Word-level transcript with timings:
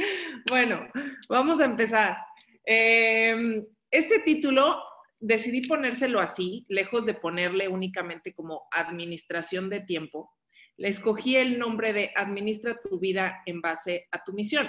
Bueno, 0.48 0.88
vamos 1.28 1.60
a 1.60 1.64
empezar. 1.64 2.16
Em, 2.64 3.64
este 3.90 4.20
título 4.20 4.82
decidí 5.18 5.66
ponérselo 5.66 6.20
así, 6.20 6.64
lejos 6.68 7.06
de 7.06 7.14
ponerle 7.14 7.68
únicamente 7.68 8.32
como 8.32 8.62
administración 8.70 9.68
de 9.68 9.80
tiempo. 9.80 10.30
Le 10.76 10.88
escogí 10.88 11.36
el 11.36 11.58
nombre 11.58 11.92
de 11.92 12.10
Administra 12.16 12.80
tu 12.80 12.98
vida 12.98 13.42
en 13.44 13.60
base 13.60 14.08
a 14.10 14.24
tu 14.24 14.32
misión. 14.32 14.68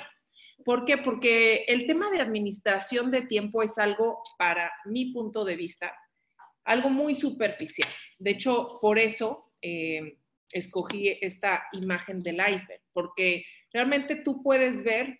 ¿Por 0.65 0.85
qué? 0.85 0.97
Porque 0.97 1.63
el 1.67 1.87
tema 1.87 2.11
de 2.11 2.19
administración 2.19 3.09
de 3.11 3.23
tiempo 3.23 3.63
es 3.63 3.77
algo, 3.77 4.21
para 4.37 4.71
mi 4.85 5.11
punto 5.11 5.45
de 5.45 5.55
vista, 5.55 5.95
algo 6.65 6.89
muy 6.89 7.15
superficial. 7.15 7.89
De 8.19 8.31
hecho, 8.31 8.77
por 8.81 8.99
eso 8.99 9.53
em, 9.61 10.17
escogí 10.51 11.17
esta 11.21 11.63
imagen 11.71 12.21
del 12.21 12.35
iceberg, 12.35 12.81
porque 12.93 13.45
realmente 13.73 14.17
tú 14.17 14.43
puedes 14.43 14.83
ver 14.83 15.19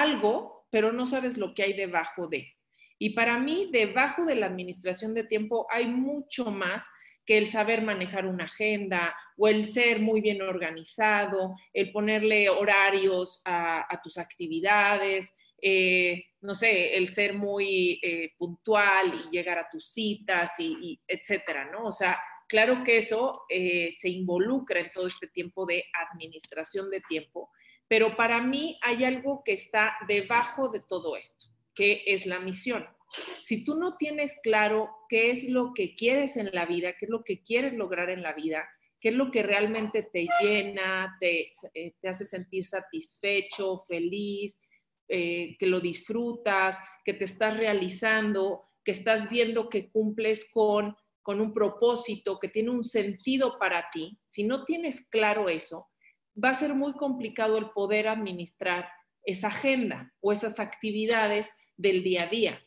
algo, 0.00 0.66
pero 0.70 0.92
no 0.92 1.06
sabes 1.06 1.36
lo 1.36 1.54
que 1.54 1.62
hay 1.62 1.72
debajo 1.74 2.28
de. 2.28 2.54
Y 2.98 3.10
para 3.10 3.38
mí, 3.38 3.68
debajo 3.72 4.24
de 4.24 4.36
la 4.36 4.46
administración 4.46 5.12
de 5.12 5.24
tiempo 5.24 5.66
hay 5.70 5.86
mucho 5.86 6.46
más 6.46 6.84
que 7.24 7.38
el 7.38 7.46
saber 7.46 7.82
manejar 7.82 8.26
una 8.26 8.44
agenda 8.44 9.14
o 9.36 9.48
el 9.48 9.64
ser 9.66 10.00
muy 10.00 10.20
bien 10.20 10.42
organizado, 10.42 11.54
el 11.72 11.92
ponerle 11.92 12.48
horarios 12.48 13.42
a, 13.44 14.00
tus 14.02 14.18
actividades, 14.18 15.32
eh, 15.60 16.24
no 16.40 16.54
sé, 16.54 16.96
el 16.96 17.06
ser 17.06 17.34
muy 17.34 18.00
eh, 18.02 18.32
puntual 18.36 19.26
y 19.26 19.36
llegar 19.36 19.58
a 19.58 19.68
tus 19.70 19.92
citas 19.92 20.58
y, 20.58 21.00
etcétera, 21.06 21.70
¿no? 21.70 21.86
O 21.86 21.92
sea, 21.92 22.18
claro 22.48 22.82
que 22.82 22.98
eso 22.98 23.30
eh, 23.48 23.92
se 23.98 24.08
involucra 24.08 24.80
en 24.80 24.90
todo 24.90 25.06
este 25.06 25.28
tiempo 25.28 25.64
de 25.64 25.84
administración 26.10 26.90
de 26.90 27.00
tiempo, 27.02 27.50
pero 27.92 28.16
para 28.16 28.40
mí 28.40 28.78
hay 28.80 29.04
algo 29.04 29.42
que 29.44 29.52
está 29.52 29.98
debajo 30.08 30.70
de 30.70 30.80
todo 30.80 31.14
esto, 31.14 31.48
que 31.74 32.02
es 32.06 32.24
la 32.24 32.40
misión. 32.40 32.86
Si 33.42 33.64
tú 33.64 33.74
no 33.74 33.98
tienes 33.98 34.34
claro 34.42 34.88
qué 35.10 35.30
es 35.30 35.46
lo 35.50 35.74
que 35.74 35.94
quieres 35.94 36.38
en 36.38 36.48
la 36.54 36.64
vida, 36.64 36.94
qué 36.98 37.04
es 37.04 37.10
lo 37.10 37.22
que 37.22 37.42
quieres 37.42 37.74
lograr 37.74 38.08
en 38.08 38.22
la 38.22 38.32
vida, 38.32 38.66
qué 38.98 39.10
es 39.10 39.14
lo 39.14 39.30
que 39.30 39.42
realmente 39.42 40.04
te 40.04 40.26
llena, 40.40 41.18
te, 41.20 41.52
eh, 41.74 41.92
hace 42.04 42.24
sentir 42.24 42.64
satisfecho, 42.64 43.84
feliz, 43.86 44.58
eh, 45.06 45.54
que 45.58 45.66
lo 45.66 45.78
disfrutas, 45.78 46.78
que 47.04 47.12
te 47.12 47.24
estás 47.24 47.58
realizando, 47.58 48.62
que 48.82 48.92
estás 48.92 49.28
viendo 49.28 49.68
que 49.68 49.90
cumples 49.90 50.46
con, 50.50 50.96
con 51.20 51.42
un 51.42 51.52
propósito, 51.52 52.38
que 52.38 52.48
tiene 52.48 52.70
un 52.70 52.84
sentido 52.84 53.58
para 53.58 53.90
ti. 53.90 54.18
Si 54.24 54.44
no 54.44 54.64
tienes 54.64 55.06
claro 55.10 55.50
eso, 55.50 55.91
va 56.42 56.50
a 56.50 56.54
ser 56.54 56.74
muy 56.74 56.92
complicado 56.94 57.58
el 57.58 57.70
poder 57.70 58.08
administrar 58.08 58.88
esa 59.24 59.48
agenda 59.48 60.12
o 60.20 60.32
esas 60.32 60.58
actividades 60.58 61.48
del 61.76 62.02
día 62.02 62.24
a 62.24 62.28
día. 62.28 62.60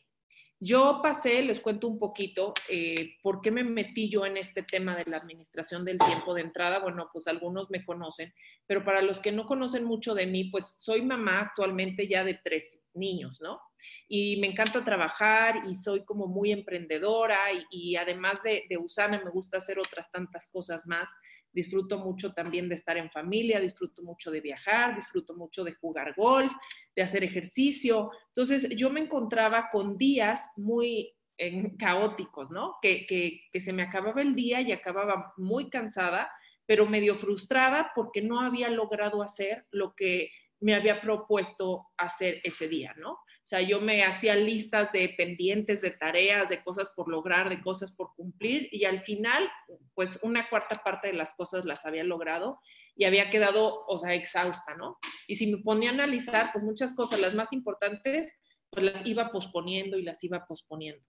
Yo 0.58 1.00
pasé, 1.02 1.42
les 1.42 1.60
cuento 1.60 1.86
un 1.86 1.98
poquito, 1.98 2.54
eh, 2.70 3.16
por 3.22 3.42
qué 3.42 3.50
me 3.50 3.62
metí 3.62 4.08
yo 4.08 4.24
en 4.24 4.38
este 4.38 4.62
tema 4.62 4.96
de 4.96 5.04
la 5.04 5.18
administración 5.18 5.84
del 5.84 5.98
tiempo 5.98 6.32
de 6.32 6.40
entrada. 6.40 6.78
Bueno, 6.78 7.10
pues 7.12 7.28
algunos 7.28 7.70
me 7.70 7.84
conocen, 7.84 8.32
pero 8.66 8.82
para 8.82 9.02
los 9.02 9.20
que 9.20 9.32
no 9.32 9.44
conocen 9.44 9.84
mucho 9.84 10.14
de 10.14 10.26
mí, 10.26 10.44
pues 10.44 10.76
soy 10.78 11.02
mamá 11.02 11.40
actualmente 11.40 12.08
ya 12.08 12.24
de 12.24 12.40
tres 12.42 12.82
niños, 12.94 13.38
¿no? 13.42 13.60
Y 14.08 14.38
me 14.40 14.46
encanta 14.46 14.82
trabajar 14.82 15.56
y 15.68 15.74
soy 15.74 16.06
como 16.06 16.26
muy 16.26 16.52
emprendedora 16.52 17.38
y, 17.70 17.96
además 17.96 18.42
de, 18.42 18.64
de 18.70 18.78
usana 18.78 19.20
me 19.22 19.30
gusta 19.30 19.58
hacer 19.58 19.78
otras 19.78 20.10
tantas 20.10 20.48
cosas 20.50 20.86
más 20.86 21.10
disfruto 21.56 21.98
mucho 21.98 22.34
también 22.34 22.68
de 22.68 22.74
estar 22.74 22.98
en 22.98 23.10
familia, 23.10 23.58
disfruto 23.58 24.02
mucho 24.02 24.30
de 24.30 24.42
viajar, 24.42 24.94
disfruto 24.94 25.34
mucho 25.34 25.64
de 25.64 25.72
jugar 25.72 26.14
golf, 26.14 26.52
de 26.94 27.02
hacer 27.02 27.24
ejercicio. 27.24 28.10
Entonces 28.28 28.68
yo 28.76 28.90
me 28.90 29.00
encontraba 29.00 29.70
con 29.72 29.96
días 29.96 30.50
muy 30.56 31.14
caóticos, 31.78 32.50
¿no? 32.50 32.76
Que, 32.82 33.06
que 33.06 33.60
se 33.60 33.72
me 33.72 33.82
acababa 33.82 34.20
el 34.20 34.34
día 34.34 34.60
y 34.60 34.70
acababa 34.70 35.32
muy 35.38 35.70
cansada, 35.70 36.30
pero 36.66 36.84
medio 36.84 37.16
frustrada 37.16 37.90
porque 37.94 38.20
no 38.20 38.42
había 38.42 38.68
logrado 38.68 39.22
hacer 39.22 39.64
lo 39.70 39.94
que 39.94 40.30
me 40.60 40.74
había 40.74 41.00
propuesto 41.00 41.86
hacer 41.96 42.42
ese 42.44 42.68
día, 42.68 42.94
¿no? 42.98 43.18
O 43.46 43.48
sea, 43.48 43.60
yo 43.60 43.80
me 43.80 44.02
hacía 44.02 44.34
listas 44.34 44.90
de 44.90 45.08
pendientes, 45.16 45.80
de 45.80 45.92
tareas, 45.92 46.48
de 46.48 46.64
cosas 46.64 46.88
por 46.96 47.06
lograr, 47.06 47.48
de 47.48 47.60
cosas 47.60 47.92
por 47.92 48.12
cumplir 48.16 48.68
y 48.72 48.86
al 48.86 49.02
final, 49.02 49.48
pues 49.94 50.18
una 50.22 50.50
cuarta 50.50 50.82
parte 50.82 51.06
de 51.06 51.12
las 51.12 51.30
cosas 51.30 51.64
las 51.64 51.86
había 51.86 52.02
logrado 52.02 52.58
y 52.96 53.04
había 53.04 53.30
quedado, 53.30 53.84
o 53.86 53.98
sea, 53.98 54.14
exhausta, 54.14 54.74
¿no? 54.74 54.98
Y 55.28 55.36
si 55.36 55.52
me 55.52 55.58
ponía 55.58 55.90
a 55.90 55.92
analizar, 55.92 56.50
pues 56.52 56.64
muchas 56.64 56.92
cosas, 56.92 57.20
las 57.20 57.36
más 57.36 57.52
importantes, 57.52 58.34
pues 58.68 58.84
las 58.84 59.06
iba 59.06 59.30
posponiendo 59.30 59.96
y 59.96 60.02
las 60.02 60.24
iba 60.24 60.44
posponiendo. 60.44 61.06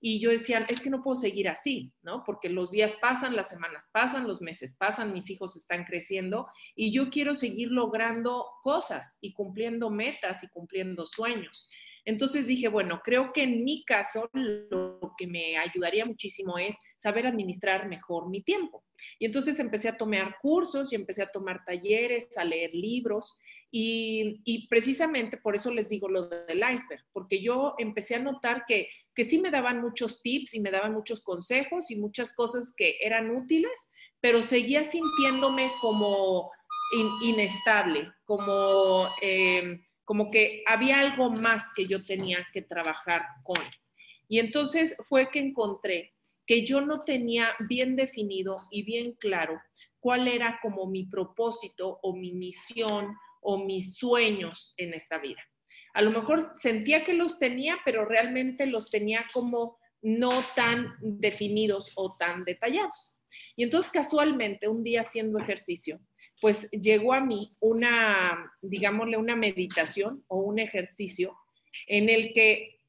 Y 0.00 0.20
yo 0.20 0.30
decía, 0.30 0.58
es 0.68 0.80
que 0.80 0.90
no 0.90 1.02
puedo 1.02 1.16
seguir 1.16 1.48
así, 1.48 1.92
¿no? 2.02 2.22
Porque 2.24 2.48
los 2.48 2.70
días 2.70 2.94
pasan, 3.00 3.34
las 3.34 3.48
semanas 3.48 3.88
pasan, 3.92 4.28
los 4.28 4.40
meses 4.40 4.76
pasan, 4.76 5.12
mis 5.12 5.30
hijos 5.30 5.56
están 5.56 5.84
creciendo 5.84 6.46
y 6.74 6.92
yo 6.92 7.10
quiero 7.10 7.34
seguir 7.34 7.70
logrando 7.70 8.46
cosas 8.62 9.18
y 9.20 9.32
cumpliendo 9.32 9.90
metas 9.90 10.44
y 10.44 10.48
cumpliendo 10.48 11.06
sueños. 11.06 11.68
Entonces 12.06 12.46
dije, 12.46 12.68
bueno, 12.68 13.00
creo 13.02 13.32
que 13.32 13.42
en 13.42 13.64
mi 13.64 13.84
caso 13.84 14.30
lo 14.32 15.12
que 15.18 15.26
me 15.26 15.56
ayudaría 15.56 16.06
muchísimo 16.06 16.56
es 16.56 16.76
saber 16.96 17.26
administrar 17.26 17.88
mejor 17.88 18.30
mi 18.30 18.42
tiempo. 18.42 18.84
Y 19.18 19.26
entonces 19.26 19.58
empecé 19.58 19.88
a 19.88 19.96
tomar 19.96 20.36
cursos 20.40 20.92
y 20.92 20.94
empecé 20.94 21.24
a 21.24 21.32
tomar 21.32 21.64
talleres, 21.64 22.28
a 22.36 22.44
leer 22.44 22.70
libros 22.72 23.36
y, 23.70 24.66
precisamente 24.68 25.36
por 25.36 25.54
eso 25.54 25.70
les 25.70 25.88
digo 25.88 26.08
lo 26.08 26.28
del 26.28 26.58
iceberg, 26.58 27.04
porque 27.12 27.42
yo 27.42 27.74
empecé 27.78 28.14
a 28.14 28.20
notar 28.20 28.64
que, 28.66 28.88
que 29.14 29.24
sí 29.24 29.38
me 29.38 29.50
daban 29.50 29.80
muchos 29.80 30.22
tips 30.22 30.54
y 30.54 30.60
me 30.60 30.70
daban 30.70 30.92
muchos 30.92 31.20
consejos 31.20 31.90
y 31.90 31.96
muchas 31.96 32.32
cosas 32.32 32.72
que 32.76 32.96
eran 33.00 33.30
útiles, 33.30 33.88
pero 34.20 34.42
seguía 34.42 34.84
sintiéndome 34.84 35.70
como 35.80 36.50
inestable, 37.22 38.12
como, 38.24 39.08
eh, 39.20 39.80
como 40.04 40.30
que 40.30 40.62
había 40.66 41.00
algo 41.00 41.30
más 41.30 41.64
que 41.74 41.86
yo 41.86 42.02
tenía 42.02 42.46
que 42.52 42.62
trabajar 42.62 43.22
con. 43.42 43.62
Y 44.28 44.38
entonces 44.38 44.96
fue 45.08 45.30
que 45.30 45.40
encontré 45.40 46.14
que 46.46 46.64
yo 46.64 46.80
no 46.80 47.00
tenía 47.00 47.54
bien 47.68 47.96
definido 47.96 48.56
y 48.70 48.84
bien 48.84 49.16
claro 49.18 49.60
cuál 49.98 50.28
era 50.28 50.60
como 50.62 50.86
mi 50.86 51.04
propósito 51.04 51.98
o 52.02 52.14
mi 52.14 52.32
misión 52.32 53.16
o 53.48 53.64
mis 53.64 53.94
sueños 53.94 54.74
en 54.76 54.92
esta 54.92 55.18
vida. 55.18 55.40
A 55.94 56.02
lo 56.02 56.10
mejor 56.10 56.50
sentía 56.54 57.04
que 57.04 57.14
los 57.14 57.38
tenía, 57.38 57.78
pero 57.84 58.04
realmente 58.04 58.66
los 58.66 58.90
tenía 58.90 59.24
como 59.32 59.78
no 60.02 60.30
tan 60.56 60.94
definidos 61.00 61.92
o 61.94 62.16
tan 62.16 62.44
detallados. 62.44 63.16
Y 63.54 63.62
entonces 63.62 63.90
casualmente, 63.92 64.66
un 64.66 64.82
día 64.82 65.02
haciendo 65.02 65.38
ejercicio, 65.38 66.00
pues 66.40 66.68
llegó 66.72 67.12
a 67.12 67.20
mí 67.20 67.38
una, 67.60 68.52
digámosle, 68.62 69.16
una 69.16 69.36
meditación 69.36 70.24
o 70.26 70.38
un 70.38 70.58
ejercicio 70.58 71.36
en 71.86 72.08
el 72.08 72.32
que 72.32 72.80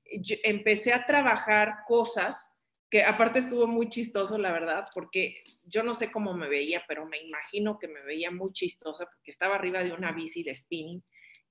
empecé 0.43 0.91
a 0.91 1.05
trabajar 1.05 1.75
cosas 1.87 2.56
que 2.89 3.03
aparte 3.03 3.39
estuvo 3.39 3.67
muy 3.67 3.89
chistoso, 3.89 4.37
la 4.37 4.51
verdad, 4.51 4.87
porque 4.93 5.43
yo 5.65 5.83
no 5.83 5.93
sé 5.93 6.11
cómo 6.11 6.33
me 6.33 6.47
veía, 6.47 6.83
pero 6.87 7.05
me 7.05 7.17
imagino 7.17 7.77
que 7.79 7.87
me 7.87 8.01
veía 8.03 8.31
muy 8.31 8.53
chistosa 8.53 9.05
porque 9.05 9.31
estaba 9.31 9.55
arriba 9.55 9.83
de 9.83 9.93
una 9.93 10.11
bici 10.11 10.43
de 10.43 10.55
spinning. 10.55 11.03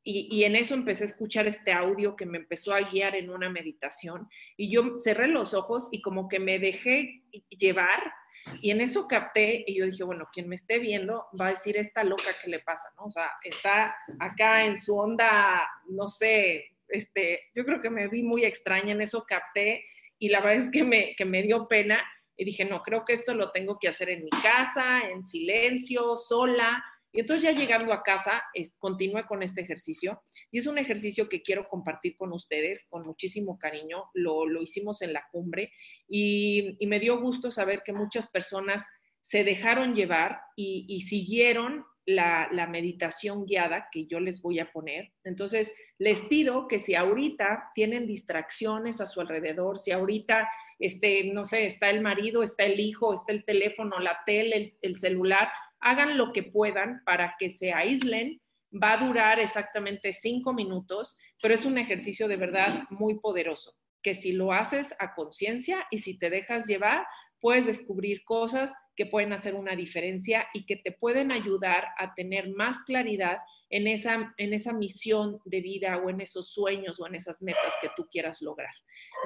Y, 0.03 0.29
y, 0.31 0.45
en 0.45 0.55
eso 0.55 0.75
empecé 0.75 1.03
a 1.03 1.09
escuchar 1.09 1.49
este 1.49 1.73
audio 1.73 2.15
que 2.15 2.27
me 2.27 2.39
empezó 2.39 2.73
a 2.73 2.81
guiar 2.81 3.17
en 3.17 3.29
una 3.29 3.51
meditación 3.51 4.29
y 4.57 4.71
yo 4.71 5.01
cerré 5.01 5.27
los 5.27 5.53
ojos 5.53 5.89
y 5.91 6.01
como 6.01 6.29
que 6.29 6.39
me 6.39 6.61
dejé 6.61 7.25
llevar 7.49 8.15
y 8.61 8.71
en 8.71 8.81
eso 8.81 9.09
capté 9.09 9.65
y 9.67 9.79
yo 9.79 9.87
dije, 9.87 10.05
bueno, 10.05 10.29
quien 10.33 10.49
me 10.49 10.55
esté 10.55 10.79
viendo 10.79 11.27
va 11.39 11.49
a 11.49 11.51
decir 11.51 11.77
esta 11.77 12.05
loca 12.05 12.31
que 12.43 12.51
le 12.51 12.61
pasa, 12.61 12.89
¿no? 12.97 13.07
O 13.07 13.11
sea, 13.11 13.31
está 13.43 13.97
acá 14.21 14.65
en 14.65 14.79
su 14.79 14.97
onda, 14.97 15.69
no 15.89 16.09
sé, 16.09 16.77
este, 16.89 17.41
yo 17.55 17.65
creo 17.65 17.81
que 17.81 17.91
me 17.91 18.09
vi 18.09 18.23
muy 18.23 18.45
extraña, 18.45 18.93
en 18.93 19.01
eso 19.01 19.25
capté 19.27 19.85
y 20.19 20.29
la 20.29 20.41
verdad 20.41 20.65
es 20.65 20.71
que 20.71 20.85
me, 20.85 21.15
que 21.17 21.25
me 21.25 21.43
dio 21.43 21.69
pena 21.69 22.03
y 22.37 22.45
dije, 22.45 22.65
no, 22.65 22.83
creo 22.83 23.05
que 23.05 23.15
esto 23.15 23.35
lo 23.35 23.51
tengo 23.51 23.79
que 23.79 23.89
hacer 23.89 24.11
en 24.11 24.25
mi 24.25 24.31
casa, 24.31 25.09
en 25.09 25.25
silencio, 25.25 26.17
sola, 26.17 26.85
Y 27.13 27.21
entonces 27.21 27.45
ya 27.45 27.59
llegando 27.59 27.95
a 27.95 28.03
casa, 28.03 28.43
continúe 28.79 29.25
con 29.27 29.43
este 29.43 29.63
ejercicio. 29.63 30.23
Y 30.51 30.59
es 30.59 30.67
un 30.67 30.77
ejercicio 30.77 31.31
que 31.31 31.41
quiero 31.41 31.67
compartir 31.67 32.15
con 32.15 32.33
ustedes 32.33 32.87
con 32.91 33.07
muchísimo 33.07 33.59
cariño. 33.59 34.11
Lo, 34.13 34.45
hicimos 34.61 35.01
en 35.01 35.15
la 35.15 35.25
cumbre 35.33 35.73
y, 36.07 36.77
me 36.87 37.01
dio 37.01 37.19
gusto 37.19 37.51
saber 37.51 37.83
que 37.83 37.95
muchas 37.95 38.31
personas 38.31 38.85
se 39.23 39.45
dejaron 39.45 39.95
llevar 39.95 40.41
y, 40.57 41.01
siguieron 41.01 41.87
la, 42.07 42.69
meditación 42.71 43.45
guiada 43.45 43.89
que 43.91 44.07
yo 44.07 44.21
les 44.21 44.41
voy 44.41 44.61
a 44.61 44.71
poner. 44.71 45.13
Entonces, 45.25 45.73
les 45.99 46.21
pido 46.23 46.69
que 46.69 46.79
si 46.79 46.95
ahorita 46.95 47.73
tienen 47.75 48.07
distracciones 48.07 49.01
a 49.01 49.07
su 49.07 49.21
alrededor, 49.21 49.79
si 49.79 49.91
ahorita, 49.91 50.49
este, 50.79 51.25
no 51.33 51.45
sé, 51.45 51.67
está 51.67 51.91
el 51.91 52.01
marido, 52.01 52.43
está 52.43 52.65
el 52.65 52.79
hijo, 52.79 53.13
está 53.13 53.33
el 53.33 53.45
teléfono, 53.45 53.99
la 53.99 54.21
tele, 54.25 54.77
el 54.83 54.97
celular, 54.97 55.49
hagan 55.81 56.17
lo 56.17 56.33
que 56.33 56.45
puedan 56.45 57.03
para 57.05 57.35
que 57.39 57.51
se 57.51 57.73
aíslen. 57.73 58.41
Va 58.73 58.93
a 58.93 59.05
durar 59.05 59.41
exactamente 59.41 60.13
cinco 60.13 60.53
minutos, 60.53 61.19
pero 61.43 61.55
es 61.55 61.65
un 61.65 61.79
ejercicio 61.79 62.29
de 62.29 62.37
verdad 62.37 62.85
muy 62.91 63.19
poderoso, 63.19 63.75
que 64.03 64.15
si 64.15 64.33
lo 64.33 64.53
haces 64.53 64.95
a 64.99 65.15
conciencia 65.15 65.87
y 65.91 65.99
si 65.99 66.19
te 66.19 66.31
dejas 66.31 66.67
llevar, 66.67 67.07
puedes 67.41 67.67
descubrir 67.67 68.25
cosas 68.25 68.75
que 68.97 69.07
pueden 69.07 69.33
hacer 69.33 69.55
una 69.55 69.77
diferencia 69.77 70.49
y 70.55 70.65
que 70.65 70.77
te 70.77 70.91
pueden 70.91 71.31
ayudar 71.31 71.89
a 71.99 72.15
tener 72.15 72.51
más 72.51 72.79
claridad 72.79 73.39
en 73.69 73.87
esa, 73.87 74.35
en 74.39 74.55
esa 74.55 74.73
misión 74.73 75.39
de 75.45 75.61
vida 75.61 75.99
o 75.99 76.09
en 76.09 76.21
esos 76.21 76.51
sueños 76.51 76.99
o 76.99 77.07
en 77.07 77.15
esas 77.15 77.43
metas 77.43 77.75
que 77.81 77.91
tú 77.95 78.09
quieras 78.11 78.41
lograr. 78.41 78.73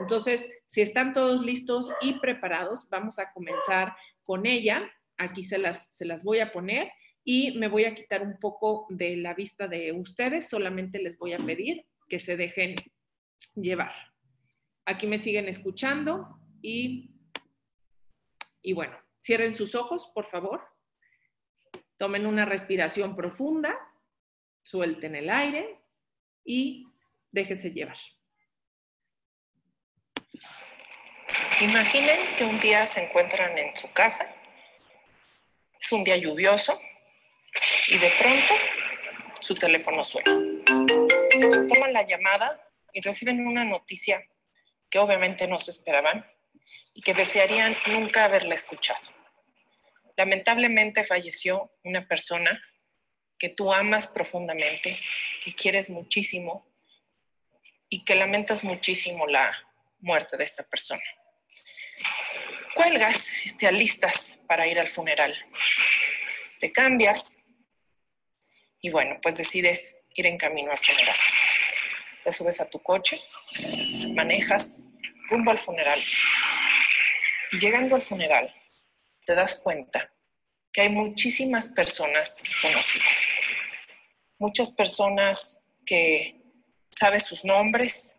Entonces, 0.01 0.51
si 0.67 0.81
están 0.81 1.13
todos 1.13 1.45
listos 1.45 1.93
y 2.01 2.15
preparados, 2.19 2.89
vamos 2.91 3.19
a 3.19 3.33
comenzar 3.33 3.95
con 4.23 4.47
ella. 4.47 4.91
Aquí 5.17 5.45
se 5.45 5.59
las, 5.59 5.87
se 5.95 6.05
las 6.05 6.25
voy 6.25 6.41
a 6.41 6.53
poner 6.53 6.91
y 7.23 7.59
me 7.59 7.69
voy 7.69 7.85
a 7.85 7.95
quitar 7.95 8.23
un 8.23 8.39
poco 8.41 8.87
de 8.89 9.17
la 9.17 9.35
vista 9.35 9.69
de 9.69 9.93
ustedes. 9.93 10.49
Solamente 10.49 10.99
les 10.99 11.19
voy 11.19 11.35
a 11.35 11.39
pedir 11.39 11.85
que 12.09 12.19
se 12.19 12.37
dejen 12.37 12.75
llevar. 13.55 13.93
Aquí 14.85 15.07
me 15.07 15.19
siguen 15.19 15.49
escuchando 15.49 16.41
y, 16.63 17.15
y 18.63 18.73
bueno, 18.73 18.97
cierren 19.23 19.55
sus 19.55 19.75
ojos, 19.75 20.11
por 20.15 20.27
favor. 20.27 20.67
Tomen 21.97 22.27
una 22.27 22.45
respiración 22.45 23.15
profunda, 23.15 23.79
suelten 24.63 25.15
el 25.15 25.31
aire 25.31 25.79
y 26.45 26.87
déjense 27.31 27.71
llevar. 27.71 27.99
Imaginen 31.61 32.37
que 32.37 32.45
un 32.45 32.59
día 32.59 32.87
se 32.87 33.05
encuentran 33.05 33.57
en 33.59 33.77
su 33.77 33.93
casa 33.93 34.35
es 35.81 35.93
un 35.93 36.05
día 36.05 36.17
lluvioso 36.17 36.79
y 37.89 37.99
de 37.99 38.11
pronto 38.11 38.55
su 39.41 39.55
teléfono 39.55 40.05
suena. 40.05 40.31
Toman 41.69 41.93
la 41.93 42.07
llamada 42.07 42.63
y 42.93 43.01
reciben 43.01 43.47
una 43.47 43.65
noticia 43.65 44.23
que 44.91 44.99
obviamente 44.99 45.47
no 45.49 45.59
se 45.59 45.71
esperaban 45.71 46.25
y 46.95 47.03
que 47.03 47.15
desearían 47.15 47.77
nunca 47.87 48.25
haberla 48.25 48.55
escuchado. 48.55 49.01
Lamentablemente 50.17 51.05
falleció 51.05 51.71
una 51.85 52.07
persona 52.07 52.63
que 53.39 53.49
tú 53.49 53.73
amas 53.73 54.07
profundamente, 54.07 55.01
que 55.43 55.55
quieres 55.55 55.89
muchísimo 55.89 56.67
y 57.89 58.05
que 58.05 58.15
lamentas 58.15 58.65
muchísimo 58.65 59.27
la 59.27 59.51
muerte 60.01 60.37
de 60.37 60.45
esta 60.45 60.63
persona 60.63 61.03
cuelgas, 62.81 63.35
te 63.59 63.67
alistas 63.67 64.39
para 64.47 64.67
ir 64.67 64.81
al 64.81 64.89
funeral. 64.89 65.35
Te 66.61 66.73
cambias 66.73 67.45
y 68.81 68.91
bueno, 68.91 69.19
pues 69.21 69.37
decides 69.37 69.99
ir 70.15 70.27
en 70.27 70.39
camino 70.39 70.71
al 70.73 70.79
funeral. 70.79 71.17
Te 72.25 72.33
subes 72.33 72.61
a 72.61 72.71
tu 72.71 72.83
coche, 72.83 73.21
manejas 74.15 74.85
rumbo 75.29 75.51
al 75.51 75.59
funeral 75.59 76.01
y 77.53 77.59
llegando 77.59 77.95
al 77.97 78.03
funeral 78.03 78.55
te 79.25 79.35
das 79.35 79.57
cuenta 79.57 80.13
que 80.73 80.83
hay 80.83 80.89
muchísimas 80.89 81.71
personas 81.71 82.43
conocidas. 82.63 83.17
Muchas 84.39 84.71
personas 84.71 85.65
que 85.85 86.41
sabes 86.93 87.25
sus 87.25 87.45
nombres, 87.45 88.19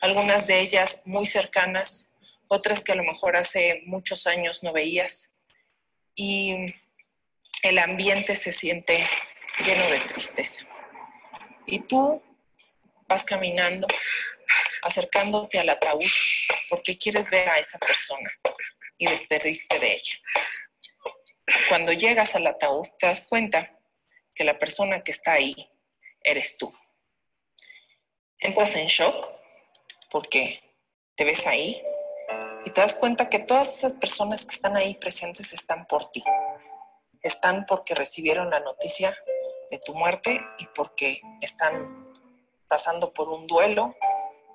algunas 0.00 0.46
de 0.46 0.60
ellas 0.60 1.02
muy 1.04 1.26
cercanas 1.26 2.10
otras 2.52 2.82
que 2.82 2.92
a 2.92 2.96
lo 2.96 3.04
mejor 3.04 3.36
hace 3.36 3.82
muchos 3.86 4.26
años 4.26 4.64
no 4.64 4.72
veías. 4.72 5.34
Y 6.16 6.74
el 7.62 7.78
ambiente 7.78 8.34
se 8.34 8.50
siente 8.50 9.08
lleno 9.64 9.88
de 9.88 10.00
tristeza. 10.00 10.66
Y 11.66 11.78
tú 11.78 12.20
vas 13.06 13.24
caminando, 13.24 13.86
acercándote 14.82 15.58
al 15.58 15.68
ataúd, 15.68 16.10
porque 16.68 16.98
quieres 16.98 17.28
ver 17.30 17.48
a 17.48 17.58
esa 17.58 17.78
persona 17.78 18.30
y 18.98 19.06
despedirte 19.06 19.78
de 19.78 19.92
ella. 19.94 20.14
Cuando 21.68 21.92
llegas 21.92 22.34
al 22.34 22.46
ataúd, 22.46 22.86
te 22.98 23.06
das 23.06 23.26
cuenta 23.26 23.78
que 24.34 24.44
la 24.44 24.58
persona 24.58 25.02
que 25.02 25.10
está 25.10 25.32
ahí 25.32 25.70
eres 26.22 26.56
tú. 26.56 26.72
Entras 28.38 28.74
en 28.76 28.86
shock 28.86 29.32
porque 30.10 30.62
te 31.16 31.24
ves 31.24 31.46
ahí, 31.46 31.82
y 32.64 32.70
te 32.70 32.80
das 32.80 32.94
cuenta 32.94 33.28
que 33.28 33.38
todas 33.38 33.78
esas 33.78 33.94
personas 33.94 34.44
que 34.44 34.54
están 34.54 34.76
ahí 34.76 34.94
presentes 34.94 35.52
están 35.52 35.86
por 35.86 36.10
ti. 36.10 36.22
Están 37.22 37.64
porque 37.66 37.94
recibieron 37.94 38.50
la 38.50 38.60
noticia 38.60 39.16
de 39.70 39.78
tu 39.78 39.94
muerte 39.94 40.40
y 40.58 40.66
porque 40.74 41.20
están 41.40 42.12
pasando 42.68 43.12
por 43.12 43.28
un 43.28 43.46
duelo 43.46 43.96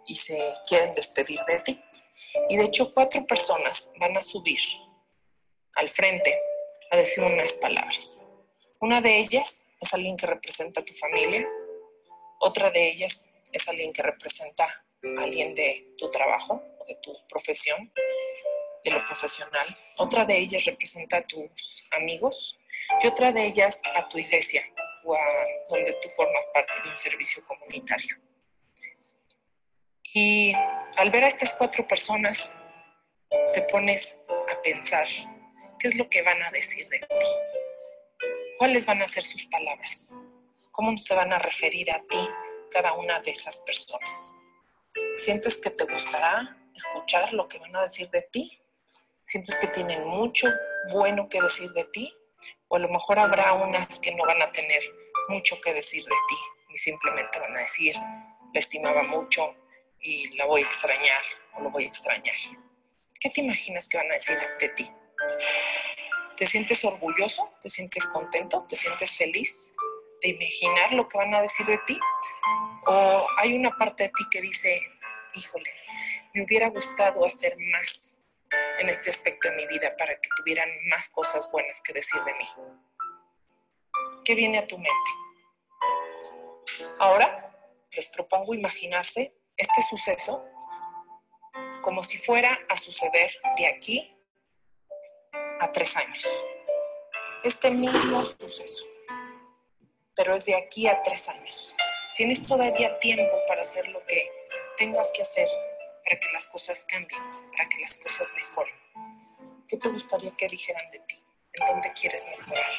y 0.07 0.15
se 0.15 0.53
quieren 0.67 0.93
despedir 0.95 1.39
de 1.47 1.59
ti. 1.61 1.81
Y 2.49 2.57
de 2.57 2.65
hecho 2.65 2.93
cuatro 2.93 3.25
personas 3.25 3.91
van 3.99 4.17
a 4.17 4.21
subir 4.21 4.59
al 5.75 5.89
frente 5.89 6.39
a 6.91 6.97
decir 6.97 7.23
unas 7.23 7.53
palabras. 7.53 8.25
Una 8.79 9.01
de 9.01 9.19
ellas 9.19 9.65
es 9.79 9.93
alguien 9.93 10.17
que 10.17 10.27
representa 10.27 10.81
a 10.81 10.85
tu 10.85 10.93
familia, 10.93 11.47
otra 12.39 12.69
de 12.71 12.89
ellas 12.89 13.29
es 13.51 13.67
alguien 13.67 13.93
que 13.93 14.03
representa 14.03 14.65
a 14.65 15.23
alguien 15.23 15.55
de 15.55 15.93
tu 15.97 16.09
trabajo, 16.09 16.61
de 16.87 16.95
tu 16.95 17.13
profesión, 17.27 17.91
de 18.83 18.91
lo 18.91 19.03
profesional. 19.05 19.65
Otra 19.97 20.25
de 20.25 20.37
ellas 20.37 20.65
representa 20.65 21.17
a 21.17 21.27
tus 21.27 21.87
amigos 21.97 22.59
y 23.01 23.07
otra 23.07 23.31
de 23.31 23.45
ellas 23.45 23.81
a 23.93 24.07
tu 24.07 24.17
iglesia 24.17 24.63
o 25.03 25.15
a 25.15 25.19
donde 25.69 25.93
tú 26.01 26.09
formas 26.09 26.47
parte 26.53 26.73
de 26.83 26.89
un 26.89 26.97
servicio 26.97 27.43
comunitario. 27.45 28.17
Y 30.17 30.53
al 30.95 31.09
ver 31.11 31.25
a 31.25 31.27
estas 31.27 31.51
cuatro 31.55 31.85
personas, 31.85 32.57
te 33.53 33.61
pones 33.63 34.17
a 34.49 34.61
pensar 34.61 35.05
qué 35.77 35.89
es 35.89 35.95
lo 35.95 36.09
que 36.09 36.21
van 36.21 36.41
a 36.41 36.51
decir 36.51 36.87
de 36.87 36.99
ti, 36.99 38.25
cuáles 38.57 38.85
van 38.85 39.01
a 39.01 39.09
ser 39.09 39.23
sus 39.23 39.45
palabras, 39.47 40.15
cómo 40.71 40.97
se 40.97 41.13
van 41.15 41.33
a 41.33 41.39
referir 41.39 41.91
a 41.91 41.99
ti 42.07 42.29
cada 42.71 42.93
una 42.93 43.19
de 43.19 43.31
esas 43.31 43.57
personas. 43.57 44.33
¿Sientes 45.17 45.57
que 45.57 45.69
te 45.69 45.83
gustará 45.83 46.59
escuchar 46.73 47.33
lo 47.33 47.49
que 47.49 47.59
van 47.59 47.75
a 47.75 47.81
decir 47.81 48.09
de 48.09 48.21
ti? 48.21 48.61
¿Sientes 49.25 49.57
que 49.57 49.67
tienen 49.67 50.07
mucho 50.07 50.47
bueno 50.93 51.27
que 51.27 51.41
decir 51.41 51.71
de 51.71 51.83
ti? 51.91 52.15
O 52.69 52.77
a 52.77 52.79
lo 52.79 52.87
mejor 52.87 53.19
habrá 53.19 53.51
unas 53.51 53.99
que 53.99 54.15
no 54.15 54.23
van 54.23 54.41
a 54.41 54.49
tener 54.53 54.81
mucho 55.27 55.59
que 55.59 55.73
decir 55.73 56.05
de 56.05 56.09
ti 56.29 56.37
y 56.73 56.77
simplemente 56.77 57.37
van 57.37 57.57
a 57.57 57.59
decir, 57.59 57.97
la 57.97 58.59
estimaba 58.61 59.03
mucho 59.03 59.57
y 60.05 60.27
la 60.37 60.45
voy 60.45 60.61
a 60.61 60.65
extrañar 60.65 61.23
o 61.53 61.63
lo 61.63 61.71
voy 61.71 61.85
a 61.85 61.87
extrañar. 61.87 62.35
¿Qué 63.19 63.29
te 63.31 63.41
imaginas 63.41 63.87
que 63.87 63.97
van 63.97 64.11
a 64.11 64.13
decir 64.13 64.37
de 64.59 64.69
ti? 64.69 64.91
¿Te 66.37 66.45
sientes 66.45 66.85
orgulloso? 66.85 67.57
¿Te 67.59 67.69
sientes 67.69 68.05
contento? 68.05 68.67
¿Te 68.69 68.75
sientes 68.75 69.17
feliz 69.17 69.73
de 70.21 70.29
imaginar 70.29 70.93
lo 70.93 71.07
que 71.07 71.17
van 71.17 71.33
a 71.33 71.41
decir 71.41 71.65
de 71.65 71.79
ti? 71.87 71.99
¿O 72.85 73.27
hay 73.39 73.55
una 73.55 73.71
parte 73.71 74.03
de 74.03 74.09
ti 74.09 74.23
que 74.29 74.41
dice, 74.41 74.79
híjole, 75.33 75.71
me 76.35 76.43
hubiera 76.43 76.69
gustado 76.69 77.25
hacer 77.25 77.55
más 77.57 78.21
en 78.77 78.89
este 78.89 79.09
aspecto 79.09 79.49
de 79.49 79.55
mi 79.55 79.65
vida 79.65 79.95
para 79.97 80.19
que 80.19 80.29
tuvieran 80.37 80.69
más 80.87 81.09
cosas 81.09 81.51
buenas 81.51 81.81
que 81.81 81.93
decir 81.93 82.21
de 82.23 82.33
mí. 82.35 82.47
¿Qué 84.23 84.35
viene 84.35 84.59
a 84.59 84.67
tu 84.67 84.77
mente? 84.77 85.11
Ahora 86.99 87.57
les 87.91 88.07
propongo 88.09 88.53
imaginarse 88.53 89.33
este 89.57 89.81
suceso 89.81 90.45
como 91.81 92.03
si 92.03 92.17
fuera 92.17 92.59
a 92.69 92.75
suceder 92.75 93.31
de 93.57 93.67
aquí 93.67 94.15
a 95.59 95.71
tres 95.71 95.95
años. 95.95 96.45
Este 97.43 97.69
mismo 97.69 98.25
suceso, 98.25 98.85
pero 100.15 100.33
es 100.33 100.45
de 100.45 100.55
aquí 100.55 100.87
a 100.87 101.03
tres 101.03 101.29
años. 101.29 101.75
Tienes 102.15 102.45
todavía 102.45 102.99
tiempo 102.99 103.37
para 103.47 103.61
hacer 103.61 103.87
lo 103.89 104.03
que 104.05 104.29
tengas 104.77 105.11
que 105.11 105.21
hacer 105.21 105.47
para 106.05 106.19
que 106.19 106.31
las 106.31 106.47
cosas 106.47 106.85
cambien, 106.87 107.21
para 107.51 107.67
que 107.67 107.79
las 107.81 107.97
cosas 107.97 108.31
mejoren. 108.35 108.75
¿Qué 109.67 109.77
te 109.77 109.89
gustaría 109.89 110.31
que 110.37 110.47
dijeran 110.47 110.89
de 110.91 110.99
ti? 110.99 111.23
¿En 111.53 111.65
dónde 111.65 111.91
quieres 111.93 112.25
mejorar? 112.27 112.71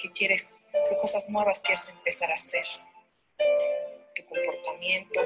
¿Qué 0.00 0.12
quieres? 0.12 0.62
¿Qué 0.88 0.96
cosas 0.96 1.28
nuevas 1.28 1.60
quieres 1.62 1.88
empezar 1.88 2.30
a 2.30 2.34
hacer? 2.34 2.64
Tu 4.14 4.24
comportamiento, 4.26 5.20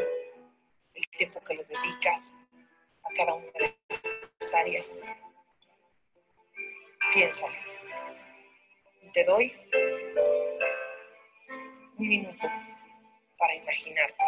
el 1.00 1.18
tiempo 1.18 1.40
que 1.40 1.54
le 1.54 1.64
dedicas 1.64 2.40
a 3.02 3.14
cada 3.16 3.34
una 3.34 3.50
de 3.52 3.78
las 4.40 4.54
áreas. 4.54 5.02
Piénsalo. 7.12 7.54
Y 9.02 9.12
te 9.12 9.24
doy 9.24 9.58
un 11.96 12.08
minuto 12.08 12.46
para 13.38 13.54
imaginarte. 13.54 14.24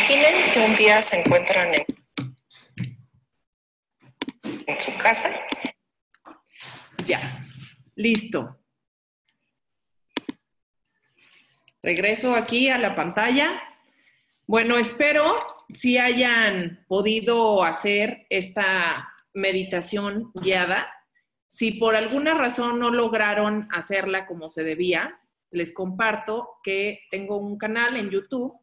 Imaginen 0.00 0.50
que 0.52 0.60
un 0.60 0.76
día 0.76 1.02
se 1.02 1.20
encuentran 1.20 1.74
en, 1.74 1.84
su 4.80 4.96
casa. 4.96 5.28
Ya, 7.04 7.46
listo. 7.96 8.56
Regreso 11.82 12.34
aquí 12.34 12.70
a 12.70 12.78
la 12.78 12.96
pantalla. 12.96 13.62
Bueno, 14.46 14.78
espero 14.78 15.36
si 15.68 15.98
hayan 15.98 16.86
podido 16.88 17.62
hacer 17.62 18.26
esta 18.30 19.12
meditación 19.34 20.32
guiada. 20.32 20.90
Si 21.46 21.72
por 21.72 21.94
alguna 21.94 22.32
razón 22.32 22.78
no 22.78 22.88
lograron 22.88 23.68
hacerla 23.70 24.26
como 24.26 24.48
se 24.48 24.64
debía, 24.64 25.20
les 25.50 25.74
comparto 25.74 26.48
que 26.62 27.02
tengo 27.10 27.36
un 27.36 27.58
canal 27.58 27.96
en 27.96 28.08
YouTube 28.08 28.58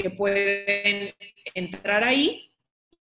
que 0.00 0.10
pueden 0.10 1.14
entrar 1.54 2.04
ahí 2.04 2.52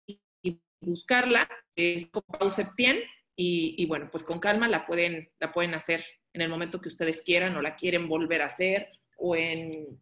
y 0.05 0.59
buscarla, 0.81 1.49
es 1.75 2.05
Pau 2.05 2.51
Septien, 2.51 2.99
y, 3.35 3.75
y, 3.77 3.85
bueno, 3.85 4.09
pues 4.11 4.23
con 4.23 4.39
calma 4.39 4.67
la 4.67 4.85
pueden, 4.85 5.29
la 5.39 5.53
pueden 5.53 5.73
hacer 5.73 6.05
en 6.33 6.41
el 6.41 6.49
momento 6.49 6.81
que 6.81 6.89
ustedes 6.89 7.21
quieran 7.21 7.55
o 7.55 7.61
la 7.61 7.75
quieren 7.75 8.07
volver 8.07 8.41
a 8.41 8.47
hacer, 8.47 8.89
o 9.17 9.35
en, 9.35 9.99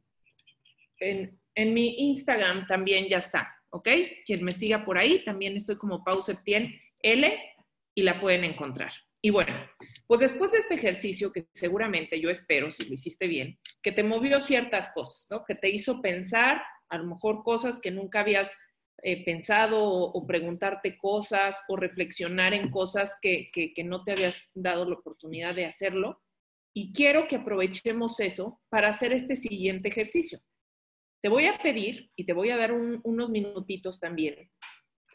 en, 0.99 1.73
mi 1.73 2.09
Instagram 2.09 2.67
también 2.67 3.07
ya 3.07 3.17
está, 3.17 3.55
¿ok? 3.69 3.89
Quien 4.25 4.43
me 4.43 4.51
siga 4.51 4.85
por 4.85 4.97
ahí, 4.97 5.23
también 5.23 5.57
estoy 5.57 5.77
como 5.77 6.03
Pau 6.03 6.21
Septien 6.21 6.79
L 7.01 7.39
y 7.95 8.01
la 8.01 8.19
pueden 8.19 8.43
encontrar. 8.43 8.91
Y 9.21 9.31
bueno, 9.31 9.53
pues 10.05 10.21
después 10.21 10.51
de 10.51 10.59
este 10.59 10.75
ejercicio 10.75 11.31
que 11.31 11.47
seguramente 11.53 12.19
yo 12.19 12.29
espero, 12.29 12.71
si 12.71 12.87
lo 12.87 12.93
hiciste 12.93 13.27
bien, 13.27 13.59
que 13.81 13.91
te 13.91 14.03
movió 14.03 14.39
ciertas 14.39 14.91
cosas, 14.93 15.27
¿no? 15.31 15.43
Que 15.43 15.55
te 15.55 15.69
hizo 15.69 16.01
pensar 16.01 16.61
a 16.89 16.98
lo 16.98 17.06
mejor 17.06 17.44
cosas 17.44 17.79
que 17.79 17.91
nunca 17.91 18.22
habías 18.22 18.56
eh, 19.03 19.24
pensado 19.24 19.84
o, 19.84 20.25
preguntarte 20.25 20.98
cosas 20.98 21.63
o 21.67 21.75
reflexionar 21.75 22.53
en 22.53 22.72
cosas 22.72 23.15
que, 23.22 23.51
que, 23.53 23.84
no 23.84 24.03
te 24.03 24.13
habías 24.13 24.50
dado 24.56 24.89
la 24.89 24.96
oportunidad 24.96 25.53
de 25.53 25.65
hacerlo. 25.65 26.22
Y 26.74 26.94
quiero 26.94 27.27
que 27.27 27.36
aprovechemos 27.36 28.20
eso 28.20 28.60
para 28.70 28.89
hacer 28.89 29.13
este 29.13 29.36
siguiente 29.36 29.89
ejercicio. 29.89 30.39
Te 31.22 31.29
voy 31.29 31.46
a 31.46 31.60
pedir 31.60 32.12
y 32.15 32.25
te 32.25 32.34
voy 32.34 32.50
a 32.50 32.58
dar 32.58 32.74
unos 32.74 33.29
minutitos 33.29 34.00
también 34.00 34.50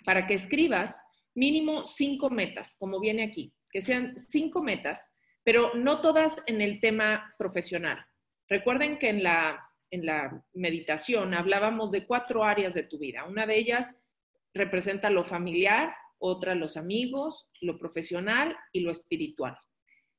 para 0.04 0.26
que 0.26 0.34
escribas 0.34 1.00
mínimo 1.34 1.84
cinco 1.84 2.30
metas, 2.30 2.76
como 2.78 3.00
viene 3.00 3.24
aquí, 3.24 3.52
que 3.70 3.80
sean 3.80 4.16
cinco 4.18 4.62
metas, 4.62 5.12
pero 5.42 5.74
no 5.74 6.00
todas 6.00 6.36
en 6.46 6.60
el 6.60 6.80
tema 6.80 7.34
profesional. 7.36 8.04
Recuerden 8.48 8.98
que 8.98 9.08
en 9.08 9.22
la 9.22 9.71
en 9.92 10.06
la 10.06 10.42
meditación 10.54 11.34
hablábamos 11.34 11.90
de 11.92 12.06
cuatro 12.06 12.44
áreas 12.44 12.74
de 12.74 12.82
tu 12.82 12.98
vida. 12.98 13.24
Una 13.24 13.46
de 13.46 13.58
ellas 13.58 13.94
representa 14.54 15.10
lo 15.10 15.22
familiar, 15.22 15.94
otra 16.18 16.54
los 16.54 16.76
amigos, 16.76 17.46
lo 17.60 17.78
profesional 17.78 18.56
y 18.72 18.80
lo 18.80 18.90
espiritual. 18.90 19.56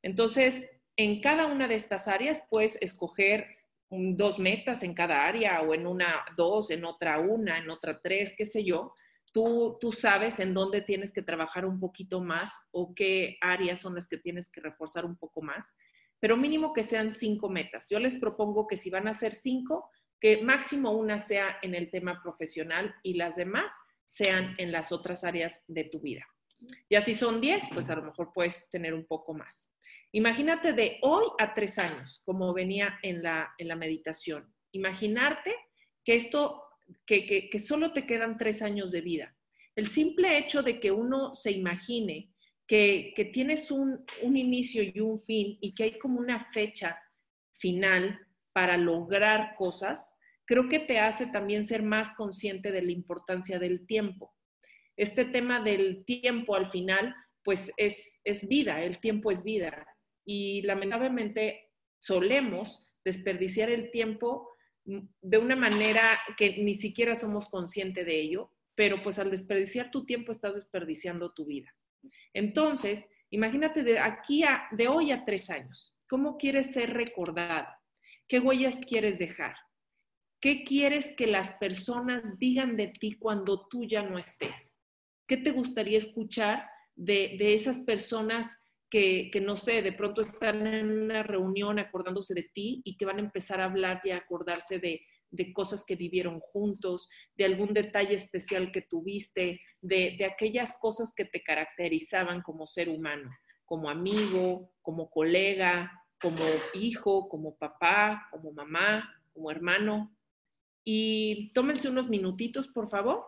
Entonces, 0.03 0.69
en 0.95 1.21
cada 1.21 1.47
una 1.47 1.67
de 1.67 1.75
estas 1.75 2.07
áreas 2.07 2.45
puedes 2.49 2.77
escoger 2.81 3.47
dos 3.89 4.37
metas 4.37 4.83
en 4.83 4.93
cada 4.93 5.25
área 5.25 5.61
o 5.61 5.73
en 5.73 5.87
una 5.87 6.23
dos, 6.37 6.69
en 6.69 6.85
otra 6.85 7.19
una, 7.19 7.57
en 7.57 7.69
otra 7.69 7.99
tres, 7.99 8.35
qué 8.37 8.45
sé 8.45 8.63
yo. 8.63 8.93
Tú, 9.31 9.77
tú 9.81 9.91
sabes 9.91 10.39
en 10.39 10.53
dónde 10.53 10.81
tienes 10.81 11.11
que 11.11 11.23
trabajar 11.23 11.65
un 11.65 11.79
poquito 11.79 12.21
más 12.21 12.67
o 12.71 12.93
qué 12.93 13.37
áreas 13.41 13.79
son 13.79 13.95
las 13.95 14.07
que 14.07 14.19
tienes 14.19 14.49
que 14.51 14.61
reforzar 14.61 15.03
un 15.05 15.15
poco 15.15 15.41
más 15.41 15.73
pero 16.23 16.37
mínimo 16.37 16.71
que 16.71 16.83
sean 16.83 17.13
cinco 17.13 17.49
metas. 17.49 17.85
Yo 17.89 17.99
les 17.99 18.15
propongo 18.15 18.65
que 18.65 18.77
si 18.77 18.89
van 18.89 19.09
a 19.09 19.13
ser 19.13 19.35
cinco, 19.35 19.91
que 20.21 20.41
máximo 20.41 20.91
una 20.91 21.19
sea 21.19 21.57
en 21.61 21.75
el 21.75 21.91
tema 21.91 22.21
profesional 22.23 22.95
y 23.03 23.15
las 23.15 23.35
demás 23.35 23.73
sean 24.05 24.55
en 24.57 24.71
las 24.71 24.93
otras 24.93 25.25
áreas 25.25 25.61
de 25.67 25.83
tu 25.83 25.99
vida. 25.99 26.25
Y 26.87 26.95
así 26.95 27.13
son 27.13 27.41
diez, 27.41 27.65
pues 27.73 27.89
a 27.89 27.97
lo 27.97 28.03
mejor 28.03 28.31
puedes 28.33 28.69
tener 28.69 28.93
un 28.93 29.05
poco 29.05 29.33
más. 29.33 29.73
Imagínate 30.13 30.71
de 30.71 30.97
hoy 31.01 31.25
a 31.39 31.53
tres 31.53 31.77
años, 31.77 32.21
como 32.23 32.53
venía 32.53 32.99
en 33.01 33.21
la, 33.21 33.53
en 33.57 33.67
la 33.67 33.75
meditación. 33.75 34.49
Imaginarte 34.71 35.53
que 36.05 36.15
esto, 36.15 36.63
que, 37.05 37.49
que 37.49 37.59
solo 37.59 37.91
te 37.91 38.05
quedan 38.05 38.37
tres 38.37 38.61
años 38.61 38.93
de 38.93 39.01
vida. 39.01 39.35
El 39.75 39.87
simple 39.87 40.37
hecho 40.37 40.63
de 40.63 40.79
que 40.79 40.89
uno 40.89 41.35
se 41.35 41.51
imagine 41.51 42.32
que, 42.67 43.29
tienes 43.33 43.71
un, 43.71 44.05
un, 44.21 44.37
inicio 44.37 44.83
y 44.83 44.99
un 44.99 45.19
fin 45.19 45.57
y 45.61 45.73
que 45.73 45.83
hay 45.83 45.99
como 45.99 46.19
una 46.19 46.51
fecha 46.51 46.97
final 47.59 48.19
para 48.53 48.77
lograr 48.77 49.55
cosas, 49.55 50.15
creo 50.45 50.69
que 50.69 50.79
te 50.79 50.99
hace 50.99 51.27
también 51.27 51.67
ser 51.67 51.83
más 51.83 52.11
consciente 52.11 52.71
de 52.71 52.81
la 52.81 52.91
importancia 52.91 53.59
del 53.59 53.85
tiempo. 53.85 54.33
Este 54.95 55.25
tema 55.25 55.61
del 55.61 56.05
tiempo 56.05 56.55
al 56.55 56.69
final, 56.71 57.15
pues 57.43 57.71
es, 57.77 58.19
es 58.23 58.47
vida, 58.47 58.83
el 58.83 58.99
tiempo 58.99 59.31
es 59.31 59.43
vida. 59.43 59.87
Y 60.25 60.61
lamentablemente 60.61 61.71
solemos 61.99 62.93
desperdiciar 63.03 63.69
el 63.69 63.91
tiempo 63.91 64.49
de 64.85 65.37
una 65.37 65.55
manera 65.55 66.19
que 66.37 66.51
ni 66.57 66.75
siquiera 66.75 67.15
somos 67.15 67.47
conscientes 67.47 68.05
de 68.05 68.19
ello, 68.19 68.51
pero 68.75 69.01
pues 69.01 69.19
al 69.19 69.31
desperdiciar 69.31 69.91
tu 69.91 70.05
tiempo 70.05 70.31
estás 70.31 70.53
desperdiciando 70.53 71.33
tu 71.33 71.45
vida. 71.45 71.73
Entonces, 72.33 73.07
imagínate 73.29 73.83
de 73.83 73.99
aquí 73.99 74.43
a, 74.43 74.67
de 74.71 74.87
hoy 74.87 75.11
a 75.11 75.23
tres 75.23 75.49
años, 75.49 75.95
¿cómo 76.09 76.37
quieres 76.37 76.73
ser 76.73 76.93
recordada? 76.93 77.79
¿Qué 78.27 78.39
huellas 78.39 78.77
quieres 78.85 79.19
dejar? 79.19 79.55
¿Qué 80.41 80.63
quieres 80.63 81.13
que 81.15 81.27
las 81.27 81.53
personas 81.53 82.37
digan 82.37 82.75
de 82.75 82.87
ti 82.87 83.17
cuando 83.17 83.67
tú 83.67 83.85
ya 83.85 84.03
no 84.03 84.17
estés? 84.17 84.77
¿Qué 85.27 85.37
te 85.37 85.51
gustaría 85.51 85.97
escuchar 85.97 86.67
de, 86.95 87.37
esas 87.53 87.79
personas 87.79 88.57
que, 88.89 89.29
que, 89.31 89.39
no 89.39 89.55
sé, 89.55 89.81
de 89.81 89.93
pronto 89.93 90.21
están 90.21 90.67
en 90.67 90.91
una 90.91 91.23
reunión 91.23 91.79
acordándose 91.79 92.33
de 92.33 92.49
ti 92.53 92.81
y 92.83 92.97
que 92.97 93.05
van 93.05 93.17
a 93.17 93.21
empezar 93.21 93.61
a 93.61 93.65
hablar 93.65 94.01
y 94.03 94.11
a 94.11 94.17
acordarse 94.17 94.79
de, 94.79 95.05
de 95.33 95.51
cosas 95.51 95.83
que 95.83 95.95
vivieron 95.95 96.39
juntos, 96.39 97.09
de 97.35 97.45
algún 97.45 97.73
detalle 97.73 98.13
especial 98.13 98.71
que 98.71 98.83
tuviste, 98.83 99.59
de, 99.81 100.23
aquellas 100.31 100.77
cosas 100.79 101.11
que 101.15 101.25
te 101.25 101.43
caracterizaban 101.43 102.41
como 102.43 102.67
ser 102.67 102.87
humano, 102.87 103.31
como 103.65 103.89
amigo, 103.89 104.71
como 104.83 105.09
colega, 105.09 105.91
como 106.21 106.45
hijo, 106.75 107.27
como 107.29 107.57
papá, 107.57 108.27
como 108.31 108.53
mamá, 108.53 109.09
como 109.33 109.49
hermano. 109.49 110.15
Y 110.85 111.51
tómense 111.53 111.89
unos 111.89 112.09
minutitos, 112.09 112.67
por 112.67 112.89
favor. 112.89 113.25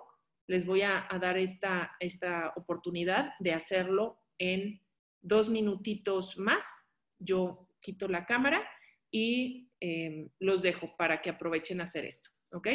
Les 0.47 0.67
voy 0.67 0.83
a, 0.83 1.07
dar 1.19 1.38
esta, 1.38 1.95
esta 2.00 2.53
oportunidad 2.55 3.33
de 3.39 3.53
hacerlo 3.53 4.19
en 4.38 4.79
dos 5.21 5.50
minutitos 5.50 6.38
más. 6.38 6.65
Yo 7.17 7.67
quito 7.81 8.07
la 8.07 8.27
cámara 8.27 8.63
y 9.09 9.71
eh, 9.87 10.27
los 10.39 10.63
dejo 10.63 10.95
para 10.97 11.21
que 11.21 11.29
aprovechen 11.29 11.79
a 11.79 11.83
hacer 11.83 12.05
esto. 12.05 12.31
¿Ok? 12.51 12.67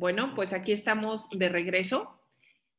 Bueno, 0.00 0.32
pues 0.34 0.54
aquí 0.54 0.72
estamos 0.72 1.28
de 1.28 1.50
regreso. 1.50 2.18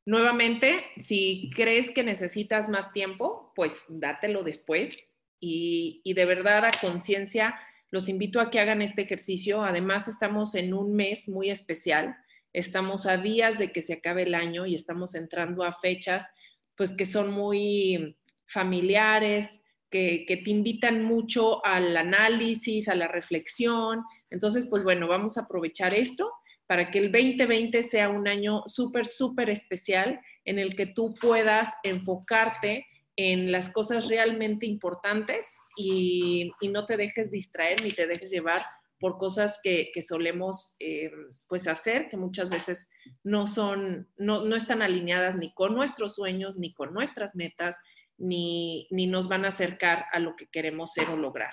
Nuevamente, 0.04 0.86
si 1.00 1.50
crees 1.54 1.92
que 1.92 2.02
necesitas 2.02 2.68
más 2.68 2.92
tiempo, 2.92 3.52
pues 3.54 3.72
dátelo 3.88 4.42
después. 4.42 5.14
Y, 5.38 6.02
de 6.04 6.24
verdad, 6.24 6.64
a 6.64 6.72
conciencia, 6.80 7.54
los 7.92 8.08
invito 8.08 8.40
a 8.40 8.50
que 8.50 8.58
hagan 8.58 8.82
este 8.82 9.02
ejercicio. 9.02 9.62
Además, 9.62 10.08
estamos 10.08 10.56
en 10.56 10.74
un 10.74 10.96
mes 10.96 11.28
muy 11.28 11.48
especial. 11.48 12.16
Estamos 12.52 13.06
a 13.06 13.18
días 13.18 13.56
de 13.56 13.70
que 13.70 13.82
se 13.82 13.92
acabe 13.92 14.24
el 14.24 14.34
año 14.34 14.66
y 14.66 14.74
estamos 14.74 15.14
entrando 15.14 15.62
a 15.62 15.78
fechas, 15.78 16.28
pues 16.76 16.92
que 16.92 17.04
son 17.04 17.30
muy 17.30 18.16
familiares, 18.48 19.62
que, 19.90 20.24
que 20.26 20.38
te 20.38 20.50
invitan 20.50 21.04
mucho 21.04 21.64
al 21.64 21.96
análisis, 21.96 22.88
a 22.88 22.96
la 22.96 23.06
reflexión. 23.06 24.02
Entonces, 24.28 24.66
pues 24.68 24.82
bueno, 24.82 25.06
vamos 25.06 25.38
a 25.38 25.42
aprovechar 25.42 25.94
esto 25.94 26.28
para 26.72 26.90
que 26.90 27.00
el 27.00 27.12
2020 27.12 27.82
sea 27.82 28.08
un 28.08 28.26
año 28.26 28.62
súper, 28.64 29.06
súper 29.06 29.50
especial 29.50 30.22
en 30.46 30.58
el 30.58 30.74
que 30.74 30.86
tú 30.86 31.12
puedas 31.20 31.74
enfocarte 31.82 32.86
en 33.14 33.52
las 33.52 33.70
cosas 33.70 34.08
realmente 34.08 34.64
importantes 34.64 35.54
y, 35.76 36.50
no 36.70 36.86
te 36.86 36.96
dejes 36.96 37.30
distraer 37.30 37.82
ni 37.82 37.92
te 37.92 38.06
dejes 38.06 38.30
llevar 38.30 38.62
por 38.98 39.18
cosas 39.18 39.60
que, 39.62 39.92
solemos 40.00 40.74
eh, 40.80 41.12
pues 41.46 41.68
hacer, 41.68 42.08
que 42.08 42.16
muchas 42.16 42.48
veces 42.48 42.88
no 43.22 43.46
son, 43.46 44.08
no, 44.16 44.42
no, 44.46 44.56
están 44.56 44.80
alineadas 44.80 45.36
ni 45.36 45.52
con 45.52 45.74
nuestros 45.74 46.14
sueños, 46.14 46.56
ni 46.56 46.72
con 46.72 46.94
nuestras 46.94 47.36
metas, 47.36 47.76
ni, 48.16 48.88
ni 48.90 49.06
nos 49.06 49.28
van 49.28 49.44
a 49.44 49.48
acercar 49.48 50.06
a 50.10 50.18
lo 50.20 50.36
que 50.36 50.46
queremos 50.46 50.94
ser 50.94 51.10
o 51.10 51.18
lograr. 51.18 51.52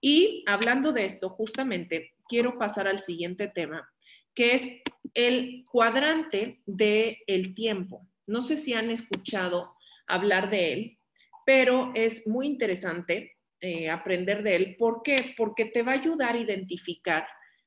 Y 0.00 0.42
hablando 0.48 0.90
de 0.90 1.04
esto, 1.04 1.30
justamente 1.30 2.16
quiero 2.28 2.58
pasar 2.58 2.88
al 2.88 2.98
siguiente 2.98 3.46
tema, 3.46 3.88
que 4.36 4.54
es 4.54 4.68
el 5.14 5.64
cuadrante 5.64 6.60
del 6.66 7.16
el 7.26 7.54
tiempo. 7.54 8.06
No 8.26 8.42
sé 8.42 8.56
si 8.56 8.74
han 8.74 8.90
escuchado 8.90 9.74
hablar 10.06 10.50
de 10.50 10.72
él, 10.72 10.98
pero 11.44 11.90
es 11.94 12.26
muy 12.28 12.46
interesante 12.46 13.38
eh, 13.60 13.88
aprender 13.88 14.42
de 14.42 14.56
él. 14.56 14.76
¿Por 14.78 15.02
qué? 15.02 15.34
Porque 15.36 15.64
te 15.64 15.82
va 15.82 15.92
a 15.92 15.96
ayudar 15.96 16.34
a 16.34 16.38
identificar 16.38 17.26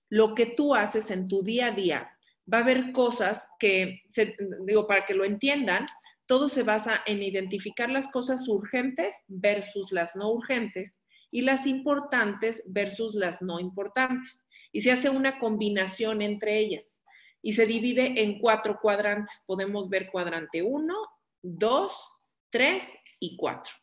lo 0.10 0.36
que 0.36 0.46
tú 0.46 0.76
haces 0.76 1.10
en 1.12 1.28
tu 1.28 1.42
día 1.42 1.68
a 1.68 1.72
día. 1.72 2.12
Va 2.52 2.60
a 2.60 2.62
haber 2.62 2.92
cosas 2.92 3.50
que, 3.60 4.04
digo, 4.66 4.86
para 4.88 5.06
que 5.06 5.16
lo 5.16 5.26
entiendan, 5.26 5.88
todo 6.28 6.50
se 6.50 6.62
basa 6.62 7.02
en 7.08 7.24
identificar 7.24 7.90
las 7.90 8.12
cosas 8.12 8.48
urgentes 8.48 9.16
versus 9.28 9.92
las 9.92 10.16
no 10.16 10.32
urgentes 10.32 11.02
y 11.32 11.42
las 11.42 11.66
importantes 11.66 12.62
versus 12.68 13.16
las 13.16 13.42
no 13.42 13.60
importantes 13.60 14.46
y 14.72 14.82
se 14.82 14.92
hace 14.92 15.10
una 15.10 15.40
combinación 15.40 16.22
entre 16.22 16.60
ellas 16.60 17.02
y 17.42 17.54
se 17.54 17.66
divide 17.66 18.22
en 18.24 18.40
cuatro 18.40 18.80
cuadrantes. 18.82 19.44
Podemos 19.48 19.90
ver 19.90 20.10
cuadrante 20.12 20.62
1, 20.62 20.96
2, 21.42 22.24
3 22.50 22.98
y 23.20 23.38
4. 23.38 23.74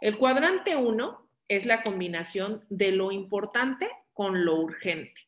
El 0.00 0.18
cuadrante 0.18 0.76
1 0.76 1.30
es 1.48 1.66
la 1.66 1.82
combinación 1.82 2.64
de 2.68 2.92
lo 2.92 3.10
importante 3.10 3.88
con 4.12 4.44
lo 4.44 4.56
urgente. 4.56 5.20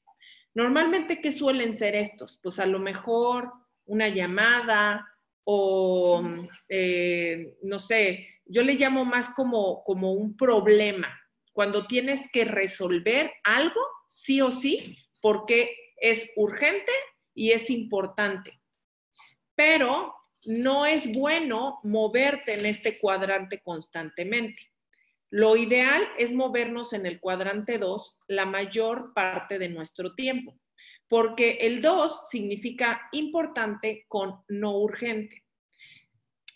Normalmente, 0.55 1.21
¿qué 1.21 1.33
suelen 1.33 1.75
ser 1.75 1.95
estos? 1.95 2.39
Pues 2.43 2.59
a 2.59 2.67
lo 2.67 2.79
mejor 2.79 3.53
una 3.87 4.09
llamada 4.09 5.09
o, 5.45 6.23
eh, 6.69 7.57
no 7.63 7.79
sé, 7.79 8.29
yo 8.45 8.63
le 8.63 8.75
llamo 8.75 9.05
más 9.05 9.33
como, 9.35 9.83
como 9.85 10.13
un 10.13 10.37
problema, 10.37 11.09
cuando 11.53 11.87
tienes 11.87 12.29
que 12.33 12.45
resolver 12.45 13.33
algo 13.45 13.81
sí 14.11 14.41
o 14.41 14.51
sí, 14.51 14.99
porque 15.23 15.73
es 15.97 16.33
urgente 16.35 16.91
y 17.33 17.53
es 17.53 17.71
importante. 17.71 18.61
Pero 19.55 20.13
no 20.47 20.85
es 20.85 21.13
bueno 21.13 21.79
moverte 21.85 22.59
en 22.59 22.67
este 22.67 22.99
cuadrante 22.99 23.61
constantemente. 23.63 24.73
Lo 25.31 25.57
ideal 25.57 26.03
es 26.19 26.33
movernos 26.33 26.93
en 26.93 27.07
el 27.07 27.21
cuadrante 27.21 27.79
2 27.79 28.19
la 28.27 28.47
mayor 28.47 29.15
parte 29.15 29.61
de 29.61 29.69
nuestro 29.69 30.17
tiempo, 30.17 30.59
porque 31.07 31.59
el 31.61 31.81
2 31.81 32.29
significa 32.29 33.09
importante 33.13 34.07
con 34.09 34.43
no 34.49 34.77
urgente. 34.77 35.45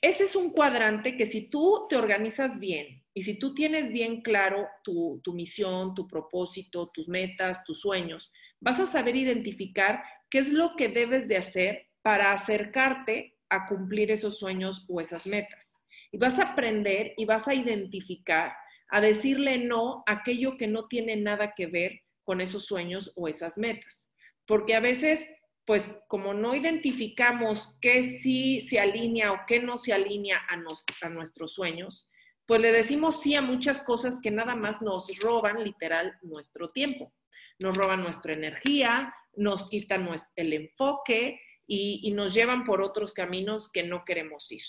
Ese 0.02 0.24
es 0.24 0.34
un 0.34 0.50
cuadrante 0.50 1.16
que 1.16 1.26
si 1.26 1.42
tú 1.42 1.86
te 1.88 1.94
organizas 1.94 2.58
bien 2.58 3.03
y 3.16 3.22
si 3.22 3.38
tú 3.38 3.54
tienes 3.54 3.92
bien 3.92 4.22
claro 4.22 4.68
tu, 4.82 5.22
misión, 5.32 5.94
tu 5.94 6.08
propósito, 6.08 6.90
tus 6.92 7.08
metas, 7.08 7.62
tus 7.64 7.80
sueños, 7.80 8.32
vas 8.60 8.80
a 8.80 8.88
saber 8.88 9.14
identificar 9.14 10.02
qué 10.28 10.38
es 10.38 10.48
lo 10.48 10.74
que 10.76 10.88
debes 10.88 11.28
de 11.28 11.36
hacer 11.36 11.86
para 12.02 12.32
acercarte 12.32 13.38
a 13.48 13.66
cumplir 13.68 14.10
esos 14.10 14.38
sueños 14.38 14.84
o 14.88 15.00
esas 15.00 15.28
metas. 15.28 15.78
Y 16.10 16.18
vas 16.18 16.40
a 16.40 16.52
aprender 16.52 17.14
y 17.16 17.24
vas 17.24 17.46
a 17.46 17.54
identificar, 17.54 18.52
a 18.88 19.00
decirle 19.00 19.58
no 19.58 20.02
a 20.06 20.14
aquello 20.14 20.56
que 20.56 20.66
no 20.66 20.88
tiene 20.88 21.14
nada 21.14 21.54
que 21.54 21.66
ver 21.66 22.00
con 22.24 22.40
esos 22.40 22.66
sueños 22.66 23.12
o 23.14 23.28
esas 23.28 23.58
metas. 23.58 24.10
Porque 24.44 24.74
a 24.74 24.80
veces, 24.80 25.24
pues 25.64 25.96
como 26.08 26.34
no 26.34 26.56
identificamos 26.56 27.76
qué 27.80 28.02
sí 28.02 28.60
se 28.60 28.80
alinea 28.80 29.30
o 29.32 29.40
qué 29.46 29.60
no 29.60 29.78
se 29.78 29.92
alinea 29.92 30.40
a, 30.48 31.08
nuestros 31.08 31.54
sueños, 31.54 32.10
pues 32.46 32.60
le 32.60 32.72
decimos 32.72 33.22
sí 33.22 33.34
a 33.34 33.42
muchas 33.42 33.82
cosas 33.82 34.20
que 34.20 34.30
nada 34.30 34.54
más 34.54 34.82
nos 34.82 35.16
roban 35.18 35.62
literal 35.62 36.18
nuestro 36.22 36.70
tiempo, 36.70 37.12
nos 37.58 37.76
roban 37.76 38.02
nuestra 38.02 38.34
energía, 38.34 39.14
nos 39.36 39.68
quitan 39.68 40.08
el 40.36 40.52
enfoque 40.52 41.40
y, 41.66 42.10
nos 42.12 42.34
llevan 42.34 42.64
por 42.64 42.82
otros 42.82 43.14
caminos 43.14 43.70
que 43.72 43.82
no 43.82 44.04
queremos 44.04 44.50
ir. 44.52 44.62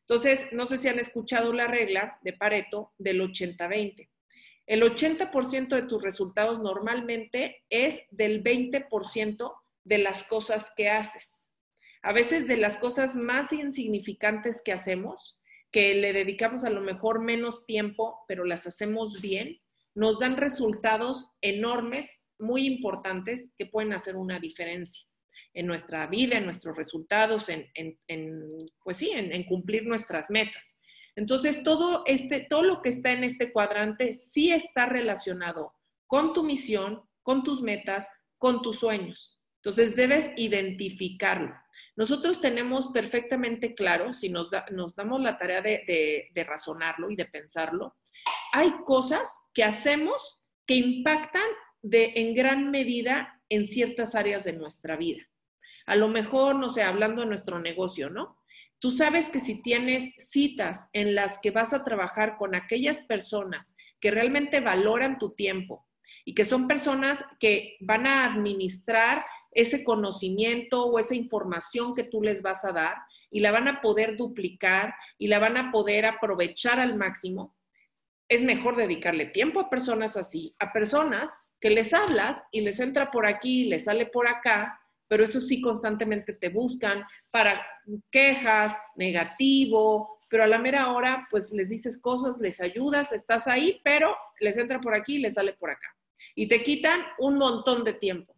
Entonces, 0.00 0.48
no 0.52 0.66
sé 0.66 0.78
si 0.78 0.88
han 0.88 0.98
escuchado 0.98 1.52
la 1.52 1.68
regla 1.68 2.18
de 2.22 2.32
Pareto 2.32 2.92
del 2.98 3.20
80-20. 3.20 4.08
El 4.66 4.82
80% 4.82 5.68
de 5.68 5.82
tus 5.82 6.02
resultados 6.02 6.60
normalmente 6.60 7.64
es 7.70 8.04
del 8.10 8.42
20% 8.42 9.52
de 9.84 9.98
las 9.98 10.24
cosas 10.24 10.72
que 10.76 10.90
haces. 10.90 11.48
A 12.02 12.12
veces 12.12 12.48
de 12.48 12.56
las 12.56 12.76
cosas 12.78 13.14
más 13.14 13.52
insignificantes 13.52 14.62
que 14.64 14.72
hacemos, 14.72 15.39
que 15.70 15.94
le 15.94 16.12
dedicamos 16.12 16.64
a 16.64 16.70
lo 16.70 16.80
mejor 16.80 17.20
menos 17.20 17.64
tiempo, 17.66 18.24
pero 18.26 18.44
las 18.44 18.66
hacemos 18.66 19.20
bien, 19.20 19.60
nos 19.94 20.18
dan 20.18 20.36
resultados 20.36 21.30
enormes, 21.40 22.10
muy 22.38 22.66
importantes, 22.66 23.50
que 23.58 23.66
pueden 23.66 23.92
hacer 23.92 24.16
una 24.16 24.38
diferencia 24.38 25.06
en 25.52 25.66
nuestra 25.66 26.06
vida, 26.06 26.38
en 26.38 26.44
nuestros 26.44 26.76
resultados, 26.76 27.48
en, 27.48 27.98
pues 28.84 28.96
sí, 28.96 29.10
en, 29.12 29.44
cumplir 29.44 29.86
nuestras 29.86 30.30
metas. 30.30 30.76
Entonces, 31.16 31.62
todo, 31.62 32.04
este, 32.06 32.46
todo 32.48 32.62
lo 32.62 32.82
que 32.82 32.88
está 32.88 33.12
en 33.12 33.24
este 33.24 33.52
cuadrante 33.52 34.12
sí 34.12 34.52
está 34.52 34.86
relacionado 34.86 35.74
con 36.06 36.32
tu 36.32 36.44
misión, 36.44 37.02
con 37.22 37.42
tus 37.42 37.62
metas, 37.62 38.08
con 38.38 38.62
tus 38.62 38.78
sueños. 38.78 39.39
Entonces, 39.62 39.94
debes 39.94 40.32
identificarlo. 40.36 41.54
Nosotros 41.94 42.40
tenemos 42.40 42.86
perfectamente 42.88 43.74
claro, 43.74 44.14
si 44.14 44.30
nos, 44.30 44.50
nos 44.72 44.96
damos 44.96 45.20
la 45.20 45.36
tarea 45.36 45.60
de, 45.60 46.30
razonarlo 46.46 47.10
y 47.10 47.16
de 47.16 47.26
pensarlo, 47.26 47.94
hay 48.52 48.72
cosas 48.86 49.28
que 49.52 49.62
hacemos 49.62 50.42
que 50.66 50.76
impactan 50.76 51.46
en 51.82 52.34
gran 52.34 52.70
medida 52.70 53.42
en 53.50 53.66
ciertas 53.66 54.14
áreas 54.14 54.44
de 54.44 54.54
nuestra 54.54 54.96
vida. 54.96 55.28
A 55.84 55.94
lo 55.94 56.08
mejor, 56.08 56.56
no 56.56 56.70
sé, 56.70 56.82
hablando 56.82 57.20
de 57.20 57.28
nuestro 57.28 57.58
negocio, 57.58 58.08
¿no? 58.08 58.38
Tú 58.78 58.90
sabes 58.90 59.28
que 59.28 59.40
si 59.40 59.60
tienes 59.62 60.14
citas 60.16 60.88
en 60.94 61.14
las 61.14 61.38
que 61.40 61.50
vas 61.50 61.74
a 61.74 61.84
trabajar 61.84 62.38
con 62.38 62.54
aquellas 62.54 63.00
personas 63.02 63.76
que 64.00 64.10
realmente 64.10 64.60
valoran 64.60 65.18
tu 65.18 65.34
tiempo 65.34 65.86
y 66.24 66.34
que 66.34 66.46
son 66.46 66.66
personas 66.66 67.22
que 67.38 67.76
van 67.80 68.06
a 68.06 68.24
administrar 68.24 69.22
ese 69.52 69.84
conocimiento 69.84 70.84
o 70.84 70.98
esa 70.98 71.14
información 71.14 71.94
que 71.94 72.04
tú 72.04 72.22
les 72.22 72.42
vas 72.42 72.64
a 72.64 72.72
dar 72.72 72.96
y 73.30 73.40
la 73.40 73.52
van 73.52 73.68
a 73.68 73.80
poder 73.80 74.16
duplicar 74.16 74.94
y 75.18 75.28
la 75.28 75.38
van 75.38 75.56
a 75.56 75.70
poder 75.70 76.06
aprovechar 76.06 76.80
al 76.80 76.96
máximo, 76.96 77.54
es 78.28 78.42
mejor 78.42 78.76
dedicarle 78.76 79.26
tiempo 79.26 79.60
a 79.60 79.70
personas 79.70 80.16
así, 80.16 80.54
a 80.58 80.72
personas 80.72 81.36
que 81.60 81.70
les 81.70 81.92
hablas 81.92 82.46
y 82.52 82.60
les 82.60 82.80
entra 82.80 83.10
por 83.10 83.26
aquí 83.26 83.62
y 83.62 83.68
les 83.68 83.84
sale 83.84 84.06
por 84.06 84.28
acá, 84.28 84.80
pero 85.08 85.24
eso 85.24 85.40
sí 85.40 85.60
constantemente 85.60 86.32
te 86.32 86.48
buscan 86.48 87.04
para 87.30 87.60
quejas, 88.10 88.72
negativo, 88.94 90.20
pero 90.30 90.44
a 90.44 90.46
la 90.46 90.58
mera 90.58 90.92
hora 90.92 91.26
pues 91.30 91.52
les 91.52 91.68
dices 91.68 92.00
cosas, 92.00 92.38
les 92.38 92.60
ayudas, 92.60 93.12
estás 93.12 93.48
ahí, 93.48 93.80
pero 93.82 94.16
les 94.38 94.56
entra 94.56 94.80
por 94.80 94.94
aquí 94.94 95.16
y 95.16 95.18
les 95.18 95.34
sale 95.34 95.52
por 95.54 95.70
acá. 95.70 95.88
Y 96.34 96.46
te 96.48 96.62
quitan 96.62 97.00
un 97.18 97.36
montón 97.36 97.82
de 97.82 97.94
tiempo. 97.94 98.34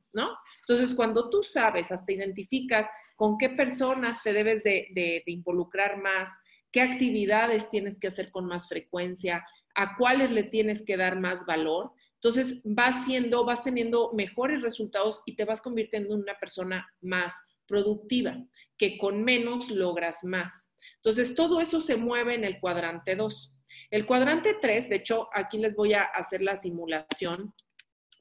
Entonces, 0.61 0.95
cuando 0.95 1.31
tú 1.31 1.43
sabes, 1.43 1.91
hasta 1.93 2.13
identificas 2.13 2.89
con 3.17 3.39
qué 3.39 3.51
personas 3.51 4.23
te 4.23 4.33
debes 4.33 4.63
de, 4.65 5.23
involucrar 5.27 6.01
más, 6.01 6.41
qué 6.71 6.81
actividades 6.81 7.69
tienes 7.69 7.99
que 7.99 8.09
hacer 8.09 8.31
con 8.31 8.47
más 8.47 8.69
frecuencia, 8.69 9.47
a 9.75 9.97
cuáles 9.97 10.31
le 10.31 10.45
tienes 10.45 10.85
que 10.85 10.97
dar 10.97 11.19
más 11.19 11.47
valor, 11.47 11.93
entonces 12.15 12.61
vas 12.65 13.05
siendo, 13.05 13.45
vas 13.45 13.65
teniendo 13.65 14.13
mejores 14.13 14.63
resultados 14.63 15.23
y 15.27 15.35
te 15.35 15.45
vas 15.45 15.61
convirtiendo 15.61 16.15
en 16.15 16.21
una 16.21 16.39
persona 16.39 16.87
más 17.01 17.35
productiva, 17.67 18.37
que 18.77 18.99
con 18.99 19.25
menos 19.25 19.71
logras 19.71 20.23
más. 20.23 20.73
Entonces, 20.97 21.35
todo 21.35 21.61
eso 21.61 21.81
se 21.81 21.97
mueve 21.97 22.35
en 22.35 22.45
el 22.45 22.61
cuadrante 22.61 23.17
2. 23.17 23.57
El 23.91 24.07
cuadrante 24.07 24.57
3, 24.61 24.89
de 24.89 24.97
hecho, 24.97 25.29
aquí 25.33 25.59
les 25.59 25.75
voy 25.75 25.95
a 25.95 26.03
hacer 26.03 26.43
la 26.43 26.57
simulación 26.57 27.55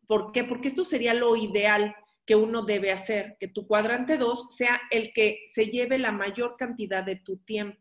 ¿Por 0.08 0.32
qué? 0.32 0.44
Porque 0.44 0.68
esto 0.68 0.84
sería 0.84 1.14
lo 1.14 1.36
ideal 1.36 1.96
que 2.26 2.36
uno 2.36 2.64
debe 2.64 2.92
hacer, 2.92 3.38
que 3.40 3.48
tu 3.48 3.68
cuadrante 3.68 4.18
2 4.18 4.56
sea 4.56 4.82
el 4.92 5.14
que 5.14 5.46
se 5.48 5.68
lleve 5.68 5.98
la 5.98 6.12
mayor 6.12 6.56
cantidad 6.58 7.04
de 7.04 7.18
tu 7.18 7.38
tiempo. 7.38 7.80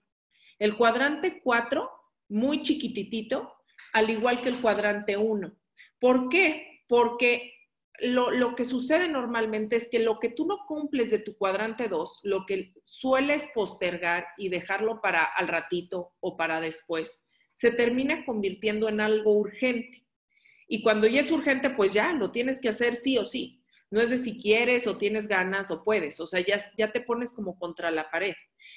El 0.58 0.76
cuadrante 0.76 1.40
4, 1.42 1.90
muy 2.28 2.62
chiquititito, 2.62 3.52
al 3.92 4.10
igual 4.10 4.40
que 4.42 4.48
el 4.48 4.60
cuadrante 4.60 5.16
1. 5.16 5.52
¿Por 5.98 6.28
qué? 6.28 6.82
Porque 6.88 7.52
lo, 8.00 8.30
lo, 8.30 8.54
que 8.54 8.64
sucede 8.64 9.08
normalmente 9.08 9.76
es 9.76 9.88
que 9.88 9.98
lo 9.98 10.18
que 10.18 10.30
tú 10.30 10.46
no 10.46 10.66
cumples 10.66 11.10
de 11.10 11.18
tu 11.18 11.36
cuadrante 11.36 11.88
2, 11.88 12.20
lo 12.24 12.46
que 12.46 12.72
sueles 12.82 13.48
postergar 13.54 14.26
y 14.38 14.48
dejarlo 14.48 15.00
para 15.00 15.24
al 15.24 15.48
ratito 15.48 16.14
o 16.20 16.36
para 16.36 16.60
después, 16.60 17.26
se 17.54 17.70
termina 17.70 18.24
convirtiendo 18.24 18.88
en 18.88 19.00
algo 19.00 19.32
urgente. 19.34 20.06
Y 20.72 20.82
cuando 20.82 21.08
ya 21.08 21.20
es 21.20 21.32
urgente, 21.32 21.68
pues 21.70 21.92
ya 21.92 22.12
lo 22.12 22.30
tienes 22.30 22.60
que 22.60 22.68
hacer 22.68 22.94
sí 22.94 23.18
o 23.18 23.24
sí. 23.24 23.60
No 23.90 24.00
es 24.00 24.10
de 24.10 24.18
si 24.18 24.38
quieres 24.38 24.86
o 24.86 24.98
tienes 24.98 25.26
ganas 25.26 25.72
o 25.72 25.82
puedes. 25.82 26.20
O 26.20 26.28
sea, 26.28 26.46
ya, 26.46 26.64
ya 26.76 26.92
te 26.92 27.00
pones 27.00 27.32
como 27.32 27.58
contra 27.58 27.90
la 27.90 28.08
pared. 28.08 28.34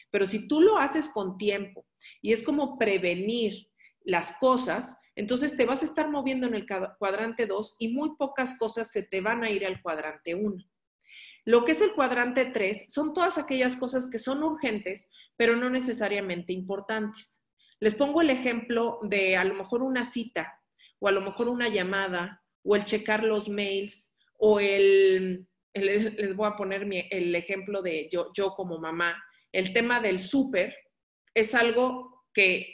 Pero 0.10 0.25
si 0.25 0.47
tú 0.47 0.60
lo 0.60 0.79
haces 0.79 1.08
con 1.08 1.38
tiempo 1.38 1.86
y 2.19 2.34
es 2.34 2.41
como 2.41 2.79
prevenir 2.79 3.67
las 4.03 4.36
cosas, 4.38 4.99
entonces 5.15 5.56
te 5.56 5.65
vas 5.65 5.84
a 5.84 5.86
estar 5.86 6.10
moviendo 6.10 6.47
en 6.47 6.56
el 6.56 6.65
cuadrante 6.97 7.45
2 7.45 7.75
y 7.77 7.89
muy 7.89 8.15
pocas 8.15 8.58
cosas 8.58 8.89
se 8.89 9.03
te 9.03 9.21
van 9.21 9.43
a 9.43 9.51
ir 9.51 9.63
al 9.63 9.79
cuadrante 9.79 10.34
1. 10.34 10.65
Lo 11.45 11.63
que 11.63 11.73
es 11.73 11.82
el 11.82 11.93
cuadrante 11.93 12.45
3 12.45 12.91
son 12.91 13.13
todas 13.13 13.38
aquellas 13.38 13.77
cosas 13.77 14.10
que 14.10 14.17
son 14.17 14.41
urgentes, 14.41 15.12
pero 15.38 15.56
no 15.56 15.69
necesariamente 15.69 16.53
importantes. 16.53 17.43
Les 17.79 17.93
pongo 17.93 18.21
el 18.21 18.32
ejemplo 18.32 18.97
de 19.03 19.38
a 19.38 19.43
lo 19.43 19.53
mejor 19.53 19.84
una 19.84 20.10
cita 20.10 20.60
o 21.04 21.08
a 21.10 21.12
lo 21.12 21.20
mejor 21.20 21.50
una 21.50 21.68
llamada, 21.68 22.42
o 22.63 22.78
el 22.78 22.86
checar 22.86 23.26
los 23.26 23.50
mails, 23.50 24.16
o 24.38 24.62
el, 24.62 25.46
les 25.74 26.34
voy 26.34 26.48
a 26.48 26.56
poner 26.56 26.88
el 27.12 27.36
ejemplo 27.36 27.82
de 27.82 28.08
yo, 28.10 28.32
yo 28.34 28.56
como 28.56 28.78
mamá, 28.78 29.22
el 29.52 29.74
tema 29.74 30.00
del 30.00 30.18
súper 30.18 30.74
es 31.34 31.54
algo 31.56 32.24
que, 32.34 32.74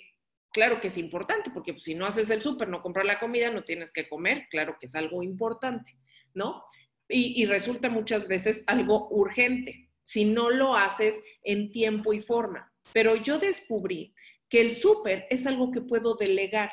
claro 0.53 0.79
que 0.79 0.89
es 0.89 0.97
importante, 0.99 1.49
porque 1.49 1.75
si 1.79 1.95
no 1.95 2.05
haces 2.05 2.29
el 2.29 2.43
súper, 2.43 2.67
no 2.67 2.83
compras 2.83 3.07
la 3.07 3.19
comida, 3.19 3.49
no 3.49 3.63
tienes 3.63 3.91
que 3.91 4.07
comer, 4.07 4.45
claro 4.51 4.77
que 4.79 4.85
es 4.85 4.93
algo 4.93 5.23
importante, 5.23 5.97
¿no? 6.35 6.63
Y, 7.07 7.41
y 7.41 7.47
resulta 7.47 7.89
muchas 7.89 8.27
veces 8.27 8.63
algo 8.67 9.07
urgente 9.09 9.89
si 10.03 10.25
no 10.25 10.51
lo 10.51 10.75
haces 10.75 11.19
en 11.41 11.71
tiempo 11.71 12.13
y 12.13 12.19
forma. 12.19 12.71
Pero 12.93 13.15
yo 13.15 13.39
descubrí 13.39 14.13
que 14.49 14.61
el 14.61 14.71
súper 14.71 15.25
es 15.31 15.47
algo 15.47 15.71
que 15.71 15.81
puedo 15.81 16.13
delegar. 16.13 16.69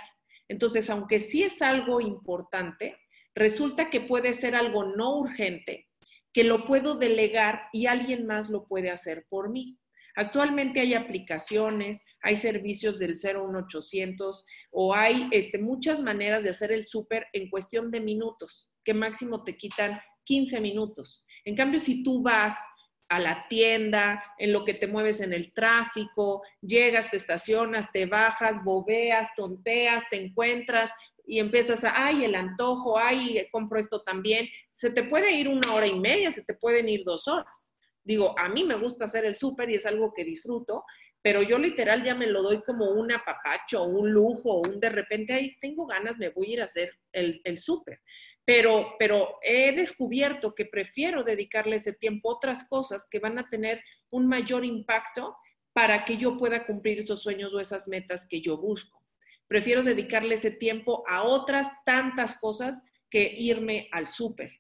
Entonces, 0.49 0.89
aunque 0.91 1.19
sí 1.19 1.43
es 1.43 1.63
algo 1.63 2.01
importante, 2.01 2.97
resulta 3.35 3.91
que 3.91 4.01
puede 4.01 4.33
ser 4.33 4.55
algo 4.55 4.85
no 4.97 5.19
urgente, 5.19 5.89
que 6.33 6.45
lo 6.45 6.67
puedo 6.67 6.97
delegar 6.97 7.69
y 7.73 7.87
alguien 7.87 8.27
más 8.27 8.51
lo 8.51 8.67
puede 8.67 8.91
hacer 8.91 9.27
por 9.29 9.51
mí. 9.51 9.79
Actualmente 10.15 10.81
hay 10.81 10.95
aplicaciones, 10.95 12.03
hay 12.23 12.37
servicios 12.37 12.99
del 12.99 13.17
01800 13.17 14.47
o 14.71 14.95
hay 14.95 15.29
este, 15.31 15.59
muchas 15.59 16.01
maneras 16.01 16.43
de 16.43 16.51
hacer 16.51 16.73
el 16.73 16.87
súper 16.87 17.27
en 17.35 17.51
cuestión 17.51 17.91
de 17.91 18.01
minutos, 18.01 18.71
que 18.83 18.95
máximo 18.95 19.45
te 19.45 19.59
quitan 19.59 20.01
15 20.25 20.61
minutos. 20.61 21.27
En 21.45 21.55
cambio, 21.55 21.79
si 21.79 22.03
tú 22.03 22.23
vas 22.23 22.59
a 23.09 23.21
la 23.21 23.47
tienda, 23.49 24.23
en 24.39 24.53
lo 24.53 24.65
que 24.65 24.75
te 24.75 24.87
mueves 24.87 25.21
en 25.21 25.33
el 25.33 25.53
tráfico, 25.53 26.43
llegas, 26.61 27.11
te 27.11 27.17
estacionas, 27.17 27.93
te 27.93 28.07
bajas, 28.07 28.65
bobeas, 28.65 29.29
tonteas, 29.37 30.05
te 30.11 30.17
encuentras 30.25 30.93
y 31.25 31.39
empiezas 31.39 31.85
a, 31.85 32.07
ay, 32.07 32.25
el 32.25 32.35
antojo, 32.35 32.99
ay, 32.99 33.47
compro 33.51 33.79
esto 33.79 34.03
también. 34.03 34.49
Se 34.75 34.91
te 34.91 35.03
puede 35.05 35.33
ir 35.33 35.49
una 35.49 35.75
hora 35.75 35.87
y 35.87 35.99
media, 35.99 36.31
se 36.31 36.45
te 36.45 36.55
pueden 36.55 36.89
ir 36.89 37.05
dos 37.05 37.29
horas. 37.29 37.73
Digo, 38.03 38.39
a 38.39 38.49
mí 38.49 38.65
me 38.65 38.77
gusta 38.77 39.05
hacer 39.05 39.25
el 39.25 39.35
súper 39.35 39.71
y 39.71 39.75
es 39.75 39.87
algo 39.87 40.13
que 40.15 40.25
disfruto, 40.25 40.85
pero 41.23 41.43
yo 41.43 41.59
literal 41.59 42.05
ya 42.05 42.15
me 42.15 42.27
lo 42.29 42.43
doy 42.43 42.63
como 42.63 42.91
un 42.91 43.11
apapacho, 43.11 43.83
un 43.85 44.13
lujo, 44.13 44.61
un 44.61 44.79
de 44.79 44.91
repente, 44.91 45.33
ay, 45.33 45.57
tengo 45.61 45.87
ganas, 45.87 46.17
me 46.19 46.29
voy 46.29 46.51
a 46.51 46.53
ir 46.53 46.61
a 46.61 46.65
hacer 46.65 46.91
el, 47.13 47.41
el 47.45 47.59
súper 47.59 48.01
pero, 48.47 49.39
he 49.43 49.73
descubierto 49.73 50.55
que 50.55 50.67
prefiero 50.67 51.25
dedicarle 51.25 51.77
ese 51.77 51.93
tiempo 51.93 52.31
a 52.31 52.37
otras 52.37 52.69
cosas 52.69 53.07
que 53.11 53.19
van 53.19 53.39
a 53.39 53.49
tener 53.49 53.83
un 54.09 54.29
mayor 54.29 54.65
impacto 54.65 55.37
para 55.73 56.05
que 56.05 56.17
yo 56.17 56.39
pueda 56.39 56.65
cumplir 56.65 57.01
esos 57.01 57.23
sueños 57.23 57.53
o 57.53 57.61
esas 57.61 57.89
metas 57.89 58.27
que 58.29 58.41
yo 58.41 58.57
busco. 58.57 59.03
Prefiero 59.49 59.83
dedicarle 59.83 60.37
ese 60.37 60.53
tiempo 60.53 61.05
a 61.09 61.25
otras 61.25 61.69
tantas 61.85 62.39
cosas 62.39 62.85
que 63.11 63.35
irme 63.37 63.89
al 63.91 64.07
súper. 64.07 64.53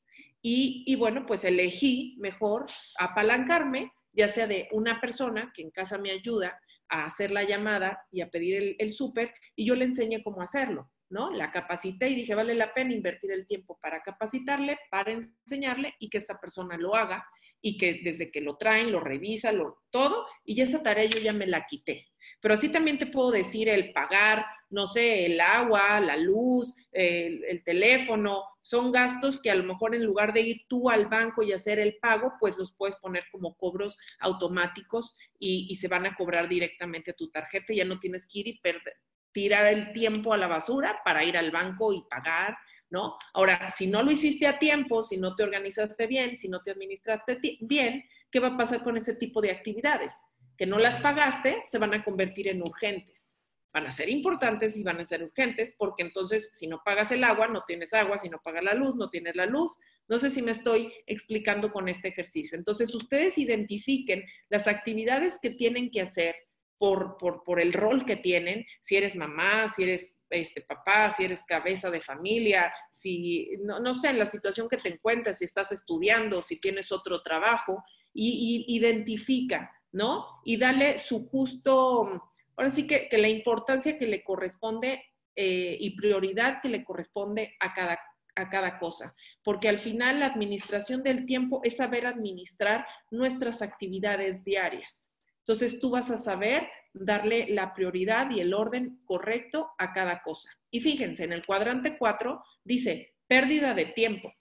Y, 0.42 0.82
y, 0.86 0.96
bueno, 0.96 1.24
pues 1.24 1.44
elegí 1.44 2.16
mejor 2.18 2.64
apalancarme, 2.98 3.92
ya 4.12 4.26
sea 4.28 4.48
de 4.48 4.68
una 4.72 5.00
persona 5.00 5.52
que 5.54 5.62
en 5.62 5.70
casa 5.70 5.96
me 5.96 6.10
ayuda 6.10 6.60
a 6.88 7.04
hacer 7.04 7.30
la 7.30 7.44
llamada 7.44 8.04
y 8.10 8.20
a 8.20 8.30
pedir 8.30 8.56
el, 8.56 8.76
el 8.78 8.92
súper 8.92 9.32
y 9.54 9.64
yo 9.64 9.76
le 9.76 9.84
enseñé 9.84 10.22
cómo 10.22 10.42
hacerlo. 10.42 10.90
¿No? 11.08 11.30
La 11.30 11.52
capacité 11.52 12.08
y 12.08 12.16
dije, 12.16 12.34
vale 12.34 12.54
la 12.54 12.74
pena 12.74 12.92
invertir 12.92 13.30
el 13.30 13.46
tiempo 13.46 13.78
para 13.80 14.02
capacitarle, 14.02 14.78
para 14.90 15.12
enseñarle 15.12 15.94
y 15.98 16.10
que 16.10 16.18
esta 16.18 16.40
persona 16.40 16.76
lo 16.76 16.94
haga 16.94 17.26
y 17.60 17.76
que 17.76 18.00
desde 18.02 18.30
que 18.30 18.40
lo 18.40 18.56
traen, 18.56 18.92
lo 18.92 19.00
revisa, 19.00 19.52
lo, 19.52 19.82
todo, 19.90 20.26
y 20.44 20.60
esa 20.60 20.82
tarea 20.82 21.04
yo 21.04 21.18
ya 21.18 21.32
me 21.32 21.46
la 21.46 21.66
quité. 21.66 22.08
Pero 22.40 22.54
así 22.54 22.70
también 22.70 22.98
te 22.98 23.06
puedo 23.06 23.30
decir 23.30 23.68
el 23.68 23.92
pagar, 23.92 24.44
no 24.70 24.86
sé, 24.86 25.26
el 25.26 25.40
agua, 25.40 26.00
la 26.00 26.16
luz, 26.16 26.74
el, 26.90 27.62
teléfono, 27.64 28.42
son 28.62 28.90
gastos 28.90 29.40
que 29.40 29.50
a 29.50 29.54
lo 29.54 29.62
mejor 29.62 29.94
en 29.94 30.04
lugar 30.04 30.32
de 30.32 30.40
ir 30.40 30.62
tú 30.68 30.90
al 30.90 31.06
banco 31.06 31.42
y 31.42 31.52
hacer 31.52 31.78
el 31.78 31.98
pago, 31.98 32.32
pues 32.40 32.58
los 32.58 32.72
puedes 32.72 32.96
poner 32.96 33.24
como 33.30 33.56
cobros 33.56 33.96
automáticos 34.18 35.16
y, 35.38 35.68
y 35.70 35.76
se 35.76 35.88
van 35.88 36.06
a 36.06 36.16
cobrar 36.16 36.48
directamente 36.48 37.12
a 37.12 37.14
tu 37.14 37.30
tarjeta. 37.30 37.72
Ya 37.72 37.84
no 37.84 38.00
tienes 38.00 38.26
que 38.26 38.40
ir 38.40 38.48
y 38.48 38.60
perder, 38.60 38.96
tirar 39.36 39.66
el 39.66 39.92
tiempo 39.92 40.32
a 40.32 40.38
la 40.38 40.46
basura 40.46 41.02
para 41.04 41.22
ir 41.22 41.36
al 41.36 41.50
banco 41.50 41.92
y 41.92 42.02
pagar, 42.08 42.56
¿no? 42.88 43.18
Ahora, 43.34 43.68
si 43.68 43.86
no 43.86 44.02
lo 44.02 44.10
hiciste 44.10 44.46
a 44.46 44.58
tiempo, 44.58 45.04
si 45.04 45.18
no 45.18 45.36
te 45.36 45.42
organizaste 45.42 46.06
bien, 46.06 46.38
si 46.38 46.48
no 46.48 46.62
te 46.62 46.70
administraste 46.70 47.38
bien, 47.60 48.02
¿qué 48.30 48.40
va 48.40 48.48
a 48.48 48.56
pasar 48.56 48.82
con 48.82 48.96
ese 48.96 49.14
tipo 49.14 49.42
de 49.42 49.50
actividades? 49.50 50.14
Que 50.56 50.64
no 50.64 50.78
las 50.78 50.96
pagaste, 51.02 51.62
se 51.66 51.76
van 51.76 51.92
a 51.92 52.02
convertir 52.02 52.48
en 52.48 52.62
urgentes. 52.62 53.36
Van 53.74 53.86
a 53.86 53.90
ser 53.90 54.08
importantes 54.08 54.74
y 54.78 54.82
van 54.82 55.00
a 55.00 55.04
ser 55.04 55.22
urgentes 55.22 55.74
porque 55.76 56.02
entonces 56.02 56.52
si 56.54 56.66
no 56.66 56.80
pagas 56.82 57.12
el 57.12 57.22
agua, 57.22 57.46
no 57.46 57.62
tienes 57.66 57.92
agua, 57.92 58.16
si 58.16 58.30
no 58.30 58.40
pagas 58.42 58.64
la 58.64 58.72
luz, 58.72 58.96
no 58.96 59.10
tienes 59.10 59.36
la 59.36 59.44
luz. 59.44 59.78
No 60.08 60.18
sé 60.18 60.30
si 60.30 60.40
me 60.40 60.52
estoy 60.52 60.90
explicando 61.06 61.70
con 61.70 61.90
este 61.90 62.08
ejercicio. 62.08 62.56
Entonces, 62.56 62.94
ustedes 62.94 63.36
identifiquen 63.36 64.24
las 64.48 64.66
actividades 64.66 65.38
que 65.42 65.50
tienen 65.50 65.90
que 65.90 66.00
hacer 66.00 66.36
por, 66.78 67.16
por, 67.16 67.42
por, 67.42 67.60
el 67.60 67.72
rol 67.72 68.04
que 68.04 68.16
tienen, 68.16 68.66
si 68.80 68.96
eres 68.96 69.16
mamá, 69.16 69.68
si 69.68 69.84
eres 69.84 70.18
este, 70.30 70.60
papá, 70.60 71.10
si 71.10 71.24
eres 71.24 71.44
cabeza 71.44 71.90
de 71.90 72.00
familia, 72.00 72.72
si, 72.90 73.50
no, 73.60 73.80
no 73.80 73.94
sé, 73.94 74.10
en 74.10 74.18
la 74.18 74.26
situación 74.26 74.68
que 74.68 74.76
te 74.76 74.90
encuentras, 74.90 75.38
si 75.38 75.44
estás 75.44 75.72
estudiando, 75.72 76.42
si 76.42 76.60
tienes 76.60 76.92
otro 76.92 77.22
trabajo, 77.22 77.82
y, 78.18 78.64
identifica, 78.68 79.70
¿no? 79.92 80.26
Y 80.44 80.56
dale 80.56 80.98
su 80.98 81.28
justo, 81.28 82.30
ahora 82.56 82.70
sí 82.70 82.86
que, 82.86 83.08
que 83.08 83.18
la 83.18 83.28
importancia 83.28 83.98
que 83.98 84.06
le 84.06 84.24
corresponde 84.24 85.04
eh, 85.34 85.76
y 85.78 85.94
prioridad 85.96 86.60
que 86.62 86.70
le 86.70 86.82
corresponde 86.82 87.54
a 87.60 87.74
cada 87.74 87.98
a 88.36 88.50
cada 88.50 88.78
cosa, 88.78 89.14
porque 89.42 89.68
al 89.68 89.78
final 89.78 90.20
la 90.20 90.26
administración 90.26 91.02
del 91.02 91.26
tiempo 91.26 91.60
es 91.64 91.76
saber 91.76 92.06
administrar 92.06 92.86
nuestras 93.10 93.62
actividades 93.62 94.44
diarias. 94.44 95.10
Entonces 95.46 95.78
tú 95.78 95.90
vas 95.90 96.10
a 96.10 96.18
saber 96.18 96.68
darle 96.92 97.46
la 97.50 97.72
prioridad 97.72 98.30
y 98.30 98.40
el 98.40 98.52
orden 98.52 99.00
correcto 99.04 99.70
a 99.78 99.92
cada 99.92 100.22
cosa. 100.22 100.50
Y 100.70 100.80
fíjense, 100.80 101.22
en 101.22 101.32
el 101.32 101.46
cuadrante 101.46 101.96
4 101.96 102.42
dice 102.64 103.14
pérdida 103.28 103.72
de 103.74 103.86
tiempo, 103.86 104.32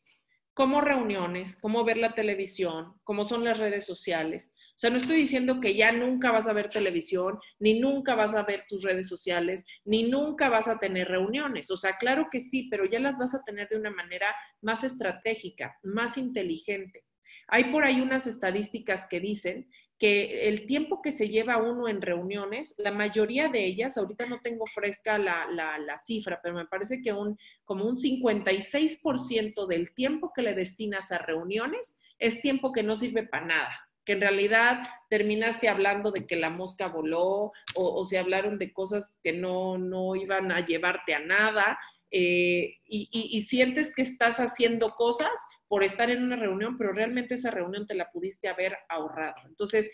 como 0.56 0.82
reuniones, 0.82 1.58
cómo 1.58 1.84
ver 1.84 1.98
la 1.98 2.15
televisión, 2.15 2.94
cómo 3.04 3.26
son 3.26 3.44
las 3.44 3.60
redes 3.60 3.86
sociales. 3.86 4.52
O 4.70 4.78
sea, 4.80 4.89
no 4.89 4.98
estoy 4.98 5.18
diciendo 5.18 5.60
que 5.60 5.76
ya 5.76 5.91
nunca 5.91 6.32
vas 6.32 6.48
a 6.48 6.54
ver 6.54 6.70
televisión, 6.70 7.38
ni 7.60 7.80
nunca 7.80 8.15
vas 8.15 8.34
a 8.34 8.44
ver 8.44 8.63
tus 8.68 8.82
redes 8.82 9.08
sociales, 9.08 9.63
ni 9.84 10.04
nunca 10.04 10.50
vas 10.50 10.68
a 10.68 10.80
tener 10.80 11.10
reuniones. 11.10 11.70
O 11.70 11.76
sea, 11.76 11.98
claro 11.98 12.30
que 12.32 12.41
sí, 12.41 12.68
pero 12.72 12.86
ya 12.86 13.00
las 13.00 13.18
vas 13.18 13.36
a 13.36 13.44
tener 13.44 13.68
de 13.70 13.78
una 13.78 13.91
manera 13.91 14.34
más 14.62 14.84
estratégica, 14.84 15.78
más 15.84 16.18
inteligente. 16.18 17.04
Hay 17.48 17.65
por 17.65 17.84
ahí 17.84 18.02
unas 18.02 18.26
estadísticas 18.26 19.08
que 19.10 19.20
dicen 19.20 19.70
que 19.97 20.49
el 20.49 20.65
tiempo 20.65 21.01
que 21.01 21.12
se 21.12 21.29
lleva 21.29 21.58
uno 21.58 21.88
en 21.88 22.01
reuniones, 22.01 22.75
la 22.77 22.91
mayoría 22.91 23.47
de 23.47 23.65
ellas, 23.65 23.97
ahorita 23.97 24.25
no 24.25 24.41
tengo 24.41 24.65
fresca 24.67 25.17
la, 25.17 25.97
cifra, 26.03 26.39
pero 26.43 26.55
me 26.55 26.65
parece 26.65 27.01
que 27.01 27.13
un, 27.13 27.38
como 27.63 27.86
un 27.86 27.97
56% 27.97 29.67
del 29.67 29.93
tiempo 29.93 30.31
que 30.36 30.41
le 30.41 30.53
destinas 30.53 31.12
a 31.12 31.17
reuniones 31.17 31.97
es 32.19 32.41
tiempo 32.41 32.73
que 32.73 32.84
no 32.84 32.97
sirve 32.97 33.23
para 33.23 33.45
nada, 33.45 33.89
que 34.03 34.13
en 34.13 34.21
realidad 34.21 34.84
terminaste 35.10 35.69
hablando 35.69 36.12
de 36.12 36.27
que 36.27 36.36
la 36.36 36.49
mosca 36.49 36.88
voló 36.88 37.53
o, 37.75 38.05
se 38.05 38.17
hablaron 38.17 38.58
de 38.58 38.73
cosas 38.73 39.17
que 39.23 39.31
no, 39.31 39.77
no 39.77 40.15
iban 40.15 40.51
a 40.51 40.65
llevarte 40.65 41.13
a 41.15 41.19
nada 41.19 41.79
eh, 42.12 42.78
y, 42.86 43.44
sientes 43.44 43.94
que 43.94 44.02
estás 44.02 44.38
haciendo 44.39 44.91
cosas 44.91 45.32
por 45.68 45.84
estar 45.84 46.10
en 46.10 46.24
una 46.24 46.36
reunión, 46.36 46.78
pero 46.78 46.94
realmente 46.94 47.36
esa 47.36 47.52
reunión 47.52 47.88
te 47.88 47.96
la 47.96 48.10
pudiste 48.12 48.48
haber 48.48 48.78
ahorrado. 48.89 49.36
Entonces, 49.48 49.91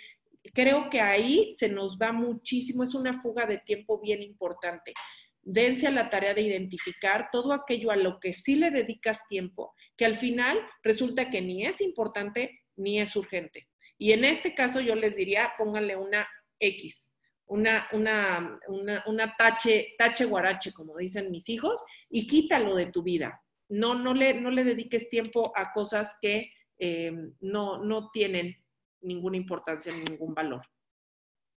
creo 0.54 0.89
que 0.89 1.02
ahí 1.02 1.52
se 1.58 1.69
nos 1.69 1.97
va 1.97 2.12
muchísimo, 2.12 2.84
es 2.84 2.93
una 2.93 3.21
fuga 3.21 3.45
de 3.45 3.60
tiempo 3.60 4.00
bien 4.00 4.21
importante. 4.21 4.93
Dense 5.41 5.88
a 5.88 5.91
la 5.91 6.10
tarea 6.10 6.34
de 6.34 6.41
identificar 6.41 7.30
todo 7.32 7.54
aquello 7.54 7.91
a 7.91 7.95
lo 7.95 8.19
que 8.19 8.34
sí 8.34 8.56
le 8.56 8.69
dedicas 8.69 9.21
tiempo, 9.28 9.74
que 9.97 10.06
al 10.06 10.17
final 10.17 10.60
resulta 10.84 11.30
que 11.30 11.41
ni 11.41 11.65
es 11.65 11.82
importante 11.82 12.62
ni 12.76 13.00
es 13.00 13.15
urgente. 13.15 13.67
Y 13.97 14.12
en 14.12 14.26
este 14.26 14.54
caso 14.54 14.82
yo 14.82 14.95
les 14.95 15.15
diría, 15.15 15.54
pónganle 15.58 15.95
una 15.95 16.28
X, 16.60 17.11
una, 17.51 17.87
una, 17.93 19.03
una, 19.05 19.35
tache, 19.37 19.95
tache 19.97 20.25
guarache, 20.25 20.73
como 20.73 20.97
dicen 20.97 21.31
mis 21.31 21.47
hijos, 21.49 21.83
y 22.09 22.27
quítalo 22.27 22.75
de 22.75 22.87
tu 22.87 23.03
vida 23.03 23.41
no, 23.71 23.95
no, 23.95 24.13
le, 24.13 24.33
no 24.33 24.51
le 24.51 24.63
dediques 24.63 25.09
tiempo 25.09 25.53
a 25.55 25.71
cosas 25.71 26.17
que 26.21 26.51
eh, 26.77 27.11
no, 27.39 27.83
no 27.83 28.11
tienen 28.11 28.57
ninguna 29.01 29.37
importancia, 29.37 29.93
ningún 29.93 30.33
valor. 30.33 30.61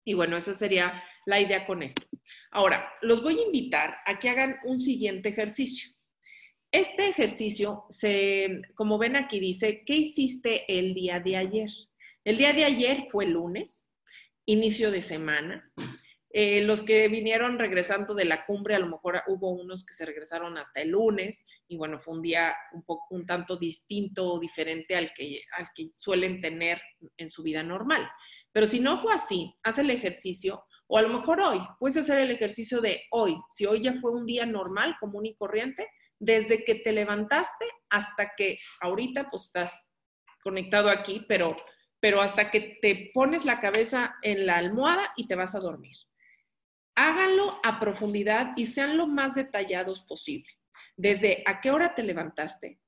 Y 0.04 0.14
bueno, 0.14 0.36
esa 0.36 0.54
sería 0.54 1.02
la 1.26 1.40
idea 1.40 1.66
con 1.66 1.82
esto. 1.82 2.06
Ahora, 2.52 2.88
los 3.02 3.22
voy 3.22 3.40
a 3.40 3.46
invitar 3.46 3.96
a 4.06 4.18
que 4.18 4.28
hagan 4.28 4.58
un 4.64 4.78
siguiente 4.78 5.30
ejercicio. 5.30 5.92
Este 6.70 7.08
ejercicio, 7.08 7.84
se, 7.88 8.62
como 8.74 8.96
ven 8.96 9.16
aquí, 9.16 9.40
dice, 9.40 9.82
¿qué 9.84 9.94
hiciste 9.94 10.64
el 10.68 10.94
día 10.94 11.18
de 11.18 11.36
ayer? 11.36 11.70
El 12.24 12.36
día 12.36 12.52
de 12.52 12.64
ayer 12.64 13.08
fue 13.10 13.26
lunes, 13.26 13.90
inicio 14.46 14.90
de 14.90 15.02
semana. 15.02 15.70
Eh, 16.30 16.62
los 16.62 16.82
que 16.82 17.06
vinieron 17.08 17.58
regresando 17.58 18.12
de 18.14 18.24
la 18.24 18.44
cumbre, 18.44 18.74
a 18.74 18.80
lo 18.80 18.88
mejor 18.88 19.22
hubo 19.28 19.50
unos 19.50 19.84
que 19.84 19.94
se 19.94 20.04
regresaron 20.04 20.58
hasta 20.58 20.80
el 20.80 20.90
lunes 20.90 21.44
y 21.68 21.76
bueno, 21.76 22.00
fue 22.00 22.14
un 22.14 22.22
día 22.22 22.54
un 22.72 22.82
poco, 22.82 23.06
un 23.14 23.24
tanto 23.24 23.56
distinto 23.56 24.32
o 24.32 24.40
diferente 24.40 24.96
al 24.96 25.12
que, 25.14 25.42
al 25.56 25.68
que 25.74 25.90
suelen 25.94 26.40
tener 26.40 26.82
en 27.16 27.30
su 27.30 27.44
vida 27.44 27.62
normal. 27.62 28.10
Pero 28.50 28.66
si 28.66 28.80
no 28.80 28.98
fue 28.98 29.14
así, 29.14 29.54
haz 29.62 29.78
el 29.78 29.90
ejercicio 29.90 30.64
o 30.86 30.98
a 30.98 31.02
lo 31.02 31.08
mejor 31.08 31.40
hoy, 31.40 31.60
puedes 31.78 31.96
hacer 31.96 32.18
el 32.18 32.30
ejercicio 32.30 32.80
de 32.80 33.02
hoy. 33.10 33.36
Si 33.52 33.64
hoy 33.66 33.82
ya 33.82 33.94
fue 34.00 34.12
un 34.12 34.26
día 34.26 34.44
normal, 34.44 34.96
común 35.00 35.26
y 35.26 35.34
corriente, 35.34 35.88
desde 36.18 36.64
que 36.64 36.76
te 36.76 36.92
levantaste 36.92 37.64
hasta 37.90 38.32
que 38.36 38.58
ahorita 38.80 39.30
pues 39.30 39.44
estás 39.46 39.88
conectado 40.42 40.88
aquí, 40.90 41.24
pero, 41.26 41.56
pero 42.04 42.20
hasta 42.20 42.50
que 42.50 42.60
te 42.82 43.10
pones 43.14 43.46
la 43.46 43.60
cabeza 43.60 44.16
en 44.20 44.44
la 44.44 44.58
almohada 44.58 45.14
y 45.16 45.26
te 45.26 45.36
vas 45.36 45.54
a 45.54 45.60
dormir 45.60 45.96
háganlo 46.94 47.60
a 47.62 47.80
profundidad 47.80 48.52
y 48.56 48.66
sean 48.66 48.96
lo 48.96 49.06
más 49.06 49.34
detallados 49.34 50.02
posible. 50.02 50.48
Desde 50.96 51.42
a 51.46 51.60
qué 51.60 51.70
hora 51.70 51.94
te 51.94 52.02
levantaste, 52.02 52.78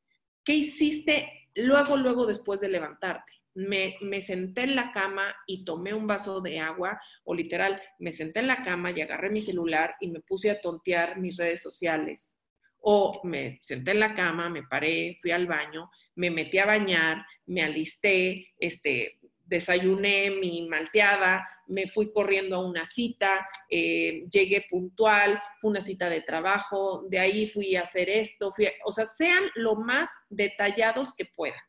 qué 0.44 0.54
hiciste 0.54 1.50
luego, 1.54 1.96
luego 1.96 2.26
después 2.26 2.60
de 2.60 2.68
levantarte. 2.68 3.32
Me, 3.54 3.96
me, 4.02 4.20
senté 4.20 4.64
en 4.64 4.76
la 4.76 4.92
cama 4.92 5.34
y 5.46 5.64
tomé 5.64 5.94
un 5.94 6.06
vaso 6.06 6.42
de 6.42 6.60
agua, 6.60 7.00
o 7.24 7.34
literal, 7.34 7.80
me 7.98 8.12
senté 8.12 8.40
en 8.40 8.48
la 8.48 8.62
cama 8.62 8.90
y 8.90 9.00
agarré 9.00 9.30
mi 9.30 9.40
celular 9.40 9.96
y 9.98 10.10
me 10.10 10.20
puse 10.20 10.50
a 10.50 10.60
tontear 10.60 11.18
mis 11.18 11.38
redes 11.38 11.62
sociales. 11.62 12.38
O 12.80 13.22
me 13.24 13.58
senté 13.62 13.92
en 13.92 14.00
la 14.00 14.14
cama, 14.14 14.50
me 14.50 14.62
paré, 14.62 15.18
fui 15.22 15.30
al 15.30 15.46
baño, 15.46 15.90
me 16.16 16.30
metí 16.30 16.58
a 16.58 16.66
bañar, 16.66 17.24
me 17.46 17.62
alisté, 17.62 18.48
este, 18.58 19.20
desayuné 19.44 20.30
mi 20.30 20.66
malteada, 20.68 21.46
me 21.68 21.88
fui 21.88 22.12
corriendo 22.12 22.56
a 22.56 22.66
una 22.66 22.84
cita, 22.84 23.46
eh, 23.70 24.24
llegué 24.30 24.66
puntual, 24.68 25.40
fue 25.60 25.70
una 25.70 25.80
cita 25.80 26.08
de 26.08 26.20
trabajo, 26.20 27.04
de 27.08 27.18
ahí 27.18 27.48
fui 27.48 27.76
a 27.76 27.82
hacer 27.82 28.08
esto, 28.08 28.52
o 28.84 28.92
sea, 28.92 29.06
sean 29.06 29.44
lo 29.54 29.76
más 29.76 30.10
detallados 30.28 31.14
que 31.14 31.26
puedan, 31.26 31.60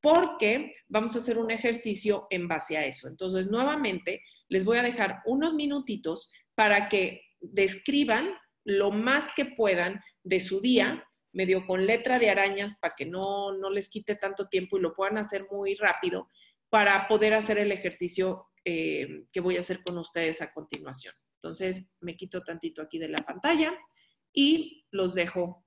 porque 0.00 0.74
vamos 0.88 1.16
a 1.16 1.18
hacer 1.18 1.38
un 1.38 1.50
ejercicio 1.50 2.26
en 2.30 2.48
base 2.48 2.76
a 2.76 2.86
eso. 2.86 3.08
Entonces, 3.08 3.48
nuevamente, 3.48 4.22
les 4.48 4.64
voy 4.64 4.78
a 4.78 4.82
dejar 4.82 5.22
unos 5.26 5.54
minutitos 5.54 6.30
para 6.54 6.88
que 6.88 7.22
describan 7.40 8.34
lo 8.64 8.90
más 8.90 9.28
que 9.36 9.44
puedan 9.44 10.00
de 10.22 10.40
su 10.40 10.60
día, 10.60 11.06
medio 11.34 11.66
con 11.66 11.86
letra 11.86 12.18
de 12.18 12.30
arañas 12.30 12.78
para 12.78 12.94
que 12.96 13.06
no, 13.06 13.52
no 13.52 13.70
les 13.70 13.88
quite 13.90 14.16
tanto 14.16 14.48
tiempo 14.48 14.76
y 14.76 14.80
lo 14.80 14.94
puedan 14.94 15.18
hacer 15.18 15.46
muy 15.50 15.74
rápido 15.74 16.30
para 16.70 17.06
poder 17.06 17.34
hacer 17.34 17.58
el 17.58 17.72
ejercicio 17.72 18.46
eh, 18.64 19.24
que 19.32 19.40
voy 19.40 19.56
a 19.56 19.60
hacer 19.60 19.82
con 19.82 19.98
ustedes 19.98 20.40
a 20.40 20.52
continuación. 20.52 21.14
Entonces, 21.34 21.86
me 22.00 22.16
quito 22.16 22.42
tantito 22.42 22.80
aquí 22.80 22.98
de 22.98 23.08
la 23.08 23.18
pantalla 23.18 23.72
y 24.32 24.86
los 24.90 25.14
dejo 25.14 25.66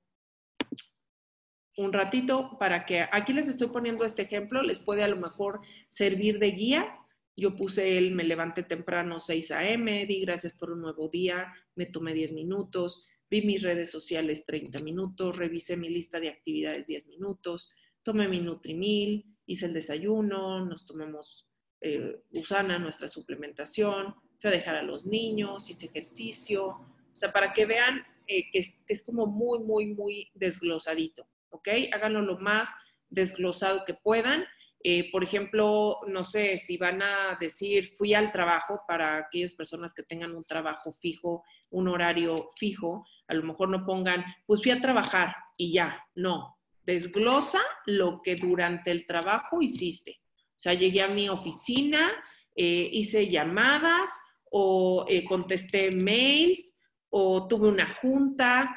un 1.77 1.93
ratito 1.93 2.57
para 2.59 2.85
que 2.85 3.05
aquí 3.11 3.33
les 3.33 3.47
estoy 3.47 3.67
poniendo 3.67 4.03
este 4.03 4.23
ejemplo, 4.23 4.63
les 4.63 4.79
puede 4.79 5.03
a 5.03 5.07
lo 5.07 5.17
mejor 5.17 5.61
servir 5.89 6.39
de 6.39 6.51
guía 6.51 6.97
yo 7.37 7.55
puse 7.55 7.99
el 7.99 8.15
me 8.15 8.23
levanté 8.23 8.63
temprano 8.63 9.19
6 9.19 9.51
a.m., 9.51 10.07
di 10.07 10.21
gracias 10.21 10.53
por 10.53 10.71
un 10.71 10.81
nuevo 10.81 11.07
día, 11.07 11.53
me 11.75 11.85
tomé 11.85 12.13
10 12.13 12.33
minutos, 12.33 13.05
vi 13.29 13.41
mis 13.41 13.61
redes 13.61 13.91
sociales 13.91 14.45
30 14.45 14.79
minutos, 14.79 15.37
revisé 15.37 15.77
mi 15.77 15.89
lista 15.89 16.19
de 16.19 16.29
actividades 16.29 16.87
10 16.87 17.07
minutos, 17.07 17.69
tomé 18.03 18.27
mi 18.27 18.39
Nutrimil, 18.39 19.25
hice 19.45 19.65
el 19.65 19.73
desayuno, 19.73 20.65
nos 20.65 20.85
tomamos 20.85 21.47
eh, 21.81 22.21
Usana, 22.31 22.79
nuestra 22.79 23.07
suplementación, 23.07 24.15
fui 24.39 24.49
a 24.49 24.53
dejar 24.53 24.75
a 24.75 24.83
los 24.83 25.05
niños, 25.05 25.69
hice 25.69 25.87
ejercicio, 25.87 26.67
o 26.67 27.15
sea, 27.15 27.31
para 27.31 27.53
que 27.53 27.65
vean 27.65 28.05
eh, 28.27 28.49
que, 28.51 28.59
es, 28.59 29.03
como 29.03 29.25
muy, 29.25 29.59
muy, 29.59 29.87
muy 29.87 30.31
desglosadito, 30.33 31.27
¿ok? 31.49 31.67
Háganlo 31.91 32.21
lo 32.21 32.37
más 32.39 32.69
desglosado 33.09 33.83
que 33.85 33.93
puedan 33.93 34.45
eh, 34.83 35.11
por 35.11 35.23
ejemplo, 35.23 35.97
no 36.07 36.23
sé 36.23 36.57
si 36.57 36.77
van 36.77 37.01
a 37.01 37.37
decir 37.39 37.93
fui 37.97 38.13
al 38.13 38.31
trabajo 38.31 38.81
para 38.87 39.17
aquellas 39.17 39.53
personas 39.53 39.93
que 39.93 40.03
tengan 40.03 40.35
un 40.35 40.45
trabajo 40.45 40.93
fijo, 40.93 41.43
un 41.71 41.87
horario 41.87 42.49
fijo, 42.55 43.05
a 43.27 43.33
lo 43.33 43.43
mejor 43.43 43.69
no 43.69 43.85
pongan 43.85 44.23
pues 44.45 44.61
fui 44.61 44.71
a 44.71 44.81
trabajar 44.81 45.35
y 45.57 45.73
ya, 45.73 46.03
no, 46.15 46.57
desglosa 46.83 47.61
lo 47.85 48.21
que 48.21 48.35
durante 48.35 48.91
el 48.91 49.05
trabajo 49.05 49.61
hiciste. 49.61 50.21
O 50.55 50.59
sea, 50.59 50.73
llegué 50.73 51.01
a 51.01 51.07
mi 51.07 51.29
oficina, 51.29 52.11
eh, 52.55 52.89
hice 52.91 53.29
llamadas 53.29 54.09
o 54.51 55.05
eh, 55.07 55.23
contesté 55.25 55.91
mails 55.91 56.75
o 57.09 57.47
tuve 57.47 57.69
una 57.69 57.93
junta, 57.93 58.75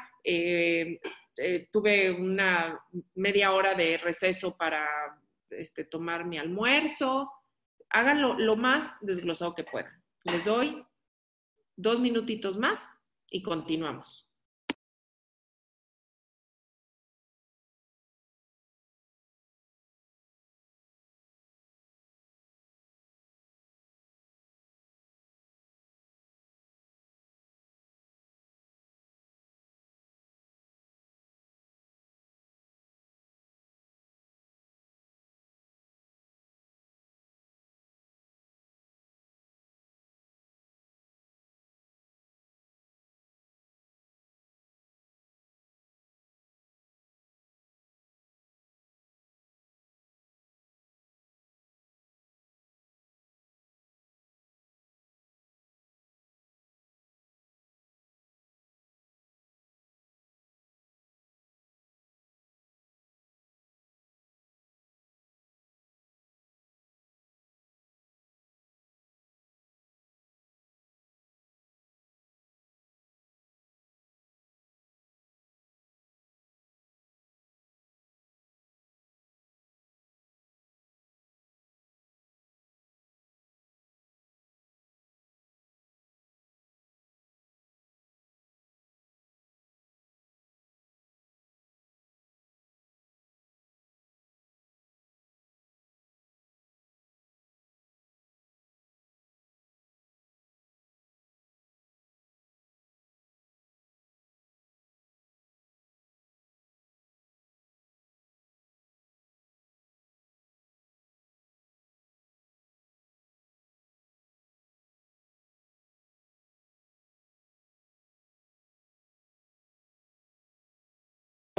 tuve 1.72 2.10
una 2.10 2.78
media 3.14 3.52
hora 3.52 3.74
de 3.74 3.96
receso 3.98 4.56
para 4.56 4.86
este, 5.50 5.84
tomar 5.84 6.24
mi 6.24 6.38
almuerzo. 6.38 7.30
Háganlo 7.88 8.38
lo 8.38 8.56
más 8.56 8.96
desglosado 9.00 9.54
que 9.54 9.64
puedan. 9.64 9.92
Les 10.24 10.44
doy 10.44 10.84
dos 11.76 11.98
minutitos 12.00 12.56
más 12.58 12.92
y 13.28 13.42
continuamos. 13.42 14.29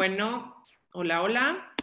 Bueno, 0.01 0.65
hola, 0.93 1.21
hola. 1.21 1.75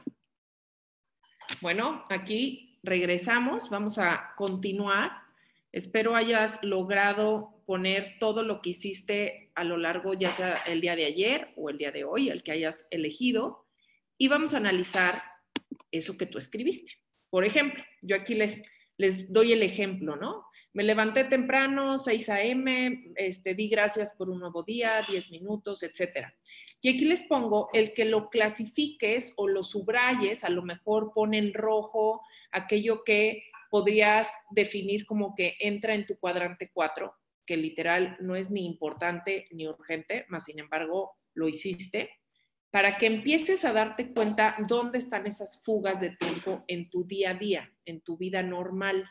Bueno, 1.61 2.05
aquí 2.11 2.81
regresamos, 2.83 3.71
vamos 3.71 4.01
a 4.01 4.33
continuar. 4.37 5.13
Espero 5.71 6.17
hayas 6.17 6.59
logrado 6.65 7.63
poner 7.65 8.17
todo 8.19 8.43
lo 8.43 8.61
que 8.61 8.71
hiciste 8.71 9.53
a 9.55 9.63
lo 9.63 9.77
largo, 9.77 10.15
ya 10.15 10.33
sea 10.33 10.57
el 10.67 10.81
día 10.81 10.97
de 10.97 11.05
ayer 11.05 11.53
o 11.55 11.71
el 11.71 11.79
día 11.79 11.93
de 11.93 12.03
hoy, 12.03 12.29
el 12.29 12.43
que 12.43 12.51
hayas 12.51 12.89
elegido, 12.91 13.69
y 14.19 14.27
vamos 14.27 14.53
a 14.53 14.57
analizar 14.57 15.23
eso 15.93 16.19
que 16.19 16.27
tú 16.27 16.39
escribiste. 16.39 16.95
Por 17.31 17.45
ejemplo, 17.45 17.85
yo 18.03 18.17
aquí 18.17 18.35
les, 18.35 19.33
doy 19.33 19.53
el 19.53 19.63
ejemplo, 19.63 20.17
¿no? 20.17 20.45
Me 20.73 20.83
levanté 20.83 21.23
temprano, 21.23 21.99
6 21.99 22.29
a.m., 22.31 23.13
este, 23.15 23.55
di 23.55 23.69
gracias 23.69 24.13
por 24.13 24.29
un 24.29 24.41
nuevo 24.41 24.65
día, 24.65 25.03
10 25.09 25.31
minutos, 25.31 25.85
etcétera. 25.85 26.35
Y 26.81 26.91
aquí 26.91 27.05
les 27.05 27.25
pongo 27.25 27.71
el 27.73 27.93
que 27.93 28.05
lo 28.05 28.31
clasifiques 28.31 29.33
o 29.37 29.49
lo 29.49 29.63
subrayes, 29.63 30.45
a 30.45 30.49
lo 30.49 30.63
mejor 30.63 31.13
pone 31.13 31.39
en 31.39 31.53
rojo 31.53 32.23
aquello 32.53 33.03
que 33.05 33.45
podrías 33.71 34.33
definir 34.51 35.05
como 35.05 35.35
que 35.35 35.57
entra 35.61 35.95
en 35.95 36.07
tu 36.07 36.19
cuadrante 36.19 36.71
4, 36.73 37.13
que 37.45 37.57
literal 37.57 38.17
no 38.21 38.37
es 38.37 38.51
ni 38.51 38.65
importante 38.65 39.47
ni 39.51 39.67
urgente, 39.67 40.25
más 40.29 40.45
sin 40.45 40.61
embargo 40.61 41.13
lo 41.35 41.49
hiciste, 41.49 42.11
para 42.71 42.99
que 42.99 43.07
empieces 43.07 43.65
a 43.65 43.73
darte 43.73 44.13
cuenta 44.13 44.57
dónde 44.69 44.99
están 44.99 45.27
esas 45.27 45.63
fugas 45.65 46.01
de 46.01 46.11
tiempo 46.11 46.65
en 46.69 46.91
tu 46.91 47.07
día 47.07 47.31
a 47.31 47.35
día, 47.35 47.73
en 47.87 48.03
tu 48.03 48.19
vida 48.19 48.43
normal. 48.43 49.09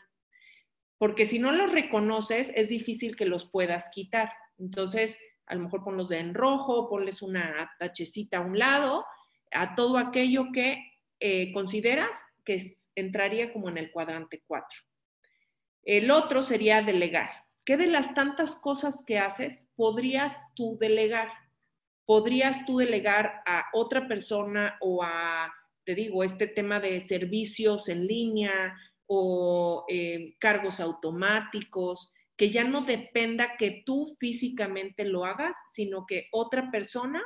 Porque 0.96 1.24
si 1.24 1.38
no 1.38 1.52
los 1.52 1.72
reconoces, 1.72 2.52
es 2.54 2.68
difícil 2.68 3.16
que 3.16 3.24
los 3.24 3.50
puedas 3.50 3.90
quitar. 3.90 4.30
Entonces, 4.58 5.18
a 5.48 5.54
lo 5.54 5.62
mejor 5.62 5.82
ponlos 5.82 6.08
de 6.08 6.18
en 6.18 6.34
rojo, 6.34 6.88
ponles 6.88 7.22
una 7.22 7.70
tachecita 7.78 8.38
a 8.38 8.42
un 8.42 8.58
lado, 8.58 9.04
a 9.50 9.74
todo 9.74 9.98
aquello 9.98 10.46
que 10.52 10.78
eh, 11.20 11.52
consideras 11.52 12.14
que 12.44 12.62
entraría 12.94 13.52
como 13.52 13.68
en 13.68 13.78
el 13.78 13.90
cuadrante 13.90 14.42
4. 14.46 14.66
El 15.84 16.10
otro 16.10 16.42
sería 16.42 16.82
delegar. 16.82 17.30
¿Qué 17.64 17.76
de 17.76 17.86
las 17.86 18.14
tantas 18.14 18.54
cosas 18.54 19.02
que 19.06 19.18
haces 19.18 19.66
podrías 19.76 20.38
tú 20.54 20.76
delegar? 20.78 21.28
¿Podrías 22.04 22.64
tú 22.64 22.78
delegar 22.78 23.42
a 23.46 23.66
otra 23.72 24.08
persona 24.08 24.76
o 24.80 25.02
a, 25.02 25.52
te 25.84 25.94
digo, 25.94 26.24
este 26.24 26.46
tema 26.46 26.80
de 26.80 27.00
servicios 27.00 27.88
en 27.88 28.06
línea 28.06 28.76
o 29.06 29.84
eh, 29.88 30.34
cargos 30.38 30.80
automáticos? 30.80 32.12
Que 32.38 32.50
ya 32.50 32.62
no 32.62 32.82
dependa 32.82 33.56
que 33.58 33.82
tú 33.84 34.16
físicamente 34.20 35.04
lo 35.04 35.24
hagas, 35.24 35.56
sino 35.72 36.06
que 36.06 36.28
otra 36.30 36.70
persona 36.70 37.20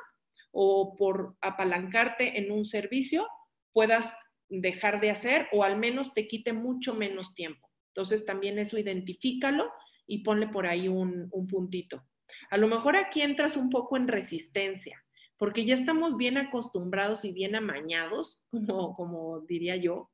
o 0.51 0.97
por 0.97 1.37
apalancarte 1.43 2.39
en 2.39 2.51
un 2.51 2.65
servicio 2.65 3.29
puedas 3.73 4.13
dejar 4.49 5.01
de 5.01 5.11
hacer 5.11 5.49
o 5.53 5.65
al 5.65 5.79
menos 5.79 6.15
te 6.15 6.27
quite 6.27 6.55
mucho 6.55 6.95
menos 6.95 7.35
tiempo. 7.35 7.69
Entonces 7.89 8.25
también 8.25 8.59
eso 8.59 8.79
identifícalo 8.79 9.71
y 10.07 10.23
ponle 10.23 10.49
por 10.49 10.67
ahí 10.67 10.89
un, 10.89 11.31
puntito. 11.49 12.03
A 12.51 12.57
lo 12.57 12.67
mejor 12.67 12.97
aquí 12.97 13.21
entras 13.21 13.59
un 13.59 13.69
poco 13.69 13.99
en 13.99 14.09
resistencia, 14.09 15.05
porque 15.37 15.67
ya 15.67 15.75
estamos 15.75 16.17
bien 16.17 16.39
acostumbrados 16.39 17.27
y 17.27 17.33
bien 17.33 17.55
amañados, 17.55 18.43
como, 18.97 19.41
diría 19.41 19.77
yo, 19.77 20.11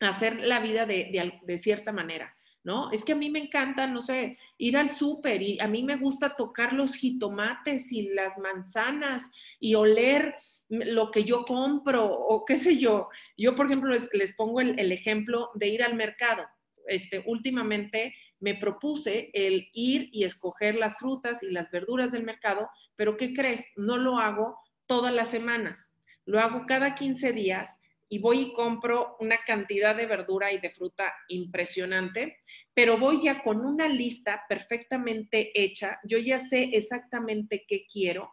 a 0.00 0.08
hacer 0.08 0.40
la 0.40 0.60
vida 0.60 0.84
de 0.84 1.58
cierta 1.58 1.92
manera. 1.92 2.34
¿No? 2.62 2.90
Es 2.92 3.04
que 3.04 3.12
a 3.12 3.16
mí 3.16 3.30
me 3.30 3.38
encanta, 3.38 3.86
no 3.86 4.00
sé, 4.00 4.38
ir 4.58 4.76
al 4.76 4.90
súper 4.90 5.40
y 5.40 5.58
a 5.60 5.66
mí 5.66 5.82
me 5.82 5.96
gusta 5.96 6.36
tocar 6.36 6.72
los 6.72 6.94
jitomates 6.94 7.90
y 7.92 8.08
las 8.10 8.38
manzanas 8.38 9.30
y 9.58 9.74
oler 9.74 10.34
lo 10.68 11.10
que 11.10 11.24
yo 11.24 11.44
compro 11.44 12.06
o 12.06 12.44
qué 12.44 12.56
sé 12.56 12.76
yo. 12.76 13.08
Yo, 13.36 13.56
por 13.56 13.66
ejemplo, 13.66 13.94
les, 14.12 14.32
pongo 14.36 14.60
el, 14.60 14.92
ejemplo 14.92 15.50
de 15.54 15.68
ir 15.68 15.82
al 15.82 15.94
mercado. 15.94 16.44
este, 16.86 17.22
últimamente 17.26 18.14
me 18.40 18.54
propuse 18.54 19.30
el 19.34 19.68
ir 19.72 20.08
y 20.12 20.24
escoger 20.24 20.74
las 20.74 20.98
frutas 20.98 21.42
y 21.42 21.50
las 21.50 21.70
verduras 21.70 22.10
del 22.10 22.24
mercado, 22.24 22.68
pero 22.96 23.16
¿qué 23.16 23.32
crees? 23.34 23.66
No 23.76 23.96
lo 23.96 24.18
hago 24.18 24.58
todas 24.86 25.14
las 25.14 25.28
semanas, 25.28 25.92
lo 26.24 26.40
hago 26.40 26.64
cada 26.66 26.94
15 26.94 27.32
días 27.32 27.78
y 28.10 28.18
voy 28.18 28.40
y 28.40 28.52
compro 28.52 29.16
una 29.20 29.38
cantidad 29.46 29.96
de 29.96 30.04
verdura 30.04 30.52
y 30.52 30.58
de 30.58 30.68
fruta 30.68 31.14
impresionante, 31.28 32.38
pero 32.74 32.98
voy 32.98 33.22
ya 33.22 33.42
con 33.42 33.64
una 33.64 33.88
lista 33.88 34.42
perfectamente 34.48 35.52
hecha, 35.54 36.00
yo 36.04 36.18
ya 36.18 36.40
sé 36.40 36.70
exactamente 36.72 37.64
qué 37.66 37.86
quiero 37.90 38.32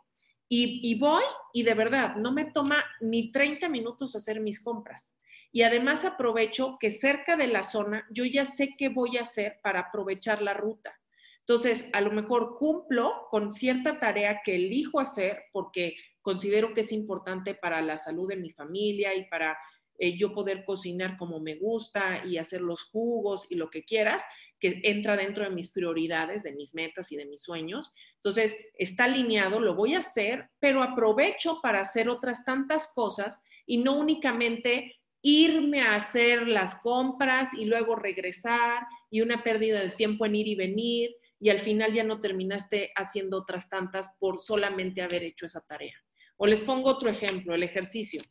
y, 0.49 0.97
voy 0.97 1.23
y 1.53 1.63
de 1.63 1.73
verdad 1.73 2.15
no 2.15 2.31
me 2.31 2.45
toma 2.45 2.83
ni 3.01 3.31
30 3.31 3.69
minutos 3.69 4.15
hacer 4.15 4.39
mis 4.39 4.61
compras. 4.61 5.15
Y 5.51 5.63
además 5.63 6.05
aprovecho 6.05 6.77
que 6.79 6.89
cerca 6.89 7.35
de 7.35 7.47
la 7.47 7.63
zona 7.63 8.05
yo 8.11 8.25
ya 8.25 8.45
sé 8.45 8.75
qué 8.77 8.89
voy 8.89 9.17
a 9.17 9.21
hacer 9.21 9.59
para 9.61 9.81
aprovechar 9.81 10.41
la 10.41 10.53
ruta. 10.53 10.97
Entonces, 11.39 11.89
a 11.93 12.01
lo 12.01 12.11
mejor 12.11 12.57
cumplo 12.57 13.27
con 13.29 13.53
cierta 13.53 13.99
tarea 13.99 14.41
que 14.43 14.55
elijo 14.55 14.99
hacer 14.99 15.43
porque 15.53 15.95
considero 16.27 16.73
que 16.73 16.81
es 16.81 16.91
importante 16.91 17.53
para 17.55 17.81
la 17.81 17.97
salud 17.97 18.27
de 18.27 18.35
mi 18.35 18.51
familia 18.51 19.15
y 19.15 19.29
para 19.29 19.57
eh, 19.97 20.17
yo 20.17 20.33
poder 20.33 20.65
cocinar 20.65 21.15
como 21.15 21.39
me 21.39 21.55
gusta 21.55 22.25
y 22.25 22.37
hacer 22.37 22.59
los 22.59 22.83
jugos 22.83 23.47
y 23.49 23.55
lo 23.55 23.69
que 23.69 23.85
quieras, 23.85 24.21
que 24.59 24.81
entra 24.83 25.15
dentro 25.15 25.45
de 25.45 25.51
mis 25.51 25.71
prioridades, 25.71 26.43
de 26.43 26.51
mis 26.51 26.73
metas 26.73 27.13
y 27.13 27.15
de 27.15 27.27
mis 27.27 27.43
sueños. 27.43 27.93
Entonces, 28.15 28.57
está 28.77 29.05
alineado, 29.05 29.61
lo 29.61 29.73
voy 29.73 29.95
a 29.95 29.99
hacer, 29.99 30.49
pero 30.59 30.83
aprovecho 30.83 31.61
para 31.61 31.79
hacer 31.79 32.09
otras 32.09 32.43
tantas 32.43 32.91
cosas 32.93 33.41
y 33.65 33.77
no 33.77 33.97
únicamente 33.97 34.97
irme 35.21 35.79
a 35.79 35.95
hacer 35.95 36.45
las 36.45 36.75
compras 36.75 37.53
y 37.53 37.63
luego 37.67 37.95
regresar 37.95 38.85
y 39.09 39.21
una 39.21 39.45
pérdida 39.45 39.79
de 39.79 39.91
tiempo 39.91 40.25
en 40.25 40.35
ir 40.35 40.49
y 40.49 40.55
venir 40.55 41.15
y 41.39 41.51
al 41.51 41.61
final 41.61 41.93
ya 41.93 42.03
no 42.03 42.19
terminaste 42.19 42.91
haciendo 42.97 43.37
otras 43.37 43.69
tantas 43.69 44.13
por 44.19 44.41
solamente 44.41 45.01
haber 45.01 45.23
hecho 45.23 45.45
esa 45.45 45.61
tarea. 45.61 45.95
O 46.37 46.45
les 46.45 46.61
pongo 46.61 46.89
otro 46.89 47.09
ejemplo, 47.09 47.53
el 47.53 47.63
ejercicio. 47.63 48.21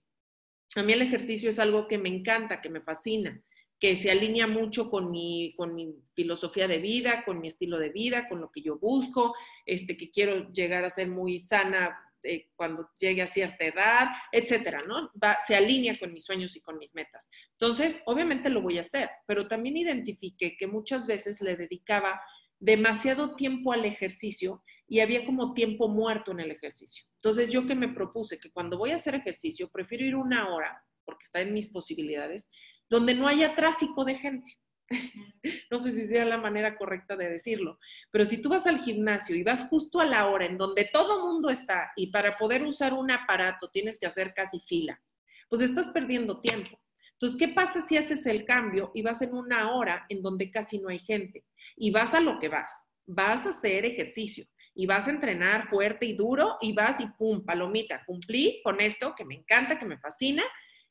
A 0.75 0.83
mí 0.83 0.93
el 0.93 1.03
ejercicio 1.03 1.51
es 1.51 1.59
algo 1.59 1.87
que 1.87 1.99
me 1.99 2.09
encanta, 2.09 2.61
que 2.61 2.71
me 2.71 2.81
fascina, 2.81 3.43
que 3.79 3.97
se 3.97 4.11
alinea 4.11 4.47
mucho 4.47 4.91
con 4.91 5.11
mi, 5.11 5.55
con 5.57 5.75
mi 5.75 5.95
filosofía 6.15 6.67
de 6.67 6.79
vida, 6.79 7.25
con 7.25 7.41
mi 7.41 7.49
estilo 7.49 7.79
de 7.79 7.91
vida, 7.91 8.29
con 8.29 8.41
lo 8.41 8.51
que 8.51 8.63
yo 8.63 8.79
busco, 8.79 9.35
este, 9.67 9.97
que 9.97 10.11
quiero 10.11 10.51
llegar 10.53 10.85
a 10.85 10.91
ser 10.91 11.09
muy 11.09 11.39
sana 11.39 11.97
eh, 12.23 12.51
cuando 12.57 12.89
llegue 12.99 13.23
a 13.23 13.29
cierta 13.29 13.65
edad, 13.65 14.09
etcétera, 14.33 14.79
¿no? 14.89 15.13
se 15.47 15.55
alinea 15.55 15.95
con 15.95 16.13
mis 16.13 16.25
sueños 16.25 16.57
y 16.57 16.61
con 16.61 16.77
mis 16.79 16.95
metas. 16.95 17.31
Entonces, 17.53 18.03
obviamente 18.07 18.49
lo 18.49 18.63
voy 18.63 18.79
a 18.79 18.81
hacer, 18.81 19.11
pero 19.27 19.47
también 19.47 19.77
identifiqué 19.77 20.57
que 20.57 20.67
muchas 20.67 21.07
veces 21.07 21.41
le 21.41 21.57
dedicaba 21.57 22.21
demasiado 22.59 23.37
tiempo 23.37 23.73
al 23.73 23.85
ejercicio 23.85 24.63
y 24.89 25.01
había 25.01 25.25
como 25.25 25.53
tiempo 25.53 25.89
muerto 25.89 26.33
en 26.33 26.41
el 26.41 26.51
ejercicio. 26.51 27.07
Entonces, 27.17 27.49
yo 27.51 27.67
que 27.67 27.75
me 27.75 27.89
propuse 27.89 28.39
que 28.39 28.51
cuando 28.51 28.79
voy 28.79 28.93
a 28.93 28.97
hacer 28.97 29.15
ejercicio, 29.15 29.69
prefiero 29.69 30.05
ir 30.05 30.17
una 30.17 30.55
hora, 30.55 30.85
porque 31.05 31.25
está 31.25 31.41
en 31.41 31.53
mis 31.53 31.69
posibilidades, 31.69 32.49
donde 32.89 33.15
no 33.15 33.27
haya 33.27 33.55
tráfico 33.55 34.05
de 34.05 34.15
gente. 34.15 34.53
no 35.71 35.81
sé 35.81 35.93
si 35.93 36.07
sea 36.07 36.25
la 36.25 36.39
manera 36.39 36.77
correcta 36.77 37.17
de 37.17 37.29
decirlo, 37.29 37.81
pero 38.13 38.25
si 38.25 38.41
tú 38.41 38.49
vas 38.49 38.67
al 38.69 38.79
gimnasio 38.79 39.35
y 39.35 39.43
vas 39.43 39.69
justo 39.69 39.99
a 39.99 40.05
la 40.05 40.29
hora 40.29 40.47
en 40.47 40.57
donde 40.57 40.89
todo 40.93 41.27
mundo 41.27 41.51
está 41.51 41.93
y 41.97 42.13
para 42.13 42.37
poder 42.37 42.63
usar 42.63 42.95
un 42.95 43.11
aparato 43.11 43.69
tienes 43.71 43.99
que 43.99 44.07
hacer 44.07 44.33
casi 44.33 44.61
fila, 44.61 45.01
pues 45.49 45.63
estás 45.63 45.89
perdiendo 45.89 46.41
tiempo. 46.41 46.79
Entonces, 47.19 47.39
¿qué 47.39 47.49
pasa 47.49 47.83
si 47.83 47.97
haces 47.97 48.27
el 48.27 48.45
cambio 48.45 48.91
y 48.95 49.03
vas 49.03 49.23
en 49.23 49.35
una 49.35 49.73
hora 49.73 50.07
en 50.09 50.23
donde 50.23 50.51
casi 50.51 50.79
no 50.79 50.89
hay 50.89 50.99
gente? 50.99 51.45
Y 51.77 51.91
vas 51.91 52.15
a 52.15 52.21
lo 52.21 52.39
que 52.39 52.49
vas, 52.49 52.91
vas 53.07 53.47
a 53.47 53.51
hacer 53.51 53.85
ejercicio 53.85 54.47
y 54.75 54.87
vas 54.87 55.09
a 55.09 55.11
entrenar 55.11 55.69
fuerte 55.69 56.07
y 56.07 56.15
duro 56.15 56.59
y 56.61 56.73
vas 56.73 57.01
y 57.01 57.07
pum, 57.07 57.45
palomita, 57.45 58.03
cumplí 58.05 58.61
con 58.63 58.81
esto 58.81 59.15
que 59.17 59.25
me 59.25 59.35
encanta, 59.35 59.79
que 59.79 59.87
me 59.87 59.99
fascina 59.99 60.43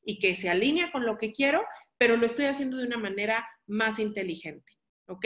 y 0.03 0.17
que 0.19 0.33
se 0.35 0.49
alinea 0.49 0.91
con 0.91 1.05
lo 1.05 1.17
que 1.17 1.31
quiero 1.31 1.63
pero 1.97 2.17
lo 2.17 2.25
estoy 2.25 2.45
haciendo 2.45 2.77
de 2.77 2.85
una 2.85 2.97
manera 2.97 3.47
más 3.67 3.99
inteligente. 3.99 4.73
¿ok? 5.07 5.25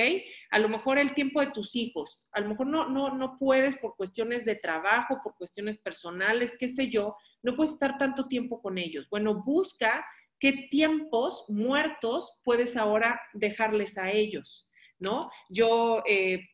A 0.52 0.60
lo 0.60 0.68
mejor 0.68 0.98
el 0.98 1.14
tiempo 1.14 1.40
de 1.40 1.52
tus 1.52 1.76
hijos, 1.76 2.28
a 2.32 2.42
lo 2.42 2.50
mejor 2.50 2.68
no, 2.68 2.90
no, 2.90 3.16
no 3.16 3.38
puedes 3.38 3.78
por 3.78 3.96
cuestiones 3.96 4.44
de 4.46 4.56
trabajo, 4.56 5.22
por 5.24 5.36
cuestiones 5.36 5.78
personales, 5.78 6.58
qué 6.60 6.68
sé 6.68 6.90
yo, 6.90 7.16
no 7.42 7.56
puedes 7.56 7.74
estar 7.74 7.98
tanto 7.98 8.28
tiempo 8.28 8.62
con 8.62 8.78
ellos. 8.78 9.08
Bueno, 9.10 9.42
busca 9.42 10.06
qué 10.40 10.68
tiempos 10.72 11.46
muertos 11.50 12.40
puedes 12.44 12.78
ahora 12.78 13.22
dejarles 13.34 13.98
a 13.98 14.12
ellos, 14.12 14.70
¿no? 14.98 15.30
Yo, 15.50 16.02
eh, 16.08 16.48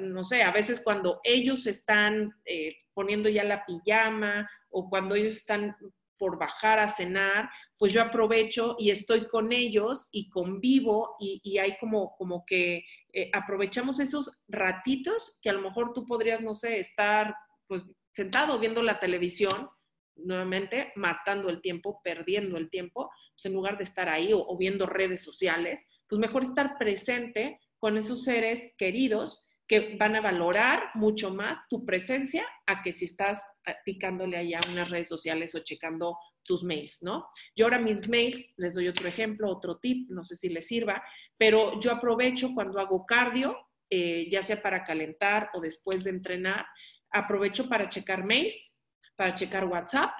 no 0.00 0.24
sé, 0.24 0.42
a 0.42 0.52
veces 0.52 0.80
cuando 0.82 1.20
ellos 1.24 1.66
están 1.66 2.32
eh, 2.44 2.76
poniendo 2.94 3.28
ya 3.28 3.44
la 3.44 3.64
pijama 3.64 4.48
o 4.68 4.88
cuando 4.88 5.14
ellos 5.14 5.36
están 5.36 5.76
por 6.20 6.38
bajar 6.38 6.78
a 6.78 6.88
cenar, 6.88 7.48
pues 7.78 7.94
yo 7.94 8.02
aprovecho 8.02 8.76
y 8.78 8.90
estoy 8.90 9.26
con 9.26 9.52
ellos 9.52 10.10
y 10.12 10.28
convivo 10.28 11.16
y, 11.18 11.56
hay 11.56 11.78
como, 11.78 12.14
como 12.18 12.44
que 12.44 12.84
eh, 13.14 13.30
aprovechamos 13.32 13.98
esos 14.00 14.36
ratitos 14.46 15.38
que 15.40 15.48
a 15.48 15.54
lo 15.54 15.62
mejor 15.62 15.94
tú 15.94 16.04
podrías, 16.04 16.42
no 16.42 16.54
sé, 16.54 16.78
estar 16.78 17.34
pues 17.66 17.82
sentado 18.12 18.58
viendo 18.58 18.82
la 18.82 19.00
televisión, 19.00 19.70
nuevamente 20.16 20.92
matando 20.94 21.48
el 21.48 21.62
tiempo, 21.62 22.02
perdiendo 22.04 22.58
el 22.58 22.68
tiempo, 22.68 23.10
pues 23.40 23.46
en 23.46 23.54
lugar 23.54 23.78
de 23.78 23.84
estar 23.84 24.08
ahí 24.10 24.32
o 24.34 24.56
viendo 24.58 24.84
redes 24.84 25.22
sociales, 25.24 25.86
pues 26.06 26.20
mejor 26.20 26.42
estar 26.42 26.76
presente 26.76 27.58
con 27.78 27.96
esos 27.96 28.22
seres 28.22 28.74
queridos 28.76 29.46
que 29.66 29.96
van 29.96 30.14
a 30.14 30.20
valorar 30.20 30.90
mucho 30.94 31.32
más 31.32 31.58
tu 31.70 31.86
presencia 31.86 32.44
a 32.66 32.82
que 32.82 32.92
si 32.92 33.06
estás 33.06 33.42
eh, 33.64 33.74
picándole 33.84 34.36
allá 34.36 34.60
unas 34.70 34.90
redes 34.90 35.08
sociales 35.08 35.54
o 35.54 35.60
checando 35.60 36.18
tus 36.42 36.64
mails, 36.64 37.02
¿no? 37.02 37.28
Yo 37.56 37.64
ahora 37.64 37.78
mis 37.78 38.08
mails, 38.08 38.52
les 38.58 38.74
doy 38.74 38.88
otro 38.88 39.08
ejemplo, 39.08 39.48
otro 39.48 39.78
tip, 39.78 40.10
no 40.10 40.22
sé 40.22 40.36
si 40.36 40.50
les 40.50 40.66
sirva, 40.66 41.02
pero 41.38 41.80
yo 41.80 41.92
aprovecho 41.92 42.52
cuando 42.54 42.78
hago 42.78 43.06
cardio, 43.06 43.56
eh, 43.88 44.28
ya 44.30 44.42
sea 44.42 44.60
para 44.60 44.84
calentar 44.84 45.48
o 45.54 45.60
después 45.60 46.04
de 46.04 46.10
entrenar, 46.10 46.66
aprovecho 47.10 47.68
para 47.70 47.88
checar 47.88 48.24
mails, 48.24 48.74
para 49.16 49.34
checar 49.34 49.64
WhatsApp 49.64 50.10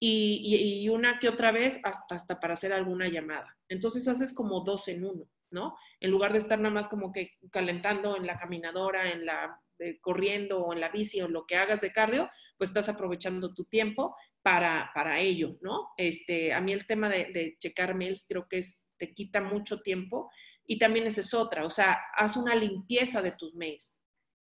y, 0.00 0.88
una 0.88 1.18
que 1.18 1.28
otra 1.28 1.52
vez 1.52 1.80
hasta, 1.82 2.14
hasta 2.14 2.40
para 2.40 2.54
hacer 2.54 2.72
alguna 2.72 3.08
llamada. 3.08 3.56
Entonces 3.68 4.06
haces 4.08 4.32
como 4.32 4.60
dos 4.60 4.88
en 4.88 5.04
uno. 5.04 5.28
¿no? 5.50 5.76
En 6.00 6.10
lugar 6.10 6.32
de 6.32 6.38
estar 6.38 6.58
nada 6.58 6.74
más 6.74 6.88
como 6.88 7.10
que 7.10 7.32
calentando 7.50 8.16
en 8.16 8.26
la 8.26 8.36
caminadora, 8.36 9.10
en 9.10 9.24
la 9.24 9.58
eh, 9.80 10.00
corriendo 10.00 10.60
o 10.60 10.72
en 10.72 10.80
la 10.80 10.88
bici 10.88 11.20
o 11.20 11.28
lo 11.28 11.46
que 11.46 11.56
hagas 11.56 11.80
de 11.80 11.92
cardio, 11.92 12.28
pues 12.56 12.70
estás 12.70 12.88
aprovechando 12.88 13.54
tu 13.54 13.64
tiempo 13.64 14.16
para, 14.42 14.90
para 14.92 15.20
ello, 15.20 15.56
¿no? 15.60 15.90
Este, 15.96 16.52
a 16.52 16.60
mí 16.60 16.72
el 16.72 16.84
tema 16.86 17.08
de, 17.08 17.56
checar 17.60 17.94
mails 17.94 18.26
creo 18.28 18.48
que 18.48 18.58
es, 18.58 18.86
te 18.96 19.14
quita 19.14 19.40
mucho 19.40 19.80
tiempo 19.80 20.30
y 20.66 20.78
también 20.78 21.06
esa 21.06 21.20
es 21.20 21.32
otra, 21.32 21.64
o 21.64 21.70
sea, 21.70 21.96
haz 22.16 22.36
una 22.36 22.56
limpieza 22.56 23.22
de 23.22 23.30
tus 23.32 23.54
mails. 23.54 23.97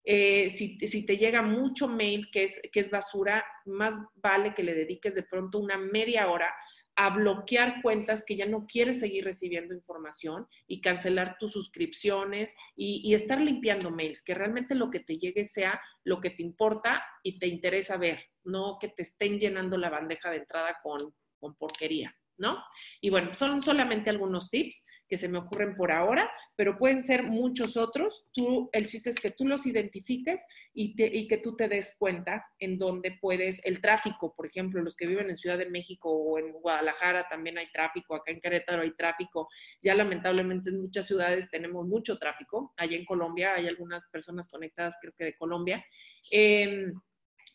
Eh, 0.08 0.52
si, 0.52 0.78
te 0.78 1.18
llega 1.18 1.42
mucho 1.42 1.88
mail 1.88 2.30
que 2.32 2.44
es, 2.44 2.62
que 2.72 2.80
es 2.80 2.92
basura, 2.92 3.44
más 3.66 3.96
vale 4.16 4.54
que 4.54 4.64
le 4.64 4.76
dediques 4.76 5.16
de 5.16 5.24
pronto 5.24 5.58
una 5.58 5.78
media 5.78 6.30
hora 6.30 6.54
a 6.96 7.10
bloquear 7.10 7.82
cuentas 7.82 8.24
que 8.26 8.38
ya 8.38 8.46
no 8.46 8.66
quieres 8.68 9.00
seguir 9.00 9.26
recibiendo 9.26 9.74
información 9.74 10.48
y 10.68 10.80
cancelar 10.80 11.38
tus 11.38 11.52
suscripciones 11.52 12.56
y, 12.76 13.14
estar 13.14 13.42
limpiando 13.42 13.92
mails, 13.92 14.22
que 14.24 14.34
realmente 14.34 14.76
lo 14.76 14.90
que 14.90 15.02
te 15.02 15.18
llegue 15.18 15.46
sea 15.46 15.82
lo 16.04 16.22
que 16.22 16.30
te 16.30 16.44
importa 16.44 17.04
y 17.22 17.38
te 17.40 17.48
interesa 17.48 17.98
ver, 17.98 18.24
no 18.44 18.78
que 18.80 18.90
te 18.90 19.02
estén 19.02 19.40
llenando 19.40 19.78
la 19.78 19.90
bandeja 19.90 20.30
de 20.30 20.38
entrada 20.38 20.78
con, 20.82 21.00
con 21.40 21.56
porquería. 21.56 22.16
¿No? 22.38 22.64
Y 23.02 23.10
bueno, 23.10 23.34
son 23.34 23.64
solamente 23.64 24.10
algunos 24.10 24.50
tips 24.50 24.84
que 25.08 25.18
se 25.18 25.30
me 25.30 25.38
ocurren 25.38 25.76
por 25.76 25.92
ahora, 25.92 26.32
pero 26.56 26.78
pueden 26.78 27.04
ser 27.04 27.24
muchos 27.24 27.78
otros. 27.78 28.26
Tú, 28.34 28.70
el 28.74 28.88
chiste 28.88 29.10
es 29.10 29.20
que 29.20 29.32
tú 29.32 29.46
los 29.48 29.66
identifiques 29.66 30.44
y, 30.74 30.96
que 30.96 31.38
tú 31.38 31.56
te 31.56 31.68
des 31.68 31.96
cuenta 31.98 32.46
en 32.60 32.78
dónde 32.78 33.18
puedes, 33.22 33.64
el 33.66 33.82
tráfico, 33.82 34.34
por 34.36 34.48
ejemplo, 34.48 34.82
los 34.82 34.96
que 34.96 35.08
viven 35.08 35.30
en 35.30 35.38
Ciudad 35.38 35.58
de 35.58 35.70
México 35.70 36.10
o 36.12 36.40
en 36.40 36.54
Guadalajara 36.54 37.28
también 37.30 37.58
hay 37.58 37.70
tráfico, 37.72 38.16
acá 38.16 38.32
en 38.32 38.42
Querétaro 38.42 38.82
hay 38.82 38.96
tráfico, 38.96 39.48
ya 39.82 39.94
lamentablemente 39.94 40.70
en 40.70 40.82
muchas 40.82 41.06
ciudades 41.06 41.50
tenemos 41.50 41.86
mucho 41.88 42.18
tráfico, 42.18 42.74
allá 42.78 42.98
en 42.98 43.06
Colombia 43.06 43.54
hay 43.54 43.68
algunas 43.68 44.06
personas 44.10 44.50
conectadas, 44.50 44.96
creo 45.00 45.14
que 45.18 45.26
de 45.26 45.36
Colombia. 45.36 45.86
Em, 46.32 46.92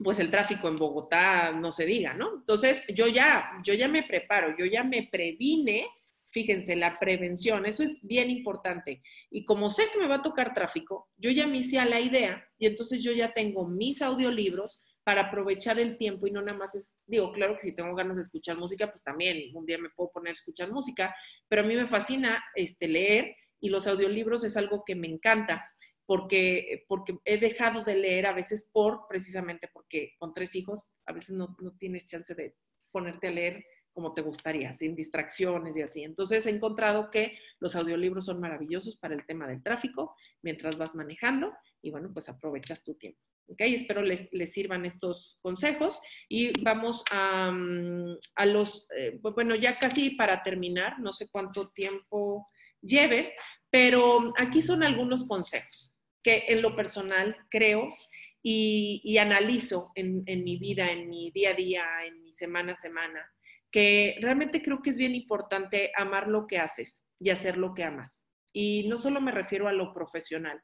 pues 0.02 0.18
el 0.18 0.30
tráfico 0.30 0.68
en 0.68 0.76
Bogotá 0.76 1.52
no 1.52 1.72
se 1.72 1.84
diga, 1.84 2.14
¿no? 2.14 2.36
Entonces, 2.38 2.82
yo 2.88 3.06
ya, 3.06 3.50
yo 3.62 3.74
ya 3.74 3.88
me 3.88 4.02
preparo, 4.02 4.56
yo 4.56 4.64
ya 4.64 4.82
me 4.82 5.08
previne, 5.10 5.86
fíjense, 6.30 6.74
la 6.76 6.98
prevención, 6.98 7.66
eso 7.66 7.82
es 7.82 8.00
bien 8.02 8.30
importante. 8.30 9.02
Y 9.30 9.44
como 9.44 9.68
sé 9.68 9.84
que 9.92 9.98
me 9.98 10.06
va 10.06 10.16
a 10.16 10.22
tocar 10.22 10.54
tráfico, 10.54 11.08
yo 11.16 11.30
ya 11.30 11.46
me 11.46 11.58
hice 11.58 11.78
a 11.78 11.84
la 11.84 12.00
idea 12.00 12.42
y 12.58 12.66
entonces 12.66 13.02
yo 13.02 13.12
ya 13.12 13.32
tengo 13.32 13.66
mis 13.68 14.00
audiolibros 14.00 14.80
para 15.02 15.22
aprovechar 15.22 15.78
el 15.78 15.98
tiempo 15.98 16.26
y 16.26 16.30
no 16.30 16.40
nada 16.40 16.56
más 16.56 16.74
es, 16.74 16.94
digo, 17.06 17.32
claro 17.32 17.56
que 17.56 17.62
si 17.62 17.72
tengo 17.74 17.94
ganas 17.94 18.16
de 18.16 18.22
escuchar 18.22 18.56
música, 18.56 18.90
pues 18.90 19.02
también 19.02 19.54
un 19.54 19.66
día 19.66 19.78
me 19.78 19.90
puedo 19.90 20.10
poner 20.12 20.30
a 20.30 20.32
escuchar 20.32 20.70
música, 20.70 21.14
pero 21.48 21.62
a 21.62 21.64
mí 21.64 21.74
me 21.74 21.88
fascina 21.88 22.42
este, 22.54 22.86
leer 22.86 23.34
y 23.60 23.68
los 23.68 23.86
audiolibros 23.86 24.44
es 24.44 24.56
algo 24.56 24.84
que 24.84 24.94
me 24.94 25.08
encanta 25.08 25.70
porque, 26.10 26.84
porque 26.88 27.16
he 27.24 27.38
dejado 27.38 27.84
de 27.84 27.94
leer 27.94 28.26
a 28.26 28.32
veces 28.32 28.68
por, 28.72 29.06
precisamente 29.08 29.68
porque 29.72 30.16
con 30.18 30.32
tres 30.32 30.56
hijos 30.56 30.98
a 31.06 31.12
veces 31.12 31.36
no, 31.36 31.56
tienes 31.78 32.04
chance 32.08 32.34
de 32.34 32.56
ponerte 32.90 33.28
a 33.28 33.30
leer 33.30 33.64
como 33.92 34.12
te 34.12 34.20
gustaría, 34.20 34.74
sin 34.74 34.96
distracciones 34.96 35.76
y 35.76 35.82
así. 35.82 36.02
Entonces 36.02 36.44
he 36.46 36.50
encontrado 36.50 37.12
que 37.12 37.38
los 37.60 37.76
audiolibros 37.76 38.24
son 38.24 38.40
maravillosos 38.40 38.96
para 38.96 39.14
el 39.14 39.24
tema 39.24 39.46
del 39.46 39.62
tráfico 39.62 40.16
mientras 40.42 40.76
vas 40.76 40.96
manejando 40.96 41.52
y 41.80 41.92
bueno, 41.92 42.10
pues 42.12 42.28
aprovechas 42.28 42.82
tu 42.82 42.96
tiempo. 42.96 43.20
¿Ok? 43.46 43.60
Espero 43.60 44.02
les, 44.02 44.28
sirvan 44.46 44.86
estos 44.86 45.38
consejos 45.40 46.00
y 46.28 46.60
vamos 46.60 47.04
a, 47.12 47.52
mm, 47.52 48.16
los, 48.46 48.88
eh, 48.96 49.20
bueno, 49.22 49.54
ya 49.54 49.78
casi 49.78 50.10
para 50.16 50.42
terminar, 50.42 50.98
no 50.98 51.12
sé 51.12 51.28
cuánto 51.30 51.68
tiempo 51.68 52.48
lleve, 52.82 53.32
pero 53.70 54.32
aquí 54.36 54.60
son 54.60 54.82
algunos 54.82 55.24
consejos 55.24 55.89
que 56.22 56.44
en 56.48 56.62
lo 56.62 56.76
personal 56.76 57.36
creo 57.50 57.94
y, 58.42 59.18
analizo 59.18 59.92
en, 59.94 60.22
en 60.26 60.44
mi 60.44 60.56
vida, 60.56 60.90
en 60.90 61.08
mi 61.08 61.30
día 61.30 61.50
a 61.50 61.54
día, 61.54 61.84
en 62.06 62.22
mi 62.22 62.32
semana 62.32 62.72
a 62.72 62.76
semana 62.76 63.30
que 63.70 64.16
realmente 64.20 64.62
creo 64.62 64.82
que 64.82 64.90
es 64.90 64.98
bien 64.98 65.14
importante 65.14 65.92
amar 65.96 66.28
lo 66.28 66.46
que 66.46 66.58
haces 66.58 67.06
y 67.18 67.30
hacer 67.30 67.56
lo 67.56 67.74
que 67.74 67.84
amas. 67.84 68.26
Y 68.52 68.88
no 68.88 68.98
solo 68.98 69.20
me 69.20 69.30
refiero 69.30 69.68
a 69.68 69.72
lo 69.72 69.92
profesional, 69.92 70.60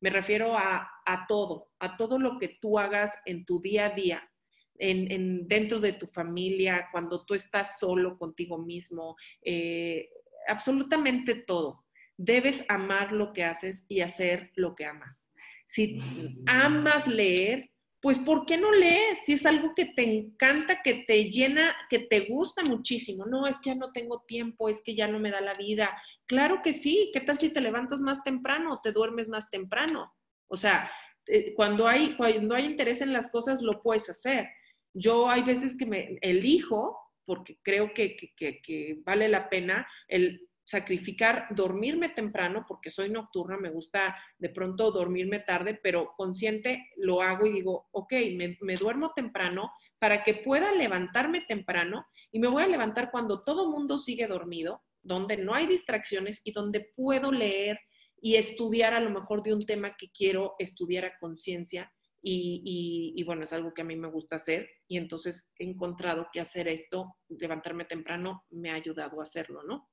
me 0.00 0.10
refiero 0.10 0.56
a, 0.56 0.88
todo, 1.28 1.70
a 1.78 1.96
todo 1.96 2.18
lo 2.18 2.38
que 2.38 2.58
tú 2.60 2.78
hagas 2.78 3.16
en 3.26 3.44
tu 3.44 3.60
día 3.60 3.86
a 3.86 3.90
día, 3.90 4.30
en, 4.76 5.46
dentro 5.46 5.80
de 5.80 5.92
tu 5.92 6.06
familia, 6.06 6.88
cuando 6.92 7.24
tú 7.24 7.34
estás 7.34 7.78
solo 7.78 8.16
contigo 8.16 8.58
mismo, 8.58 9.16
eh, 9.42 10.08
absolutamente 10.46 11.34
todo. 11.34 11.84
Debes 12.18 12.64
amar 12.68 13.12
lo 13.12 13.32
que 13.32 13.44
haces 13.44 13.86
y 13.88 14.02
hacer 14.02 14.52
lo 14.54 14.74
que 14.74 14.84
amas. 14.84 15.30
Si 15.66 16.00
amas 16.46 17.06
leer, 17.06 17.70
pues 18.00 18.18
¿por 18.18 18.46
qué 18.46 18.56
no 18.56 18.70
lees? 18.70 19.20
Si 19.24 19.32
es 19.32 19.44
algo 19.44 19.74
que 19.74 19.86
te 19.86 20.02
encanta, 20.02 20.82
que 20.82 21.04
te 21.06 21.30
llena, 21.30 21.74
que 21.90 21.98
te 21.98 22.20
gusta 22.20 22.62
muchísimo. 22.62 23.26
No, 23.26 23.46
es 23.46 23.60
que 23.60 23.70
ya 23.70 23.74
no 23.74 23.92
tengo 23.92 24.22
tiempo, 24.26 24.68
es 24.68 24.82
que 24.82 24.94
ya 24.94 25.08
no 25.08 25.18
me 25.18 25.30
da 25.30 25.40
la 25.40 25.54
vida. 25.54 26.00
Claro 26.26 26.60
que 26.62 26.72
sí. 26.72 27.10
¿Qué 27.12 27.20
tal 27.20 27.36
si 27.36 27.50
te 27.50 27.60
levantas 27.60 28.00
más 28.00 28.22
temprano 28.22 28.74
o 28.74 28.80
te 28.80 28.92
duermes 28.92 29.28
más 29.28 29.50
temprano? 29.50 30.14
O 30.46 30.56
sea, 30.56 30.90
eh, 31.26 31.54
cuando 31.54 31.88
hay, 31.88 32.16
cuando 32.16 32.54
hay 32.54 32.66
interés 32.66 33.00
en 33.00 33.12
las 33.12 33.30
cosas, 33.30 33.62
lo 33.62 33.82
puedes 33.82 34.08
hacer. 34.08 34.48
Yo 34.94 35.28
hay 35.28 35.42
veces 35.42 35.76
que 35.76 35.86
me 35.86 36.18
elijo, 36.22 36.98
porque 37.24 37.58
creo 37.62 37.92
que, 37.92 38.16
que, 38.16 38.60
que 38.62 39.00
vale 39.04 39.28
la 39.28 39.50
pena, 39.50 39.86
el 40.06 40.47
sacrificar 40.68 41.46
dormirme 41.52 42.10
temprano 42.10 42.66
porque 42.68 42.90
soy 42.90 43.08
nocturna, 43.08 43.56
me 43.56 43.70
gusta 43.70 44.14
de 44.38 44.50
pronto 44.50 44.90
dormirme 44.90 45.38
tarde, 45.38 45.80
pero 45.82 46.12
consciente 46.14 46.90
lo 46.96 47.22
hago 47.22 47.46
y 47.46 47.52
digo, 47.52 47.88
ok, 47.90 48.12
me, 48.36 48.74
duermo 48.74 49.12
temprano 49.16 49.72
para 49.98 50.22
que 50.22 50.34
pueda 50.34 50.70
levantarme 50.72 51.40
temprano 51.40 52.04
y 52.30 52.38
me 52.38 52.48
voy 52.48 52.64
a 52.64 52.66
levantar 52.66 53.10
cuando 53.10 53.44
todo 53.44 53.70
mundo 53.70 53.96
sigue 53.96 54.26
dormido, 54.26 54.82
donde 55.02 55.38
no 55.38 55.54
hay 55.54 55.66
distracciones 55.66 56.42
y 56.44 56.52
donde 56.52 56.92
puedo 56.94 57.32
leer 57.32 57.80
y 58.20 58.36
estudiar 58.36 58.92
a 58.92 59.00
lo 59.00 59.08
mejor 59.08 59.42
de 59.42 59.54
un 59.54 59.64
tema 59.64 59.96
que 59.96 60.10
quiero 60.10 60.54
estudiar 60.58 61.06
a 61.06 61.18
conciencia 61.18 61.90
y, 62.20 63.14
y, 63.16 63.22
bueno, 63.24 63.44
es 63.44 63.54
algo 63.54 63.72
que 63.72 63.80
a 63.80 63.86
mí 63.86 63.96
me 63.96 64.10
gusta 64.10 64.36
hacer 64.36 64.68
y 64.86 64.98
entonces 64.98 65.48
he 65.58 65.64
encontrado 65.64 66.28
que 66.30 66.40
hacer 66.40 66.68
esto, 66.68 67.16
levantarme 67.28 67.86
temprano, 67.86 68.44
me 68.50 68.70
ha 68.70 68.74
ayudado 68.74 69.20
a 69.20 69.22
hacerlo, 69.22 69.62
¿no? 69.62 69.88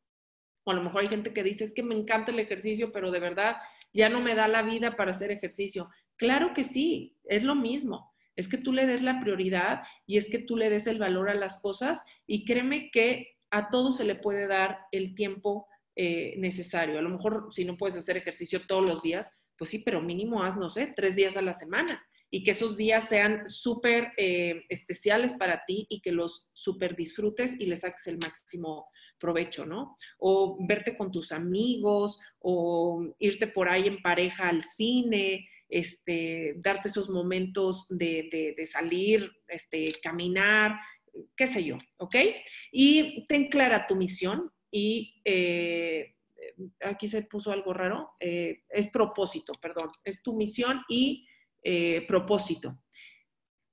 O 0.66 0.72
a 0.72 0.74
lo 0.74 0.84
mejor 0.84 1.02
hay 1.02 1.08
gente 1.08 1.34
que 1.34 1.44
dice, 1.44 1.64
es 1.64 1.74
que 1.74 1.84
me 1.84 1.96
encanta 1.96 2.32
el 2.32 2.40
ejercicio, 2.40 2.92
pero 2.92 3.12
de 3.12 3.20
verdad 3.20 3.56
ya 3.94 4.10
no 4.10 4.20
me 4.20 4.36
da 4.36 4.48
la 4.50 4.62
vida 4.62 4.98
para 4.98 5.12
hacer 5.12 5.32
ejercicio. 5.32 5.90
Claro 6.18 6.54
que 6.54 6.64
sí, 6.64 7.16
es 7.24 7.44
lo 7.44 7.56
mismo. 7.56 8.14
Es 8.36 8.50
que 8.50 8.58
tú 8.58 8.74
le 8.74 8.86
des 8.86 9.02
la 9.02 9.22
prioridad 9.22 9.84
y 10.06 10.18
es 10.18 10.30
que 10.30 10.40
tú 10.40 10.58
le 10.58 10.70
des 10.70 10.88
el 10.88 11.00
valor 11.00 11.30
a 11.30 11.36
las 11.36 11.62
cosas 11.62 12.04
y 12.28 12.44
créeme 12.44 12.92
que 12.92 13.38
a 13.52 13.70
todo 13.70 13.94
se 13.94 14.04
le 14.04 14.16
puede 14.16 14.48
dar 14.48 14.80
el 14.92 15.16
tiempo 15.16 15.68
eh, 15.96 16.34
necesario. 16.38 17.00
A 17.00 17.02
lo 17.02 17.10
mejor 17.10 17.48
si 17.52 17.64
no 17.64 17.78
puedes 17.78 17.96
hacer 17.96 18.18
ejercicio 18.18 18.68
todos 18.68 18.86
los 18.86 19.02
días, 19.02 19.32
pues 19.58 19.70
sí, 19.70 19.80
pero 19.80 20.02
mínimo 20.02 20.44
haz, 20.44 20.58
no 20.58 20.70
sé, 20.70 20.92
tres 20.94 21.16
días 21.16 21.38
a 21.38 21.42
la 21.42 21.54
semana 21.54 22.06
y 22.30 22.44
que 22.44 22.52
esos 22.52 22.76
días 22.76 23.08
sean 23.08 23.48
súper 23.48 24.12
eh, 24.18 24.64
especiales 24.68 25.34
para 25.36 25.64
ti 25.66 25.88
y 25.90 26.02
que 26.02 26.12
los 26.12 26.50
súper 26.52 26.96
disfrutes 26.96 27.56
y 27.58 27.68
le 27.68 27.78
saques 27.78 28.08
el 28.08 28.18
máximo 28.18 28.88
provecho, 29.20 29.66
¿no? 29.66 29.98
O 30.20 30.58
verte 30.68 30.98
con 30.98 31.12
tus 31.12 31.32
amigos, 31.32 32.20
o 32.40 33.16
irte 33.20 33.48
por 33.48 33.70
ahí 33.70 33.88
en 33.88 34.02
pareja 34.02 34.50
al 34.50 34.64
cine, 34.64 35.48
este, 35.70 36.56
darte 36.58 36.90
esos 36.90 37.10
momentos 37.10 37.88
de, 37.90 38.56
salir, 38.68 39.32
este, 39.48 39.94
caminar, 40.02 40.80
qué 41.36 41.48
sé 41.48 41.64
yo, 41.64 41.78
¿ok? 41.98 42.16
Y 42.72 43.26
ten 43.28 43.50
clara 43.50 43.88
tu 43.88 43.96
misión 43.96 44.52
y 44.72 45.22
eh, 45.26 46.16
aquí 46.82 47.08
se 47.08 47.24
puso 47.24 47.52
algo 47.52 47.74
raro, 47.74 48.12
eh, 48.20 48.64
es 48.70 48.90
propósito, 48.90 49.54
perdón, 49.62 49.90
es 50.04 50.22
tu 50.22 50.36
misión 50.36 50.82
y 50.90 51.28
eh, 51.64 52.06
propósito. 52.08 52.80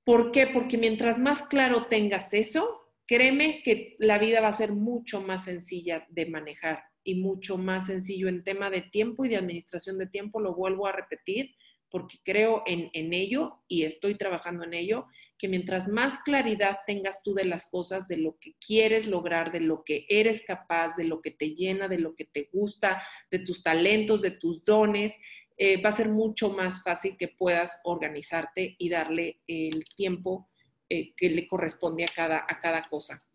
¿Por 0.03 0.31
qué? 0.31 0.47
Porque 0.47 0.77
mientras 0.77 1.17
más 1.17 1.47
claro 1.47 1.87
tengas 1.87 2.33
eso, 2.33 2.82
créeme 3.13 3.61
que 3.61 3.95
la 3.99 4.17
vida 4.17 4.41
va 4.41 4.47
a 4.47 4.53
ser 4.53 4.71
mucho 4.71 5.21
más 5.21 5.45
sencilla 5.45 6.07
de 6.09 6.25
manejar 6.25 6.83
y 7.03 7.21
mucho 7.21 7.59
más 7.59 7.85
sencillo 7.85 8.27
en 8.27 8.43
tema 8.43 8.71
de 8.71 8.81
tiempo 8.81 9.23
y 9.23 9.29
de 9.29 9.37
administración 9.37 9.99
de 9.99 10.07
tiempo. 10.07 10.39
Lo 10.39 10.55
vuelvo 10.55 10.87
a 10.87 10.93
repetir 10.93 11.53
porque 11.91 12.17
creo 12.23 12.63
en, 12.65 12.89
ello 13.13 13.59
y 13.67 13.83
estoy 13.83 14.15
trabajando 14.15 14.63
en 14.63 14.73
ello, 14.73 15.05
que 15.37 15.47
mientras 15.47 15.87
más 15.87 16.17
claridad 16.23 16.79
tengas 16.87 17.21
tú 17.21 17.35
de 17.35 17.45
las 17.45 17.69
cosas, 17.69 18.07
de 18.07 18.17
lo 18.17 18.39
que 18.39 18.55
quieres 18.55 19.05
lograr, 19.05 19.51
de 19.51 19.59
lo 19.59 19.83
que 19.83 20.07
eres 20.09 20.41
capaz, 20.43 20.95
de 20.95 21.03
lo 21.03 21.21
que 21.21 21.29
te 21.29 21.53
llena, 21.53 21.87
de 21.87 21.99
lo 21.99 22.15
que 22.15 22.25
te 22.25 22.49
gusta, 22.51 23.03
de 23.29 23.39
tus 23.39 23.61
talentos, 23.61 24.23
de 24.23 24.31
tus 24.31 24.65
dones, 24.65 25.19
eh, 25.57 25.79
va 25.79 25.89
a 25.89 25.91
ser 25.91 26.09
mucho 26.09 26.49
más 26.49 26.81
fácil 26.81 27.15
que 27.15 27.27
puedas 27.27 27.79
organizarte 27.83 28.75
y 28.79 28.89
darle 28.89 29.39
el 29.45 29.85
tiempo 29.95 30.49
eh, 30.93 31.15
que 31.17 31.27
le 31.27 31.47
corresponde 31.47 32.03
a 32.03 32.07
cada, 32.07 32.45
a 32.47 32.59
cada 32.59 32.87
cosa. 32.87 33.25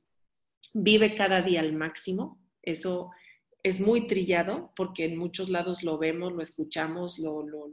Vive 0.73 1.17
cada 1.17 1.43
día 1.43 1.59
al 1.59 1.73
máximo, 1.73 2.41
eso 2.63 3.11
es 3.65 3.81
muy 3.81 4.07
trillado 4.07 4.73
porque 4.77 5.07
en 5.07 5.17
muchos 5.17 5.49
lados 5.49 5.83
lo 5.83 5.99
vemos, 5.99 6.33
lo 6.33 6.41
escuchamos, 6.41 7.19
lo, 7.19 7.43
lo, 7.43 7.67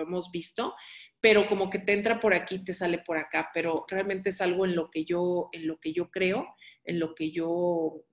hemos 0.00 0.30
visto, 0.30 0.74
pero 1.20 1.48
como 1.48 1.68
que 1.68 1.80
te 1.80 1.92
entra 1.92 2.18
por 2.18 2.32
aquí, 2.32 2.64
te 2.64 2.72
sale 2.72 2.98
por 2.98 3.18
acá, 3.18 3.50
pero 3.52 3.84
realmente 3.90 4.30
es 4.30 4.40
algo 4.40 4.64
en 4.64 4.74
lo 4.74 4.90
que 4.90 5.04
yo, 5.04 5.50
en 5.52 5.66
lo 5.66 5.78
que 5.80 5.92
yo 5.92 6.10
creo, 6.10 6.46
en 6.84 6.98
lo 6.98 7.14
que 7.14 7.30
yo, 7.30 8.04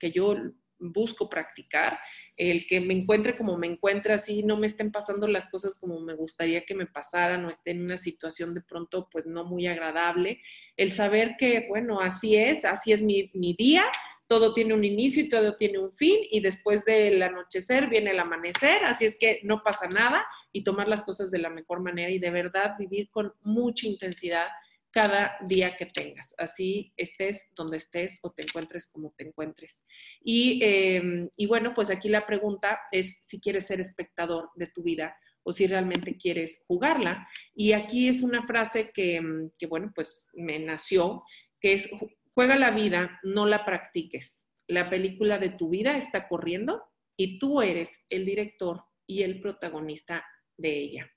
que 0.00 0.10
yo 0.10 0.34
busco 0.78 1.28
practicar, 1.28 1.98
el 2.36 2.66
que 2.66 2.80
me 2.80 2.94
encuentre 2.94 3.36
como 3.36 3.58
me 3.58 3.66
encuentre 3.66 4.12
así, 4.12 4.42
no 4.42 4.56
me 4.56 4.68
estén 4.68 4.92
pasando 4.92 5.26
las 5.26 5.50
cosas 5.50 5.74
como 5.74 6.00
me 6.00 6.14
gustaría 6.14 6.64
que 6.64 6.74
me 6.74 6.86
pasaran 6.86 7.44
o 7.44 7.50
esté 7.50 7.72
en 7.72 7.82
una 7.82 7.98
situación 7.98 8.54
de 8.54 8.60
pronto 8.60 9.08
pues 9.10 9.26
no 9.26 9.44
muy 9.44 9.66
agradable, 9.66 10.40
el 10.76 10.92
saber 10.92 11.34
que 11.38 11.66
bueno, 11.68 12.00
así 12.00 12.36
es, 12.36 12.64
así 12.64 12.92
es 12.92 13.02
mi, 13.02 13.30
mi 13.34 13.54
día, 13.54 13.84
todo 14.28 14.52
tiene 14.52 14.74
un 14.74 14.84
inicio 14.84 15.22
y 15.22 15.28
todo 15.28 15.56
tiene 15.56 15.78
un 15.78 15.92
fin 15.92 16.18
y 16.30 16.40
después 16.40 16.84
del 16.84 17.20
anochecer 17.22 17.88
viene 17.88 18.10
el 18.10 18.20
amanecer, 18.20 18.84
así 18.84 19.06
es 19.06 19.16
que 19.18 19.40
no 19.42 19.62
pasa 19.62 19.88
nada 19.88 20.24
y 20.52 20.62
tomar 20.62 20.86
las 20.86 21.04
cosas 21.04 21.30
de 21.30 21.38
la 21.38 21.50
mejor 21.50 21.80
manera 21.80 22.10
y 22.10 22.18
de 22.18 22.30
verdad 22.30 22.76
vivir 22.78 23.10
con 23.10 23.32
mucha 23.42 23.86
intensidad 23.86 24.48
cada 24.90 25.36
día 25.46 25.76
que 25.76 25.86
tengas, 25.86 26.34
así 26.38 26.92
estés 26.96 27.46
donde 27.54 27.76
estés 27.76 28.18
o 28.22 28.32
te 28.32 28.42
encuentres 28.42 28.86
como 28.90 29.10
te 29.10 29.26
encuentres. 29.26 29.84
Y, 30.22 30.60
em, 30.62 31.28
y, 31.36 31.46
bueno, 31.46 31.74
pues 31.74 31.90
aquí 31.90 32.08
la 32.08 32.26
pregunta 32.26 32.80
es 32.90 33.18
si 33.22 33.40
quieres 33.40 33.66
ser 33.66 33.80
espectador 33.80 34.50
de 34.54 34.66
tu 34.68 34.82
vida 34.82 35.16
o 35.42 35.52
si 35.52 35.66
realmente 35.66 36.16
quieres 36.16 36.62
jugarla. 36.66 37.28
Y 37.54 37.72
aquí 37.72 38.08
es 38.08 38.22
una 38.22 38.46
frase 38.46 38.90
que, 38.90 39.16
em, 39.16 39.50
que 39.58 39.66
bueno, 39.66 39.92
pues 39.94 40.28
me 40.34 40.58
nació, 40.58 41.22
que 41.60 41.74
es, 41.74 41.90
juega 42.34 42.56
la 42.56 42.70
vida, 42.70 43.20
no 43.22 43.46
la 43.46 43.64
practiques. 43.64 44.44
La 44.66 44.88
película 44.90 45.38
de 45.38 45.50
tu 45.50 45.68
vida 45.68 45.96
está 45.96 46.28
corriendo 46.28 46.82
y 47.16 47.38
tú 47.38 47.60
eres 47.62 48.06
el 48.10 48.24
director 48.24 48.84
y 49.06 49.22
el 49.22 49.40
protagonista 49.40 50.24
de 50.56 50.76
ella. 50.76 51.10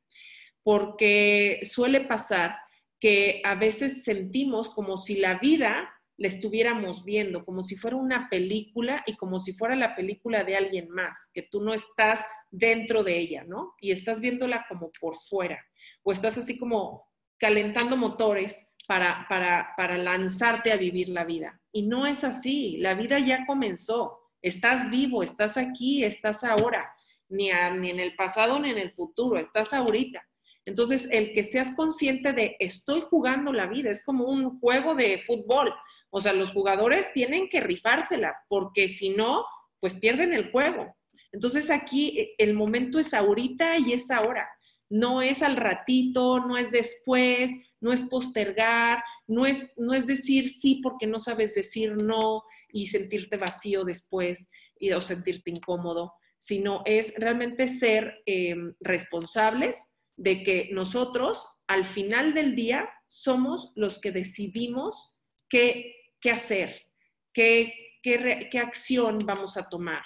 Porque 0.63 1.59
suele 1.63 2.01
pasar 2.01 2.57
que 3.01 3.41
a 3.43 3.55
veces 3.55 4.03
sentimos 4.03 4.69
como 4.69 4.95
si 4.95 5.15
la 5.15 5.39
vida 5.39 5.91
la 6.17 6.27
estuviéramos 6.27 7.03
viendo, 7.03 7.43
como 7.43 7.63
si 7.63 7.75
fuera 7.75 7.97
una 7.97 8.29
película 8.29 9.03
y 9.07 9.15
como 9.15 9.39
si 9.39 9.53
fuera 9.53 9.75
la 9.75 9.95
película 9.95 10.43
de 10.43 10.55
alguien 10.55 10.87
más, 10.89 11.31
que 11.33 11.41
tú 11.41 11.61
no 11.61 11.73
estás 11.73 12.23
dentro 12.51 13.03
de 13.03 13.17
ella, 13.17 13.43
¿no? 13.43 13.73
Y 13.81 13.91
estás 13.91 14.19
viéndola 14.19 14.65
como 14.69 14.91
por 14.99 15.17
fuera, 15.27 15.59
o 16.03 16.11
estás 16.11 16.37
así 16.37 16.59
como 16.59 17.07
calentando 17.39 17.97
motores 17.97 18.69
para, 18.87 19.25
para, 19.27 19.73
para 19.75 19.97
lanzarte 19.97 20.71
a 20.71 20.77
vivir 20.77 21.09
la 21.09 21.23
vida. 21.23 21.59
Y 21.71 21.87
no 21.87 22.05
es 22.05 22.23
así, 22.23 22.77
la 22.77 22.93
vida 22.93 23.17
ya 23.17 23.47
comenzó, 23.47 24.19
estás 24.43 24.91
vivo, 24.91 25.23
estás 25.23 25.57
aquí, 25.57 26.03
estás 26.03 26.43
ahora. 26.43 26.93
ni, 27.29 27.49
ni 27.79 27.89
en 27.89 27.99
el 27.99 28.15
pasado 28.15 28.59
ni 28.59 28.69
en 28.69 28.77
el 28.77 28.91
futuro, 28.91 29.39
estás 29.39 29.73
ahorita. 29.73 30.23
Entonces, 30.65 31.07
el 31.11 31.33
que 31.33 31.43
seas 31.43 31.73
consciente 31.75 32.33
de 32.33 32.55
estoy 32.59 33.01
jugando 33.01 33.51
la 33.51 33.67
vida, 33.67 33.89
es 33.89 34.03
como 34.03 34.25
un 34.25 34.59
juego 34.59 34.93
de 34.95 35.23
fútbol. 35.25 35.73
O 36.11 36.21
sea, 36.21 36.33
los 36.33 36.51
jugadores 36.51 37.11
tienen 37.13 37.49
que 37.49 37.61
rifársela, 37.61 38.35
porque 38.47 38.87
si 38.87 39.09
no, 39.09 39.45
pues 39.79 39.95
pierden 39.95 40.33
el 40.33 40.51
juego. 40.51 40.95
Entonces 41.31 41.69
aquí 41.69 42.19
eh, 42.19 42.35
el 42.37 42.53
momento 42.53 42.99
es 42.99 43.13
ahorita 43.13 43.77
y 43.79 43.93
es 43.93 44.11
ahora. 44.11 44.47
No 44.89 45.21
es 45.21 45.41
al 45.41 45.55
ratito, 45.55 46.39
no 46.39 46.57
es 46.57 46.69
después, 46.69 47.51
no 47.79 47.93
es 47.93 48.01
postergar, 48.03 49.01
no 49.25 49.45
es, 49.45 49.71
no 49.77 49.93
es 49.93 50.05
decir 50.05 50.49
sí 50.49 50.81
porque 50.83 51.07
no 51.07 51.17
sabes 51.19 51.55
decir 51.55 51.95
no 51.95 52.43
y 52.71 52.87
sentirte 52.87 53.37
vacío 53.37 53.85
después 53.85 54.49
y, 54.77 54.91
o 54.91 55.01
sentirte 55.01 55.49
incómodo, 55.49 56.13
sino 56.37 56.83
es 56.85 57.13
realmente 57.15 57.67
ser 57.67 58.21
em, 58.25 58.73
responsables 58.81 59.77
de 60.17 60.43
que 60.43 60.69
nosotros 60.71 61.47
al 61.67 61.85
final 61.85 62.33
del 62.33 62.55
día 62.55 62.89
somos 63.07 63.71
los 63.75 63.99
que 63.99 64.11
decidimos 64.11 65.15
qué, 65.49 65.95
qué 66.19 66.31
hacer, 66.31 66.85
qué, 67.33 67.73
qué, 68.03 68.49
qué 68.51 68.59
acción 68.59 69.19
vamos 69.25 69.57
a 69.57 69.69
tomar 69.69 70.03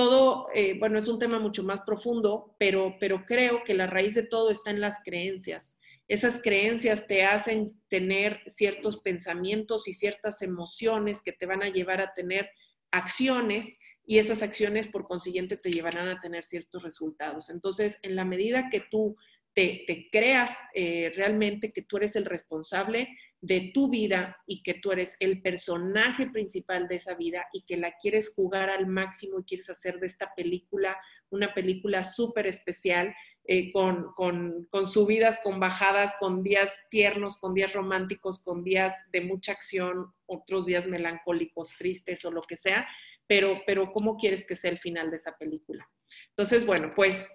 todo, 0.00 0.48
eh, 0.54 0.78
bueno, 0.78 0.98
es 0.98 1.08
un 1.08 1.18
tema 1.18 1.38
mucho 1.38 1.62
más 1.62 1.82
profundo, 1.82 2.56
pero, 2.58 2.96
pero 2.98 3.26
creo 3.26 3.64
que 3.64 3.74
la 3.74 3.86
raíz 3.86 4.14
de 4.14 4.22
todo 4.22 4.50
está 4.50 4.70
en 4.70 4.80
las 4.80 5.02
creencias. 5.04 5.78
Esas 6.08 6.40
creencias 6.42 7.06
te 7.06 7.24
hacen 7.24 7.78
tener 7.88 8.40
ciertos 8.46 8.98
pensamientos 9.02 9.88
y 9.88 9.92
ciertas 9.92 10.40
emociones 10.40 11.22
que 11.22 11.32
te 11.32 11.44
van 11.44 11.62
a 11.62 11.68
llevar 11.68 12.00
a 12.00 12.14
tener 12.14 12.50
acciones 12.90 13.78
y 14.10 14.18
esas 14.18 14.42
acciones 14.42 14.88
por 14.88 15.06
consiguiente 15.06 15.56
te 15.56 15.70
llevarán 15.70 16.08
a 16.08 16.20
tener 16.20 16.42
ciertos 16.42 16.82
resultados. 16.82 17.48
Entonces, 17.48 17.96
en 18.02 18.16
la 18.16 18.24
medida 18.24 18.68
que 18.68 18.80
tú 18.80 19.16
te, 19.54 20.08
creas 20.10 20.50
eh, 20.74 21.12
realmente 21.14 21.72
que 21.72 21.82
tú 21.82 21.96
eres 21.96 22.16
el 22.16 22.24
responsable 22.24 23.16
de 23.40 23.70
tu 23.72 23.88
vida 23.88 24.36
y 24.48 24.64
que 24.64 24.74
tú 24.74 24.90
eres 24.90 25.14
el 25.20 25.40
personaje 25.42 26.26
principal 26.26 26.88
de 26.88 26.96
esa 26.96 27.14
vida 27.14 27.46
y 27.52 27.62
que 27.62 27.76
la 27.76 27.92
quieres 27.98 28.34
jugar 28.34 28.68
al 28.68 28.88
máximo 28.88 29.38
y 29.38 29.44
quieres 29.44 29.70
hacer 29.70 30.00
de 30.00 30.08
esta 30.08 30.34
película 30.34 30.98
una 31.28 31.54
película 31.54 32.02
súper 32.02 32.48
especial, 32.48 33.14
eh, 33.44 33.70
con, 33.70 34.12
con, 34.16 34.66
con, 34.72 34.88
subidas, 34.88 35.38
con 35.44 35.60
bajadas, 35.60 36.16
con 36.18 36.42
días 36.42 36.74
tiernos, 36.90 37.38
con 37.38 37.54
días 37.54 37.74
románticos, 37.74 38.42
con 38.42 38.64
días 38.64 38.92
de 39.12 39.20
mucha 39.20 39.52
acción, 39.52 40.12
otros 40.26 40.66
días 40.66 40.88
melancólicos, 40.88 41.76
tristes 41.78 42.24
o 42.24 42.32
lo 42.32 42.42
que 42.42 42.56
sea, 42.56 42.88
pero, 43.30 43.62
pero 43.64 43.92
¿cómo 43.92 44.16
quieres 44.16 44.44
que 44.44 44.56
sea 44.56 44.72
el 44.72 44.78
final 44.78 45.08
de 45.08 45.14
esa 45.14 45.36
película? 45.38 45.88
Entonces, 46.30 46.66
bueno, 46.66 46.92
pues 46.96 47.28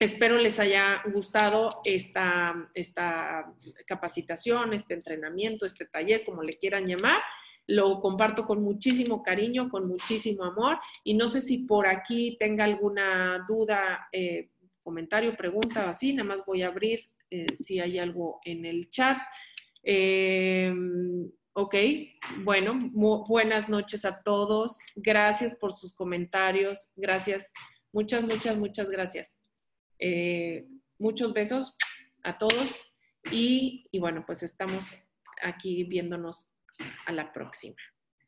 Espero 0.00 0.38
les 0.38 0.58
haya 0.58 1.02
gustado 1.12 1.82
esta, 1.84 2.70
esta 2.72 3.52
capacitación, 3.86 4.72
este 4.72 4.94
entrenamiento, 4.94 5.66
este 5.66 5.84
taller, 5.84 6.24
como 6.24 6.42
le 6.42 6.54
quieran 6.54 6.86
llamar. 6.86 7.20
Lo 7.66 8.00
comparto 8.00 8.46
con 8.46 8.62
muchísimo 8.62 9.22
cariño, 9.22 9.68
con 9.68 9.86
muchísimo 9.86 10.44
amor. 10.44 10.78
Y 11.04 11.12
no 11.12 11.28
sé 11.28 11.42
si 11.42 11.58
por 11.66 11.86
aquí 11.86 12.38
tenga 12.40 12.64
alguna 12.64 13.44
duda, 13.46 14.08
eh, 14.10 14.48
comentario, 14.82 15.36
pregunta 15.36 15.84
o 15.84 15.88
así. 15.90 16.14
Nada 16.14 16.30
más 16.30 16.46
voy 16.46 16.62
a 16.62 16.68
abrir 16.68 17.10
eh, 17.30 17.44
si 17.58 17.78
hay 17.78 17.98
algo 17.98 18.40
en 18.46 18.64
el 18.64 18.88
chat. 18.88 19.18
Eh, 19.82 20.72
ok, 21.52 21.74
bueno, 22.44 22.78
buenas 22.92 23.68
noches 23.68 24.04
a 24.04 24.22
todos. 24.22 24.78
Gracias 24.96 25.54
por 25.54 25.72
sus 25.72 25.94
comentarios. 25.94 26.92
Gracias. 26.96 27.52
Muchas, 27.92 28.22
muchas, 28.22 28.56
muchas 28.56 28.90
gracias. 28.90 29.38
Eh, 29.98 30.66
muchos 30.98 31.32
besos 31.32 31.76
a 32.22 32.38
todos 32.38 32.80
y, 33.30 33.86
y 33.90 33.98
bueno, 33.98 34.24
pues 34.26 34.42
estamos 34.42 34.94
aquí 35.42 35.84
viéndonos 35.84 36.54
a 37.06 37.12
la 37.12 37.32
próxima. 37.32 37.76